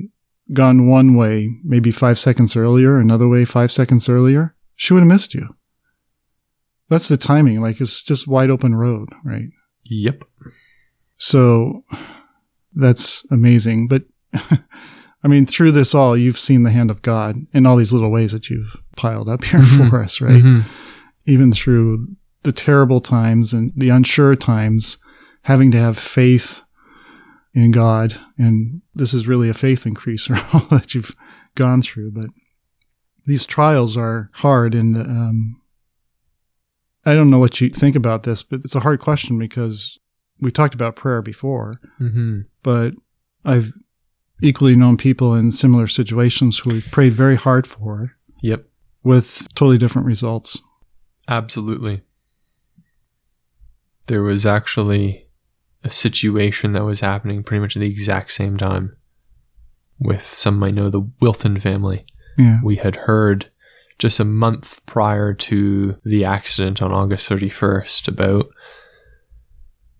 gone 0.54 0.88
one 0.88 1.16
way, 1.16 1.50
maybe 1.64 1.92
five 1.92 2.20
seconds 2.20 2.56
earlier, 2.56 3.00
another 3.00 3.28
way 3.28 3.46
five 3.46 3.72
seconds 3.72 4.08
earlier, 4.08 4.56
she 4.76 4.94
would 4.94 5.00
have 5.02 5.08
missed 5.08 5.34
you. 5.34 5.56
That's 6.90 7.08
the 7.08 7.18
timing. 7.18 7.62
Like 7.62 7.82
it's 7.82 8.04
just 8.04 8.28
wide 8.28 8.50
open 8.52 8.76
road, 8.76 9.10
right? 9.24 9.50
Yep. 9.86 10.24
So 11.18 11.84
that's 12.74 13.26
amazing. 13.32 13.88
But 13.88 14.04
I 15.24 15.28
mean, 15.28 15.46
through 15.48 15.72
this 15.72 15.96
all, 15.96 16.16
you've 16.16 16.38
seen 16.38 16.64
the 16.64 16.72
hand 16.72 16.92
of 16.92 17.02
God 17.02 17.38
in 17.54 17.66
all 17.66 17.78
these 17.78 17.94
little 17.94 18.12
ways 18.12 18.32
that 18.32 18.50
you've 18.50 18.76
piled 18.96 19.28
up 19.28 19.44
here 19.44 19.62
Mhm. 19.62 19.90
for 19.90 20.04
us, 20.04 20.22
right? 20.22 20.44
Mhm. 20.44 20.66
Even 21.26 21.52
through 21.52 22.16
the 22.44 22.52
terrible 22.52 23.02
times 23.02 23.52
and 23.54 23.72
the 23.76 23.90
unsure 23.90 24.36
times, 24.36 25.00
having 25.44 25.72
to 25.72 25.78
have 25.80 25.98
faith 25.98 26.62
in 27.56 27.72
God. 27.72 28.20
And 28.38 28.82
this 28.94 29.14
is 29.16 29.28
really 29.28 29.50
a 29.50 29.54
faith 29.56 29.86
increaser, 29.86 30.38
all 30.54 30.62
that 30.78 30.94
you've 30.94 31.16
gone 31.56 31.82
through. 31.82 32.12
But 32.12 32.28
these 33.26 33.46
trials 33.46 33.98
are 33.98 34.30
hard. 34.36 34.76
And 34.76 34.96
um, 34.96 35.62
I 37.06 37.16
don't 37.16 37.30
know 37.32 37.40
what 37.40 37.60
you 37.62 37.70
think 37.70 37.96
about 37.96 38.24
this, 38.24 38.44
but 38.44 38.60
it's 38.64 38.76
a 38.76 38.82
hard 38.82 39.00
question 39.00 39.40
because 39.40 39.98
we 40.40 40.52
talked 40.52 40.76
about 40.76 40.96
prayer 40.98 41.22
before 41.22 41.80
Mhm. 42.00 42.46
but 42.62 42.94
I've 43.46 43.72
equally 44.42 44.76
known 44.76 44.98
people 44.98 45.34
in 45.34 45.50
similar 45.50 45.88
situations 45.88 46.60
who 46.60 46.72
we've 46.72 46.92
prayed 46.92 47.14
very 47.14 47.38
hard 47.38 47.66
for 47.66 48.12
Yep. 48.42 48.68
with 49.02 49.48
totally 49.56 49.78
different 49.78 50.06
results. 50.08 50.62
Absolutely. 51.30 52.02
There 54.08 54.24
was 54.24 54.46
actually 54.46 55.25
a 55.86 55.90
situation 55.90 56.74
that 56.74 56.84
was 56.84 57.00
happening 57.00 57.44
pretty 57.44 57.62
much 57.62 57.78
at 57.78 57.80
the 57.80 57.90
exact 57.90 58.32
same 58.34 58.58
time 58.58 58.98
with 60.00 60.26
some 60.26 60.60
might 60.60 60.74
know 60.74 60.90
the 60.90 61.08
Wilton 61.22 61.60
family. 61.60 62.06
Yeah. 62.38 62.60
We 62.62 62.76
had 62.78 62.96
heard 62.98 63.48
just 63.98 64.20
a 64.20 64.26
month 64.26 64.86
prior 64.86 65.34
to 65.34 65.96
the 66.04 66.26
accident 66.26 66.82
on 66.82 66.92
August 66.92 67.30
31st 67.30 68.10
about 68.10 68.48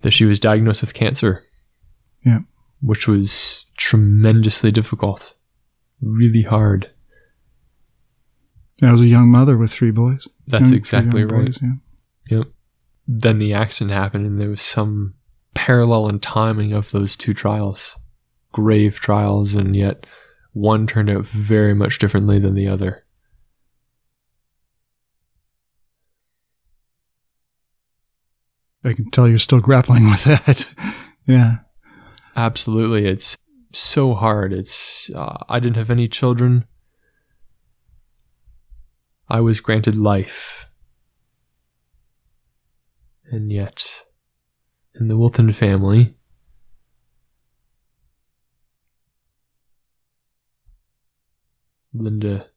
that 0.02 0.12
she 0.12 0.26
was 0.26 0.40
diagnosed 0.40 0.82
with 0.82 0.94
cancer. 0.94 1.44
Yeah. 2.26 2.40
Which 2.82 3.08
was 3.08 3.66
tremendously 3.78 4.72
difficult. 4.72 5.36
Really 6.02 6.42
hard. 6.42 6.90
I 8.82 8.92
was 8.92 9.02
a 9.02 9.06
young 9.08 9.30
mother 9.30 9.56
with 9.58 9.72
three 9.72 9.92
boys. 9.92 10.28
That's 10.48 10.66
Young- 10.70 10.74
exactly 10.78 11.24
right. 11.24 11.46
boys, 11.46 11.60
yeah. 11.62 12.38
Yep. 12.38 12.48
Then 13.08 13.38
the 13.40 13.54
accident 13.54 13.96
happened, 13.96 14.26
and 14.26 14.42
there 14.42 14.50
was 14.50 14.62
some 14.62 15.14
parallel 15.56 16.08
in 16.10 16.20
timing 16.20 16.74
of 16.74 16.92
those 16.92 17.16
two 17.16 17.34
trials. 17.34 17.98
grave 18.52 19.00
trials, 19.00 19.54
and 19.56 19.76
yet 19.76 20.06
one 20.54 20.88
turned 20.88 21.10
out 21.10 21.26
very 21.26 21.74
much 21.74 22.00
differently 22.00 22.40
than 22.40 22.54
the 22.54 22.68
other. 22.68 23.04
I 28.86 28.94
can 28.94 29.10
tell 29.10 29.28
you're 29.28 29.40
still 29.40 29.60
grappling 29.60 30.06
with 30.10 30.24
that. 30.26 30.74
yeah. 31.26 31.58
Absolutely. 32.36 33.08
It's 33.08 33.36
so 33.74 34.14
hard. 34.14 34.54
It's, 34.54 35.10
uh, 35.10 35.38
I 35.50 35.60
didn't 35.60 35.78
have 35.78 35.90
any 35.90 36.08
children. 36.08 36.66
I 39.28 39.42
was 39.42 39.60
granted 39.60 39.96
life. 39.96 40.70
And 43.32 43.52
yet, 43.52 44.05
in 45.00 45.08
the 45.08 45.18
Wilton 45.18 45.52
family, 45.52 46.16
Linda, 51.94 52.48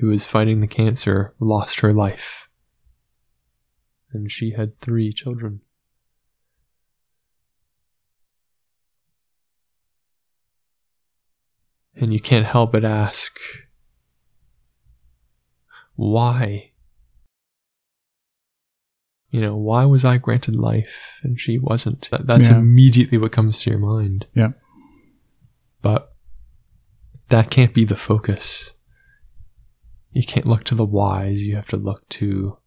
who 0.00 0.08
was 0.08 0.26
fighting 0.26 0.60
the 0.60 0.66
cancer, 0.66 1.34
lost 1.38 1.80
her 1.80 1.92
life. 1.92 2.48
And 4.12 4.30
she 4.30 4.52
had 4.52 4.78
three 4.78 5.12
children. 5.12 5.60
And 11.94 12.12
you 12.12 12.20
can't 12.20 12.46
help 12.46 12.72
but 12.72 12.84
ask, 12.84 13.38
why? 15.94 16.71
You 19.32 19.40
know, 19.40 19.56
why 19.56 19.84
was 19.86 20.04
I 20.04 20.18
granted 20.18 20.54
life 20.54 21.18
and 21.24 21.40
she 21.40 21.58
wasn't? 21.58 22.08
That, 22.10 22.26
that's 22.26 22.48
Yeah. 22.50 22.58
immediately 22.58 23.16
what 23.18 23.32
comes 23.32 23.60
to 23.62 23.70
your 23.70 23.78
mind. 23.80 24.26
Yeah. 24.34 24.52
But 25.80 26.14
that 27.30 27.50
can't 27.50 27.72
be 27.74 27.84
the 27.84 27.96
focus. 27.96 28.70
You 30.12 30.22
can't 30.24 30.46
look 30.46 30.64
to 30.64 30.74
the 30.74 30.84
whys, 30.84 31.42
you 31.42 31.56
have 31.56 31.68
to 31.68 31.78
look 31.78 32.06
to 32.10 32.58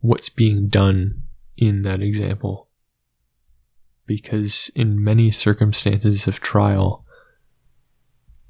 what's 0.00 0.28
being 0.28 0.68
done 0.68 1.22
in 1.56 1.80
that 1.82 2.02
example. 2.02 2.68
Because 4.06 4.70
in 4.74 5.02
many 5.02 5.30
circumstances 5.30 6.26
of 6.26 6.40
trial, 6.40 7.06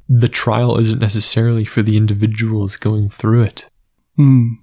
the 0.09 0.29
trial 0.29 0.79
isn't 0.79 0.99
necessarily 1.01 1.65
for 1.65 1.83
the 1.83 1.97
individuals 1.97 2.77
going 2.77 3.09
through 3.09 3.43
it, 3.43 3.71
Mm. 4.19 4.57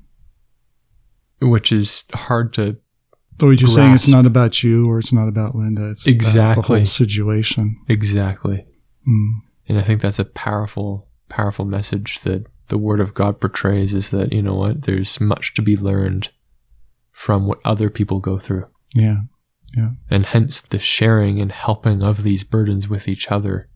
Which 1.42 1.72
is 1.72 2.04
hard 2.14 2.54
to 2.54 2.78
So 3.40 3.50
you're 3.52 3.68
saying 3.70 3.94
it's 3.94 4.08
not 4.08 4.26
about 4.26 4.64
you 4.64 4.90
or 4.90 5.00
it's 5.00 5.14
not 5.14 5.28
about 5.28 5.56
Linda. 5.56 5.92
It's 5.92 6.04
about 6.06 6.12
the 6.12 6.16
Exactly. 6.16 6.78
whole 6.80 6.86
situation. 6.86 7.78
exactly. 7.88 8.66
Mm. 9.08 9.42
And 9.70 9.78
I 9.78 9.82
think 9.82 10.02
that's 10.02 10.20
a 10.20 10.26
powerful, 10.26 11.08
powerful 11.30 11.66
message 11.66 12.22
that 12.22 12.46
the 12.70 12.78
Word 12.78 13.00
of 13.00 13.14
God 13.14 13.40
portrays 13.40 13.94
is 13.94 14.10
that, 14.12 14.34
you 14.34 14.42
know 14.42 14.56
what, 14.56 14.84
there's 14.84 15.22
much 15.22 15.54
to 15.56 15.62
be 15.62 15.78
learned 15.78 16.30
from 17.12 17.46
what 17.48 17.60
other 17.64 17.90
people 17.90 18.20
go 18.20 18.40
through. 18.40 18.66
Yeah. 18.96 19.22
Yeah. 19.76 19.92
And 20.10 20.26
hence 20.26 20.62
the 20.62 20.80
sharing 20.80 21.40
and 21.42 21.52
helping 21.52 22.04
of 22.04 22.24
these 22.24 22.44
burdens 22.44 22.88
with 22.88 23.08
each 23.08 23.32
other 23.32 23.70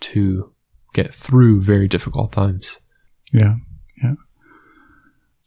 to 0.00 0.52
get 0.94 1.14
through 1.14 1.60
very 1.62 1.88
difficult 1.88 2.32
times. 2.32 2.78
Yeah. 3.32 3.56
Yeah. 4.02 4.14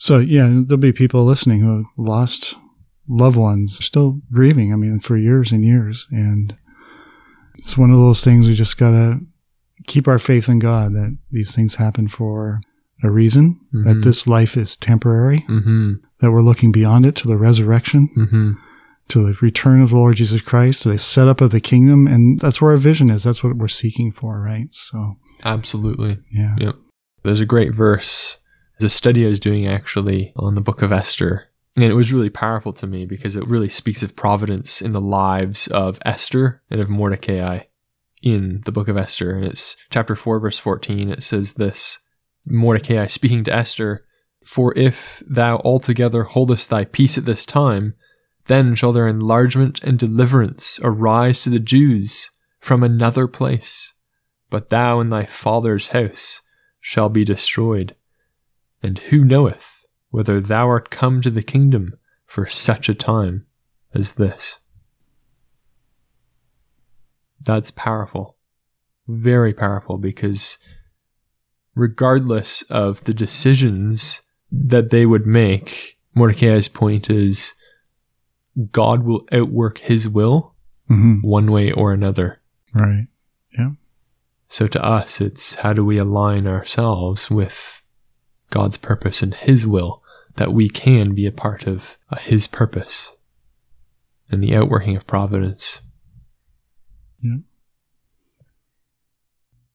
So 0.04 0.20
yeah, 0.20 0.49
there'll 0.51 0.76
be 0.82 0.91
people 0.91 1.24
listening 1.24 1.62
who 1.62 1.78
have 1.78 1.86
lost 1.97 2.56
loved 3.08 3.38
ones, 3.38 3.78
still 3.86 4.20
grieving. 4.34 4.74
I 4.74 4.76
mean, 4.76 4.99
for 4.99 5.16
years 5.16 5.54
and 5.54 5.64
years. 5.64 6.08
And 6.12 6.58
it's 7.56 7.78
one 7.78 7.89
of 7.89 7.97
those 7.99 8.22
things 8.22 8.45
we 8.45 8.54
just 8.54 8.78
gotta 8.78 9.22
keep 9.88 10.06
our 10.10 10.20
faith 10.20 10.49
in 10.49 10.60
God 10.60 10.91
that 10.91 11.18
these 11.32 11.56
things 11.56 11.76
happen 11.76 12.10
for 12.10 12.60
a 13.01 13.10
reason, 13.10 13.62
that 13.72 13.97
Mhm. 13.99 14.04
this 14.04 14.28
life 14.28 14.58
is 14.58 14.76
temporary, 14.76 15.45
Mm-hmm. 15.47 15.93
that 16.20 16.32
we're 16.34 16.41
looking 16.41 16.74
beyond 16.74 17.06
it 17.06 17.16
to 17.18 17.28
the 17.30 17.38
resurrection, 17.38 18.10
Mm-hmm. 18.18 18.51
to 19.08 19.26
the 19.26 19.38
return 19.41 19.82
of 19.82 19.91
the 19.91 19.95
Lord 19.95 20.18
Jesus 20.18 20.41
Christ, 20.41 20.82
to 20.84 20.89
the 20.89 20.97
setup 20.97 21.39
of 21.39 21.51
the 21.51 21.62
kingdom. 21.62 22.08
And 22.08 22.39
that's 22.41 22.62
where 22.62 22.72
our 22.72 22.78
vision 22.78 23.10
is. 23.10 23.24
That's 23.24 23.41
what 23.41 23.56
we're 23.56 23.70
seeking 23.70 24.12
for, 24.12 24.41
right? 24.41 24.68
So 24.74 25.16
Absolutely. 25.45 26.18
yeah. 26.30 26.56
Yep. 26.60 26.76
There's 27.24 27.39
a 27.39 27.45
great 27.45 27.74
verse. 27.74 28.36
A 28.84 28.89
study 28.89 29.25
I 29.25 29.29
was 29.29 29.39
doing 29.39 29.67
actually 29.67 30.34
on 30.36 30.55
the 30.55 30.61
book 30.61 30.81
of 30.81 30.91
Esther. 30.91 31.49
And 31.75 31.86
it 31.86 31.95
was 31.95 32.13
really 32.13 32.29
powerful 32.29 32.73
to 32.73 32.88
me 32.88 33.05
because 33.05 33.36
it 33.36 33.47
really 33.47 33.69
speaks 33.69 34.03
of 34.03 34.15
providence 34.15 34.81
in 34.81 34.91
the 34.91 35.01
lives 35.01 35.67
of 35.67 35.99
Esther 36.05 36.61
and 36.69 36.79
of 36.79 36.89
Mordecai 36.89 37.61
in 38.21 38.61
the 38.65 38.71
book 38.71 38.88
of 38.88 38.97
Esther. 38.97 39.31
And 39.31 39.45
it's 39.45 39.75
chapter 39.89 40.15
4, 40.15 40.39
verse 40.39 40.59
14. 40.59 41.09
It 41.09 41.23
says 41.23 41.55
this 41.55 41.99
Mordecai 42.45 43.07
speaking 43.07 43.43
to 43.45 43.53
Esther, 43.53 44.05
For 44.45 44.77
if 44.77 45.23
thou 45.27 45.57
altogether 45.57 46.23
holdest 46.23 46.69
thy 46.69 46.86
peace 46.86 47.17
at 47.17 47.25
this 47.25 47.45
time, 47.45 47.95
then 48.47 48.75
shall 48.75 48.91
their 48.91 49.07
enlargement 49.07 49.84
and 49.84 49.97
deliverance 49.97 50.79
arise 50.84 51.43
to 51.43 51.49
the 51.49 51.59
Jews 51.59 52.29
from 52.59 52.84
another 52.84 53.27
place 53.27 53.93
but 54.53 54.69
thou 54.69 54.99
and 54.99 55.11
thy 55.11 55.25
father's 55.25 55.88
house 55.88 56.43
shall 56.79 57.09
be 57.09 57.25
destroyed. 57.25 57.95
And 58.84 58.99
who 58.99 59.23
knoweth 59.23 59.86
whether 60.09 60.41
thou 60.41 60.67
art 60.67 60.89
come 60.89 61.21
to 61.21 61.29
the 61.29 61.41
kingdom 61.41 61.93
for 62.25 62.47
such 62.47 62.89
a 62.89 62.93
time 62.93 63.45
as 63.93 64.13
this? 64.13 64.59
That's 67.41 67.71
powerful. 67.71 68.38
Very 69.07 69.53
powerful 69.53 69.97
because 69.97 70.57
regardless 71.75 72.61
of 72.63 73.05
the 73.05 73.13
decisions 73.13 74.21
that 74.51 74.89
they 74.89 75.05
would 75.05 75.25
make, 75.25 75.97
Mordecai's 76.13 76.67
point 76.67 77.09
is 77.09 77.53
God 78.71 79.03
will 79.03 79.25
outwork 79.31 79.79
his 79.79 80.07
will 80.07 80.53
hmm 80.88 81.19
one 81.21 81.51
way 81.51 81.71
or 81.71 81.93
another. 81.93 82.41
Right. 82.73 83.07
Yeah. 83.57 83.71
So 84.47 84.67
to 84.67 84.84
us, 84.84 85.21
it's 85.21 85.55
how 85.55 85.73
do 85.73 85.84
we 85.84 85.97
align 85.97 86.45
ourselves 86.45 87.31
with 87.31 87.82
God's 88.54 88.78
purpose 88.78 89.24
and 89.24 89.34
His 89.34 89.66
will 89.66 90.04
that 90.36 90.54
we 90.54 90.70
can 90.70 91.16
be 91.16 91.26
a 91.26 91.32
part 91.32 91.66
of 91.66 91.97
uh, 92.12 92.18
His 92.18 92.45
purpose 92.45 93.14
and 94.30 94.43
the 94.43 94.56
outworking 94.56 94.95
of 94.95 95.08
providence. 95.08 95.82
Yeah. 97.20 97.38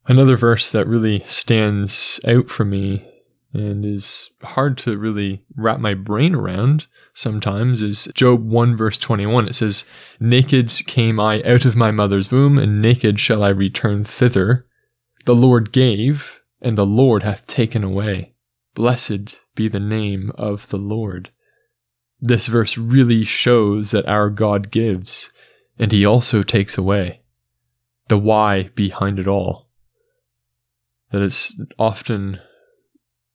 Another 0.06 0.36
verse 0.36 0.70
that 0.70 0.86
really 0.86 1.24
stands 1.26 2.20
out 2.24 2.48
for 2.48 2.64
me 2.64 3.04
and 3.52 3.84
is 3.84 4.30
hard 4.42 4.78
to 4.78 4.96
really 4.96 5.44
wrap 5.56 5.80
my 5.80 5.94
brain 5.94 6.36
around 6.36 6.86
sometimes 7.14 7.82
is 7.82 8.08
Job 8.14 8.46
1 8.46 8.76
verse 8.76 8.96
21. 8.96 9.48
It 9.48 9.54
says, 9.56 9.84
Naked 10.20 10.72
came 10.86 11.18
I 11.18 11.42
out 11.42 11.64
of 11.64 11.74
my 11.74 11.90
mother's 11.90 12.30
womb, 12.30 12.58
and 12.58 12.80
naked 12.80 13.18
shall 13.18 13.42
I 13.42 13.48
return 13.48 14.04
thither. 14.04 14.66
The 15.24 15.34
Lord 15.34 15.72
gave, 15.72 16.42
and 16.62 16.78
the 16.78 16.86
Lord 16.86 17.24
hath 17.24 17.46
taken 17.48 17.82
away. 17.82 18.34
Blessed 18.78 19.44
be 19.56 19.66
the 19.66 19.80
name 19.80 20.30
of 20.36 20.68
the 20.68 20.76
Lord. 20.76 21.30
This 22.20 22.46
verse 22.46 22.78
really 22.78 23.24
shows 23.24 23.90
that 23.90 24.06
our 24.06 24.30
God 24.30 24.70
gives, 24.70 25.32
and 25.80 25.90
he 25.90 26.06
also 26.06 26.44
takes 26.44 26.78
away. 26.78 27.22
The 28.06 28.18
why 28.18 28.70
behind 28.76 29.18
it 29.18 29.26
all. 29.26 29.66
That 31.10 31.22
it's 31.22 31.60
often 31.76 32.38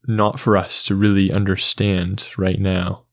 not 0.07 0.39
for 0.39 0.55
us 0.55 0.81
to 0.83 0.95
really 0.95 1.29
understand 1.29 2.29
right 2.37 2.61
now. 2.61 3.03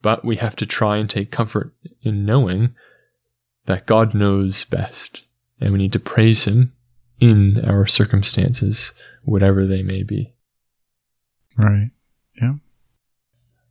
But 0.00 0.24
we 0.24 0.36
have 0.36 0.56
to 0.56 0.64
try 0.64 0.96
and 0.96 1.10
take 1.10 1.30
comfort 1.30 1.74
in 2.00 2.24
knowing 2.24 2.74
that 3.66 3.84
God 3.84 4.14
knows 4.14 4.64
best, 4.64 5.24
and 5.60 5.74
we 5.74 5.78
need 5.78 5.92
to 5.92 6.00
praise 6.00 6.46
Him 6.46 6.72
in 7.20 7.62
our 7.66 7.84
circumstances, 7.84 8.92
whatever 9.24 9.66
they 9.66 9.82
may 9.82 10.02
be. 10.02 10.33
Right. 11.56 11.90
Yeah. 12.40 12.54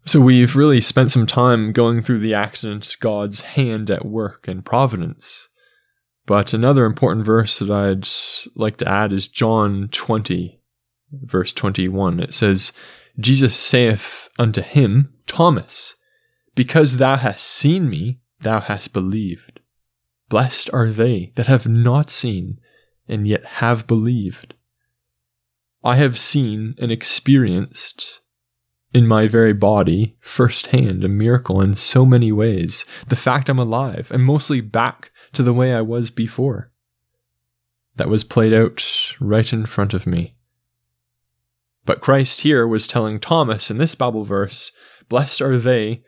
So 0.06 0.20
we've 0.20 0.56
really 0.56 0.82
spent 0.82 1.12
some 1.12 1.26
time 1.26 1.72
going 1.72 2.02
through 2.02 2.20
the 2.20 2.34
accident, 2.34 2.98
God's 3.00 3.42
hand 3.42 3.90
at 3.90 4.06
work 4.06 4.48
and 4.48 4.66
providence. 4.66 5.48
But 6.26 6.54
another 6.54 6.86
important 6.86 7.26
verse 7.26 7.60
that 7.60 7.70
I'd 7.70 8.08
like 8.56 8.78
to 8.78 8.88
add 8.88 9.12
is 9.12 9.28
John 9.28 9.90
20, 9.92 10.60
verse 11.12 11.54
21. 11.54 12.20
It 12.20 12.34
says, 12.34 12.74
Jesus 13.20 13.56
saith 13.56 14.30
unto 14.40 14.62
him, 14.62 15.14
Thomas, 15.28 15.96
because 16.56 16.98
thou 16.98 17.18
hast 17.18 17.46
seen 17.46 17.90
me, 17.90 18.20
thou 18.42 18.60
hast 18.60 18.94
believed. 18.94 19.60
Blessed 20.30 20.70
are 20.74 20.90
they 20.90 21.32
that 21.36 21.48
have 21.48 21.68
not 21.68 22.10
seen, 22.10 22.60
and 23.08 23.28
yet 23.28 23.46
have 23.46 23.86
believed. 23.86 24.54
I 25.84 25.98
have 25.98 26.18
seen 26.18 26.76
and 26.78 26.92
experienced 26.92 28.22
in 28.94 29.08
my 29.08 29.28
very 29.28 29.54
body 29.54 30.16
firsthand 30.22 31.04
a 31.04 31.10
miracle 31.10 31.60
in 31.60 31.74
so 31.74 32.06
many 32.06 32.32
ways. 32.32 32.86
The 33.08 33.16
fact 33.16 33.50
I'm 33.50 33.60
alive, 33.60 34.12
and 34.12 34.24
mostly 34.24 34.62
back 34.62 35.12
to 35.34 35.44
the 35.44 35.54
way 35.54 35.74
I 35.74 35.82
was 35.82 36.10
before. 36.10 36.72
That 37.96 38.10
was 38.10 38.24
played 38.24 38.54
out 38.54 39.16
right 39.20 39.52
in 39.52 39.66
front 39.66 39.94
of 39.94 40.08
me. 40.08 40.36
But 41.86 42.02
Christ 42.02 42.42
here 42.42 42.68
was 42.68 42.88
telling 42.88 43.20
Thomas 43.20 43.70
in 43.70 43.78
this 43.78 43.96
Bible 43.96 44.24
verse, 44.24 44.72
Blessed 45.10 45.42
are 45.42 45.58
they 45.58 46.04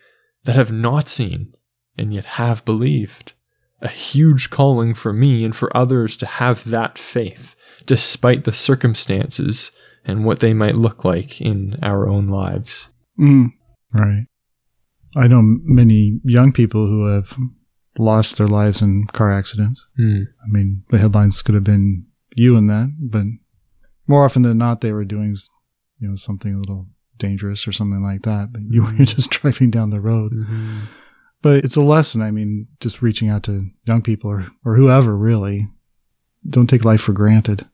that 0.45 0.55
have 0.55 0.71
not 0.71 1.09
seen 1.09 1.53
and 1.97 2.13
yet 2.13 2.25
have 2.25 2.65
believed. 2.65 3.33
A 3.81 3.89
huge 3.89 4.49
calling 4.49 4.93
for 4.93 5.11
me 5.11 5.43
and 5.43 5.55
for 5.55 5.75
others 5.75 6.15
to 6.17 6.25
have 6.25 6.63
that 6.69 6.97
faith, 6.97 7.54
despite 7.85 8.43
the 8.43 8.51
circumstances 8.51 9.71
and 10.05 10.25
what 10.25 10.39
they 10.39 10.53
might 10.53 10.75
look 10.75 11.03
like 11.03 11.41
in 11.41 11.77
our 11.81 12.07
own 12.07 12.27
lives. 12.27 12.89
Mm. 13.19 13.53
Right. 13.93 14.25
I 15.15 15.27
know 15.27 15.41
many 15.43 16.19
young 16.23 16.51
people 16.51 16.87
who 16.87 17.07
have 17.07 17.37
lost 17.97 18.37
their 18.37 18.47
lives 18.47 18.81
in 18.81 19.07
car 19.07 19.31
accidents. 19.31 19.85
Mm. 19.99 20.25
I 20.43 20.47
mean, 20.49 20.83
the 20.89 20.97
headlines 20.97 21.41
could 21.41 21.55
have 21.55 21.63
been 21.63 22.05
you 22.35 22.57
in 22.57 22.67
that, 22.67 22.93
but 22.99 23.23
more 24.07 24.23
often 24.23 24.41
than 24.41 24.57
not, 24.57 24.81
they 24.81 24.91
were 24.91 25.05
doing, 25.05 25.35
you 25.99 26.09
know, 26.09 26.15
something 26.15 26.53
a 26.53 26.57
little 26.57 26.87
dangerous 27.17 27.67
or 27.67 27.71
something 27.71 28.03
like 28.03 28.23
that. 28.23 28.51
But 28.51 28.63
you 28.69 28.83
were 28.83 28.93
just 28.93 29.29
driving 29.31 29.71
down 29.71 29.89
the 29.89 30.01
road. 30.01 30.33
Mm-hmm. 30.33 30.79
But 31.41 31.63
it's 31.63 31.75
a 31.75 31.81
lesson. 31.81 32.21
I 32.21 32.31
mean, 32.31 32.67
just 32.79 33.01
reaching 33.01 33.29
out 33.29 33.43
to 33.43 33.69
young 33.85 34.01
people 34.01 34.29
or, 34.29 34.47
or 34.65 34.75
whoever 34.75 35.15
really. 35.15 35.67
Don't 36.47 36.67
take 36.67 36.85
life 36.85 37.01
for 37.01 37.13
granted. 37.13 37.67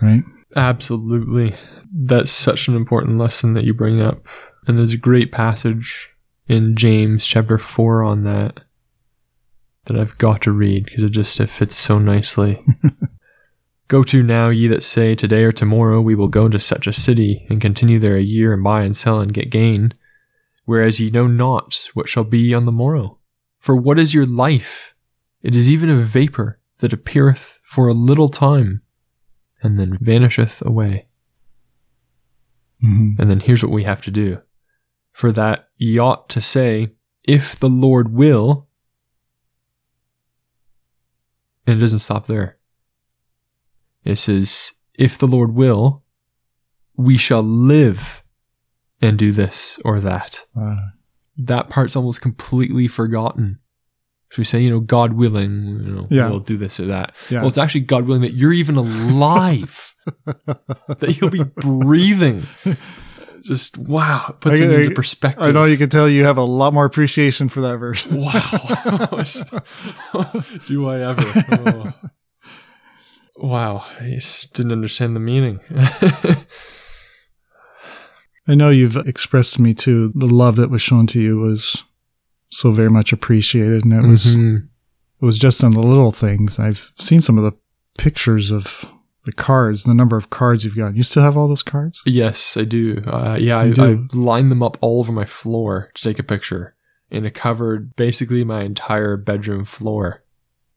Right? 0.00 0.22
Absolutely. 0.56 1.54
That's 1.92 2.30
such 2.30 2.68
an 2.68 2.76
important 2.76 3.18
lesson 3.18 3.54
that 3.54 3.64
you 3.64 3.74
bring 3.74 4.00
up. 4.00 4.24
And 4.66 4.78
there's 4.78 4.92
a 4.92 4.98
great 4.98 5.32
passage 5.32 6.14
in 6.48 6.76
James 6.76 7.26
chapter 7.26 7.58
4 7.58 8.02
on 8.02 8.24
that 8.24 8.60
that 9.84 9.96
I've 9.96 10.18
got 10.18 10.42
to 10.42 10.52
read 10.52 10.84
because 10.84 11.04
it 11.04 11.10
just 11.10 11.40
it 11.40 11.48
fits 11.48 11.74
so 11.74 11.98
nicely. 11.98 12.64
go 13.88 14.02
to 14.04 14.22
now, 14.22 14.50
ye 14.50 14.66
that 14.68 14.84
say, 14.84 15.14
Today 15.14 15.42
or 15.44 15.52
tomorrow 15.52 16.00
we 16.00 16.14
will 16.14 16.28
go 16.28 16.48
to 16.48 16.58
such 16.58 16.86
a 16.86 16.92
city 16.92 17.46
and 17.48 17.60
continue 17.60 17.98
there 17.98 18.16
a 18.16 18.22
year 18.22 18.52
and 18.52 18.62
buy 18.62 18.82
and 18.82 18.96
sell 18.96 19.20
and 19.20 19.34
get 19.34 19.50
gain, 19.50 19.94
whereas 20.64 21.00
ye 21.00 21.10
know 21.10 21.26
not 21.26 21.88
what 21.94 22.08
shall 22.08 22.24
be 22.24 22.54
on 22.54 22.66
the 22.66 22.72
morrow. 22.72 23.18
For 23.58 23.74
what 23.74 23.98
is 23.98 24.14
your 24.14 24.26
life? 24.26 24.94
It 25.42 25.56
is 25.56 25.70
even 25.70 25.90
a 25.90 26.02
vapor 26.02 26.60
that 26.78 26.92
appeareth 26.92 27.60
for 27.64 27.88
a 27.88 27.94
little 27.94 28.28
time 28.28 28.82
and 29.62 29.78
then 29.78 29.98
vanisheth 30.00 30.64
away. 30.64 31.06
Mm-hmm. 32.82 33.20
And 33.20 33.30
then 33.30 33.40
here's 33.40 33.62
what 33.62 33.72
we 33.72 33.84
have 33.84 34.02
to 34.02 34.10
do. 34.10 34.40
For 35.12 35.32
that 35.32 35.68
ye 35.76 35.98
ought 35.98 36.28
to 36.30 36.40
say, 36.40 36.92
if 37.24 37.58
the 37.58 37.68
Lord 37.68 38.12
will, 38.12 38.68
and 41.66 41.78
it 41.78 41.80
doesn't 41.80 41.98
stop 41.98 42.26
there. 42.26 42.58
It 44.02 44.16
says, 44.16 44.72
if 44.94 45.18
the 45.18 45.26
Lord 45.26 45.54
will, 45.54 46.02
we 46.96 47.16
shall 47.16 47.42
live 47.42 48.24
and 49.00 49.18
do 49.18 49.30
this 49.30 49.78
or 49.84 50.00
that. 50.00 50.46
That 51.36 51.68
part's 51.68 51.96
almost 51.96 52.20
completely 52.20 52.88
forgotten. 52.88 53.58
So 54.32 54.36
we 54.38 54.44
say, 54.44 54.60
you 54.60 54.70
know, 54.70 54.80
God 54.80 55.14
willing, 55.14 55.80
you 55.84 55.92
know, 55.92 56.06
Yeah. 56.08 56.30
we'll 56.30 56.38
do 56.40 56.56
this 56.56 56.78
or 56.78 56.86
that. 56.86 57.12
yeah. 57.30 57.40
Well, 57.40 57.48
it's 57.48 57.58
actually 57.58 57.80
God 57.80 58.06
willing 58.06 58.22
that 58.22 58.34
you're 58.34 58.52
even 58.52 58.76
alive, 58.76 59.92
that 60.26 61.16
you'll 61.20 61.30
be 61.30 61.42
breathing. 61.42 62.44
Just 63.42 63.76
wow, 63.78 64.26
it 64.28 64.40
puts 64.40 64.60
I- 64.60 64.64
it 64.64 64.70
into 64.70 64.94
perspective. 64.94 65.46
I 65.46 65.50
know 65.50 65.64
you 65.64 65.76
can 65.78 65.88
tell 65.88 66.08
you 66.08 66.24
have 66.24 66.36
a 66.38 66.44
lot 66.44 66.72
more 66.74 66.84
appreciation 66.84 67.48
for 67.48 67.60
that 67.62 67.78
verse. 67.78 68.06
Wow. 68.06 68.32
Do 70.66 70.88
I 70.88 71.00
ever? 71.00 71.22
Oh. 71.52 71.92
Wow. 73.36 73.84
I 73.98 74.10
just 74.10 74.52
didn't 74.52 74.72
understand 74.72 75.16
the 75.16 75.20
meaning. 75.20 75.58
I 78.46 78.54
know 78.54 78.70
you've 78.70 78.96
expressed 78.96 79.54
to 79.54 79.62
me 79.62 79.74
too 79.74 80.12
the 80.14 80.26
love 80.26 80.56
that 80.56 80.70
was 80.70 80.82
shown 80.82 81.06
to 81.08 81.20
you 81.20 81.38
was 81.38 81.82
so 82.50 82.72
very 82.72 82.90
much 82.90 83.12
appreciated, 83.12 83.84
and 83.84 83.92
it 83.92 84.06
was 84.06 84.36
Mhm. 84.36 84.66
it 85.20 85.24
was 85.24 85.38
just 85.38 85.62
on 85.62 85.72
the 85.74 85.80
little 85.82 86.12
things. 86.12 86.58
I've 86.58 86.90
seen 86.98 87.20
some 87.20 87.38
of 87.38 87.44
the 87.44 87.52
pictures 87.98 88.50
of 88.50 88.84
the 89.26 89.32
cards, 89.32 89.84
the 89.84 89.94
number 89.94 90.16
of 90.16 90.30
cards 90.30 90.64
you've 90.64 90.76
got. 90.76 90.96
You 90.96 91.02
still 91.02 91.22
have 91.22 91.36
all 91.36 91.46
those 91.46 91.62
cards? 91.62 92.02
Yes, 92.06 92.56
I 92.56 92.64
do. 92.64 93.02
Uh, 93.06 93.36
yeah, 93.38 93.58
I, 93.58 93.70
do? 93.70 93.82
I 94.12 94.16
lined 94.16 94.50
them 94.50 94.62
up 94.62 94.78
all 94.80 94.98
over 95.00 95.12
my 95.12 95.26
floor 95.26 95.90
to 95.94 96.02
take 96.02 96.18
a 96.18 96.22
picture, 96.22 96.74
and 97.10 97.26
it 97.26 97.34
covered 97.34 97.94
basically 97.96 98.44
my 98.44 98.62
entire 98.62 99.16
bedroom 99.18 99.64
floor. 99.64 100.24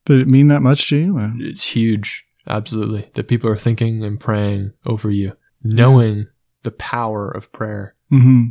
Did 0.06 0.20
it 0.20 0.28
mean 0.28 0.50
that 0.50 0.62
much 0.62 0.90
to 0.90 0.98
you? 0.98 1.18
It's 1.40 1.68
huge, 1.68 2.26
absolutely. 2.46 3.10
That 3.14 3.30
people 3.30 3.50
are 3.50 3.56
thinking 3.58 4.04
and 4.04 4.20
praying 4.20 4.74
over 4.86 5.10
you, 5.10 5.34
knowing 5.64 6.28
the 6.64 6.72
power 6.72 7.30
of 7.30 7.52
prayer 7.54 7.96
Mm-hmm. 8.12 8.50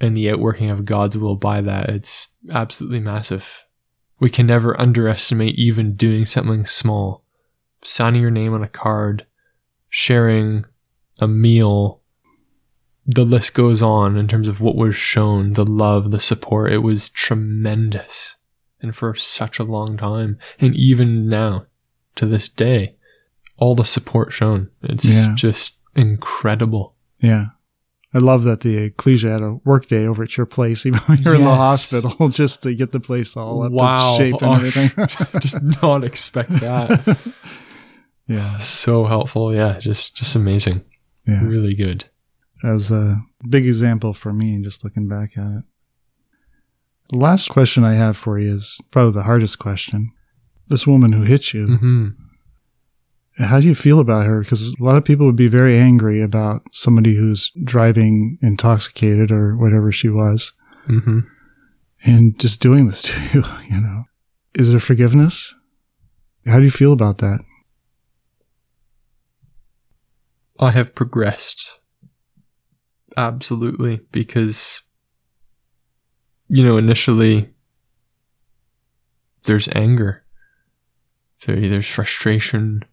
And 0.00 0.16
the 0.16 0.30
outworking 0.30 0.70
of 0.70 0.84
God's 0.84 1.16
will 1.16 1.36
by 1.36 1.60
that. 1.60 1.88
It's 1.88 2.30
absolutely 2.50 3.00
massive. 3.00 3.64
We 4.20 4.30
can 4.30 4.46
never 4.46 4.78
underestimate 4.80 5.58
even 5.58 5.94
doing 5.94 6.26
something 6.26 6.64
small, 6.66 7.24
signing 7.82 8.20
your 8.22 8.30
name 8.30 8.52
on 8.54 8.62
a 8.62 8.68
card, 8.68 9.26
sharing 9.88 10.64
a 11.18 11.28
meal. 11.28 12.02
The 13.06 13.24
list 13.24 13.54
goes 13.54 13.80
on 13.80 14.16
in 14.16 14.28
terms 14.28 14.48
of 14.48 14.60
what 14.60 14.76
was 14.76 14.94
shown, 14.96 15.54
the 15.54 15.64
love, 15.64 16.10
the 16.10 16.20
support. 16.20 16.72
It 16.72 16.78
was 16.78 17.08
tremendous. 17.08 18.36
And 18.80 18.94
for 18.94 19.14
such 19.14 19.58
a 19.58 19.64
long 19.64 19.96
time. 19.96 20.38
And 20.60 20.76
even 20.76 21.28
now, 21.28 21.66
to 22.16 22.26
this 22.26 22.48
day, 22.48 22.96
all 23.56 23.74
the 23.74 23.84
support 23.84 24.32
shown. 24.32 24.70
It's 24.82 25.04
Yeah. 25.04 25.34
just 25.36 25.76
incredible. 25.96 26.94
Yeah. 27.20 27.46
I 28.14 28.18
love 28.18 28.44
that 28.44 28.60
the 28.60 28.78
Ecclesia 28.84 29.30
had 29.32 29.42
a 29.42 29.54
work 29.64 29.86
day 29.86 30.06
over 30.06 30.22
at 30.22 30.36
your 30.36 30.46
place, 30.46 30.86
even 30.86 31.00
when 31.00 31.18
you're 31.22 31.34
in 31.34 31.44
the 31.44 31.54
hospital, 31.54 32.28
just 32.30 32.62
to 32.62 32.74
get 32.74 32.92
the 32.92 33.00
place 33.00 33.36
all 33.36 33.62
up 33.64 33.72
Wow. 33.72 34.12
to 34.12 34.16
shape 34.16 34.42
and 34.42 34.44
Oh, 34.44 34.54
everything. 34.54 34.90
Did 35.40 35.82
not 35.82 36.04
expect 36.04 36.50
that. 36.60 37.18
yeah. 38.26 38.58
so 38.58 39.04
helpful. 39.06 39.54
Yeah, 39.54 39.78
just 39.78 40.16
just 40.16 40.34
amazing. 40.34 40.84
Yeah. 41.26 41.44
Really 41.46 41.74
good. 41.74 42.06
That 42.62 42.72
was 42.72 42.90
a 42.90 43.16
big 43.48 43.66
example 43.66 44.14
for 44.14 44.32
me, 44.32 44.60
just 44.62 44.82
looking 44.84 45.06
back 45.08 45.36
at 45.36 45.44
it. 45.58 45.64
The 47.10 47.16
last 47.18 47.48
question 47.50 47.84
I 47.84 47.94
have 47.94 48.16
for 48.16 48.38
you 48.38 48.52
is 48.54 48.80
probably 48.90 49.12
the 49.12 49.22
hardest 49.22 49.58
question. 49.58 50.12
This 50.68 50.86
woman 50.86 51.12
who 51.12 51.22
hit 51.22 51.52
you, 51.54 51.66
hmm 51.76 52.08
how 53.38 53.60
do 53.60 53.66
you 53.66 53.74
feel 53.74 54.00
about 54.00 54.26
her? 54.26 54.40
Because 54.40 54.74
a 54.78 54.82
lot 54.82 54.96
of 54.96 55.04
people 55.04 55.26
would 55.26 55.36
be 55.36 55.48
very 55.48 55.78
angry 55.78 56.20
about 56.20 56.62
somebody 56.72 57.14
who's 57.14 57.50
driving 57.62 58.38
intoxicated 58.42 59.30
or 59.30 59.56
whatever 59.56 59.92
she 59.92 60.08
was 60.08 60.52
hmm 60.86 61.20
and 62.04 62.38
just 62.38 62.62
doing 62.62 62.86
this 62.86 63.02
to 63.02 63.20
you, 63.32 63.44
you 63.68 63.80
know. 63.80 64.04
Is 64.54 64.70
there 64.70 64.80
forgiveness? 64.80 65.54
How 66.46 66.58
do 66.58 66.64
you 66.64 66.70
feel 66.70 66.92
about 66.92 67.18
that? 67.18 67.40
I 70.60 70.70
have 70.70 70.94
progressed. 70.94 71.78
Absolutely, 73.16 74.00
because 74.12 74.82
you 76.48 76.64
know, 76.64 76.76
initially 76.76 77.50
there's 79.44 79.68
anger. 79.74 80.24
There's 81.46 81.88
frustration. 81.88 82.84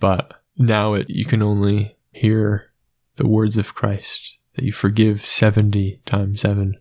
But 0.00 0.40
now 0.56 0.94
it 0.94 1.10
you 1.10 1.24
can 1.24 1.42
only 1.42 1.96
hear 2.10 2.70
the 3.16 3.26
words 3.26 3.56
of 3.56 3.74
Christ 3.74 4.38
that 4.54 4.64
you 4.64 4.72
forgive 4.72 5.26
70 5.26 6.02
times 6.06 6.40
7 6.40 6.78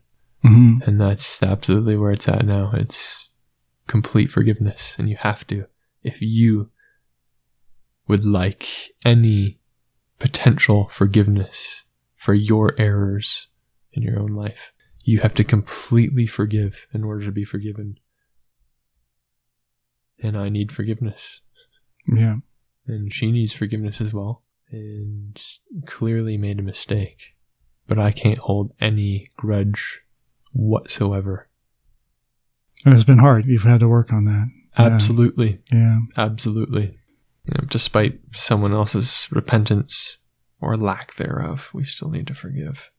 Mm-hmm. 0.48 0.88
And 0.88 1.02
that's 1.02 1.42
absolutely 1.42 1.98
where 1.98 2.12
it's 2.12 2.28
at 2.28 2.46
now. 2.46 2.72
It's 2.74 3.30
complete 3.88 4.32
forgiveness, 4.32 4.96
and 4.98 5.10
you 5.10 5.18
have 5.18 5.46
to. 5.48 5.66
If 6.04 6.22
you 6.22 6.70
would 8.08 8.26
like 8.26 8.68
any 9.04 9.60
potential 10.20 10.88
forgiveness 10.92 11.84
for 12.16 12.34
your 12.34 12.76
errors 12.78 13.48
in 13.92 14.04
your 14.04 14.20
own 14.20 14.34
life, 14.34 14.72
you 15.04 15.20
have 15.20 15.34
to 15.36 15.44
completely 15.44 16.28
forgive 16.28 16.88
in 16.94 17.04
order 17.04 17.26
to 17.26 17.32
be 17.32 17.44
forgiven. 17.44 17.98
And 20.22 20.38
I 20.38 20.50
need 20.50 20.72
forgiveness. 20.72 21.42
Yeah. 22.08 22.38
And 22.88 23.14
she 23.14 23.32
needs 23.32 23.54
forgiveness 23.54 24.02
as 24.02 24.14
well. 24.14 24.44
And 24.72 25.40
clearly 25.86 26.38
made 26.38 26.60
a 26.60 26.64
mistake. 26.64 27.36
But 27.88 28.00
I 28.00 28.12
can't 28.12 28.40
hold 28.40 28.74
any 28.82 29.28
grudge 29.38 30.02
whatsoever. 30.52 31.48
And 32.86 32.94
it's 32.94 33.04
been 33.04 33.20
hard. 33.20 33.46
You've 33.46 33.64
had 33.64 33.80
to 33.80 33.88
work 33.88 34.12
on 34.12 34.26
that. 34.26 34.50
Absolutely. 34.78 35.60
Yeah. 35.72 36.00
Absolutely. 36.16 36.98
You 37.46 37.54
know, 37.56 37.68
despite 37.68 38.20
someone 38.34 38.74
else's 38.74 39.28
repentance 39.32 40.18
or 40.60 40.78
lack 40.78 41.16
thereof, 41.16 41.72
we 41.74 41.84
still 41.86 42.10
need 42.10 42.28
to 42.28 42.36
forgive. 42.36 42.92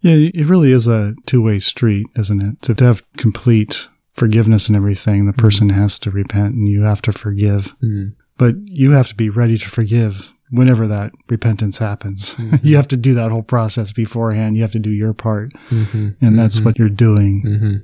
Yeah, 0.00 0.14
it 0.34 0.46
really 0.46 0.72
is 0.72 0.88
a 0.88 1.14
two 1.26 1.42
way 1.42 1.60
street, 1.60 2.06
isn't 2.16 2.40
it? 2.40 2.62
To 2.62 2.84
have 2.84 3.10
complete 3.16 3.88
forgiveness 4.12 4.66
and 4.66 4.76
everything, 4.76 5.26
the 5.26 5.32
person 5.32 5.70
has 5.70 5.98
to 6.00 6.10
repent 6.10 6.54
and 6.54 6.68
you 6.68 6.82
have 6.82 7.02
to 7.02 7.12
forgive. 7.12 7.76
Mm. 7.82 8.14
But 8.38 8.56
you 8.64 8.92
have 8.92 9.08
to 9.08 9.14
be 9.14 9.30
ready 9.30 9.58
to 9.58 9.68
forgive 9.68 10.32
whenever 10.50 10.86
that 10.86 11.12
repentance 11.28 11.78
happens. 11.78 12.36
you 12.62 12.76
have 12.76 12.88
to 12.88 12.96
do 12.96 13.14
that 13.14 13.30
whole 13.30 13.42
process 13.42 13.92
beforehand. 13.92 14.56
You 14.56 14.62
have 14.62 14.72
to 14.72 14.78
do 14.78 14.90
your 14.90 15.12
part. 15.12 15.52
Mm-hmm. 15.70 16.24
And 16.24 16.38
that's 16.38 16.60
what 16.60 16.78
you're 16.78 16.88
doing. 16.88 17.42
Mm-hmm. 17.44 17.76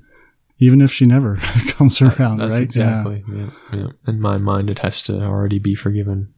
Even 0.60 0.80
if 0.80 0.92
she 0.92 1.06
never 1.06 1.36
comes 1.68 2.02
around, 2.02 2.38
That's 2.38 2.52
right? 2.52 2.62
exactly. 2.62 3.24
Yeah. 3.32 3.50
yeah. 3.72 3.88
In 4.06 4.20
my 4.20 4.38
mind, 4.38 4.70
it 4.70 4.80
has 4.80 5.00
to 5.02 5.22
already 5.22 5.58
be 5.58 5.74
forgiven. 5.74 6.34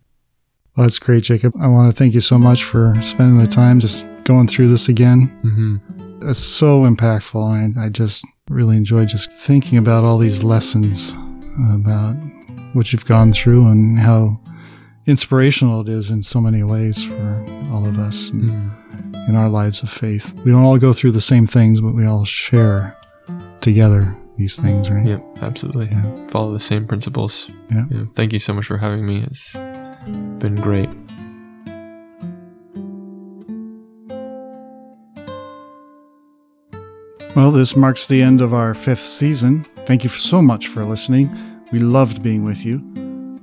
Well, 0.76 0.84
that's 0.84 0.98
great, 0.98 1.24
Jacob. 1.24 1.54
I 1.60 1.66
want 1.66 1.92
to 1.92 1.98
thank 1.98 2.14
you 2.14 2.20
so 2.20 2.38
much 2.38 2.62
for 2.62 2.94
spending 3.02 3.38
the 3.38 3.48
time 3.48 3.80
just 3.80 4.04
going 4.24 4.46
through 4.46 4.68
this 4.68 4.88
again. 4.88 5.36
Mm-hmm. 5.42 6.28
It's 6.28 6.38
so 6.38 6.82
impactful. 6.82 7.76
I, 7.76 7.86
I 7.86 7.88
just 7.88 8.24
really 8.48 8.76
enjoy 8.76 9.06
just 9.06 9.32
thinking 9.32 9.78
about 9.78 10.04
all 10.04 10.18
these 10.18 10.42
lessons 10.42 11.14
about 11.74 12.14
what 12.72 12.92
you've 12.92 13.06
gone 13.06 13.32
through 13.32 13.66
and 13.68 13.98
how 13.98 14.40
inspirational 15.06 15.80
it 15.80 15.88
is 15.88 16.10
in 16.10 16.22
so 16.22 16.40
many 16.40 16.62
ways 16.62 17.04
for 17.04 17.44
all 17.72 17.86
of 17.86 17.98
us 17.98 18.30
in, 18.30 18.42
Mm-hmm. 18.42 19.30
in 19.30 19.36
our 19.36 19.48
lives 19.48 19.82
of 19.82 19.90
faith. 19.90 20.34
We 20.44 20.50
don't 20.50 20.62
all 20.62 20.78
go 20.78 20.92
through 20.92 21.12
the 21.12 21.20
same 21.20 21.46
things, 21.46 21.80
but 21.80 21.94
we 21.94 22.06
all 22.06 22.24
share 22.24 22.96
together 23.60 24.16
these 24.36 24.56
things, 24.56 24.88
right? 24.90 25.06
Yep, 25.06 25.38
absolutely. 25.42 25.86
Yeah. 25.90 26.26
Follow 26.28 26.52
the 26.52 26.60
same 26.60 26.86
principles. 26.86 27.50
Yeah. 27.70 27.84
Thank 28.14 28.32
you 28.32 28.38
so 28.38 28.52
much 28.54 28.66
for 28.66 28.78
having 28.78 29.04
me. 29.06 29.22
It's 29.22 29.52
been 29.54 30.54
great. 30.56 30.88
Well, 37.36 37.52
this 37.52 37.76
marks 37.76 38.06
the 38.06 38.22
end 38.22 38.40
of 38.40 38.52
our 38.52 38.74
fifth 38.74 39.00
season. 39.00 39.64
Thank 39.86 40.02
you 40.04 40.10
so 40.10 40.42
much 40.42 40.68
for 40.68 40.84
listening. 40.84 41.28
We 41.72 41.78
loved 41.78 42.22
being 42.22 42.44
with 42.44 42.64
you. 42.64 42.82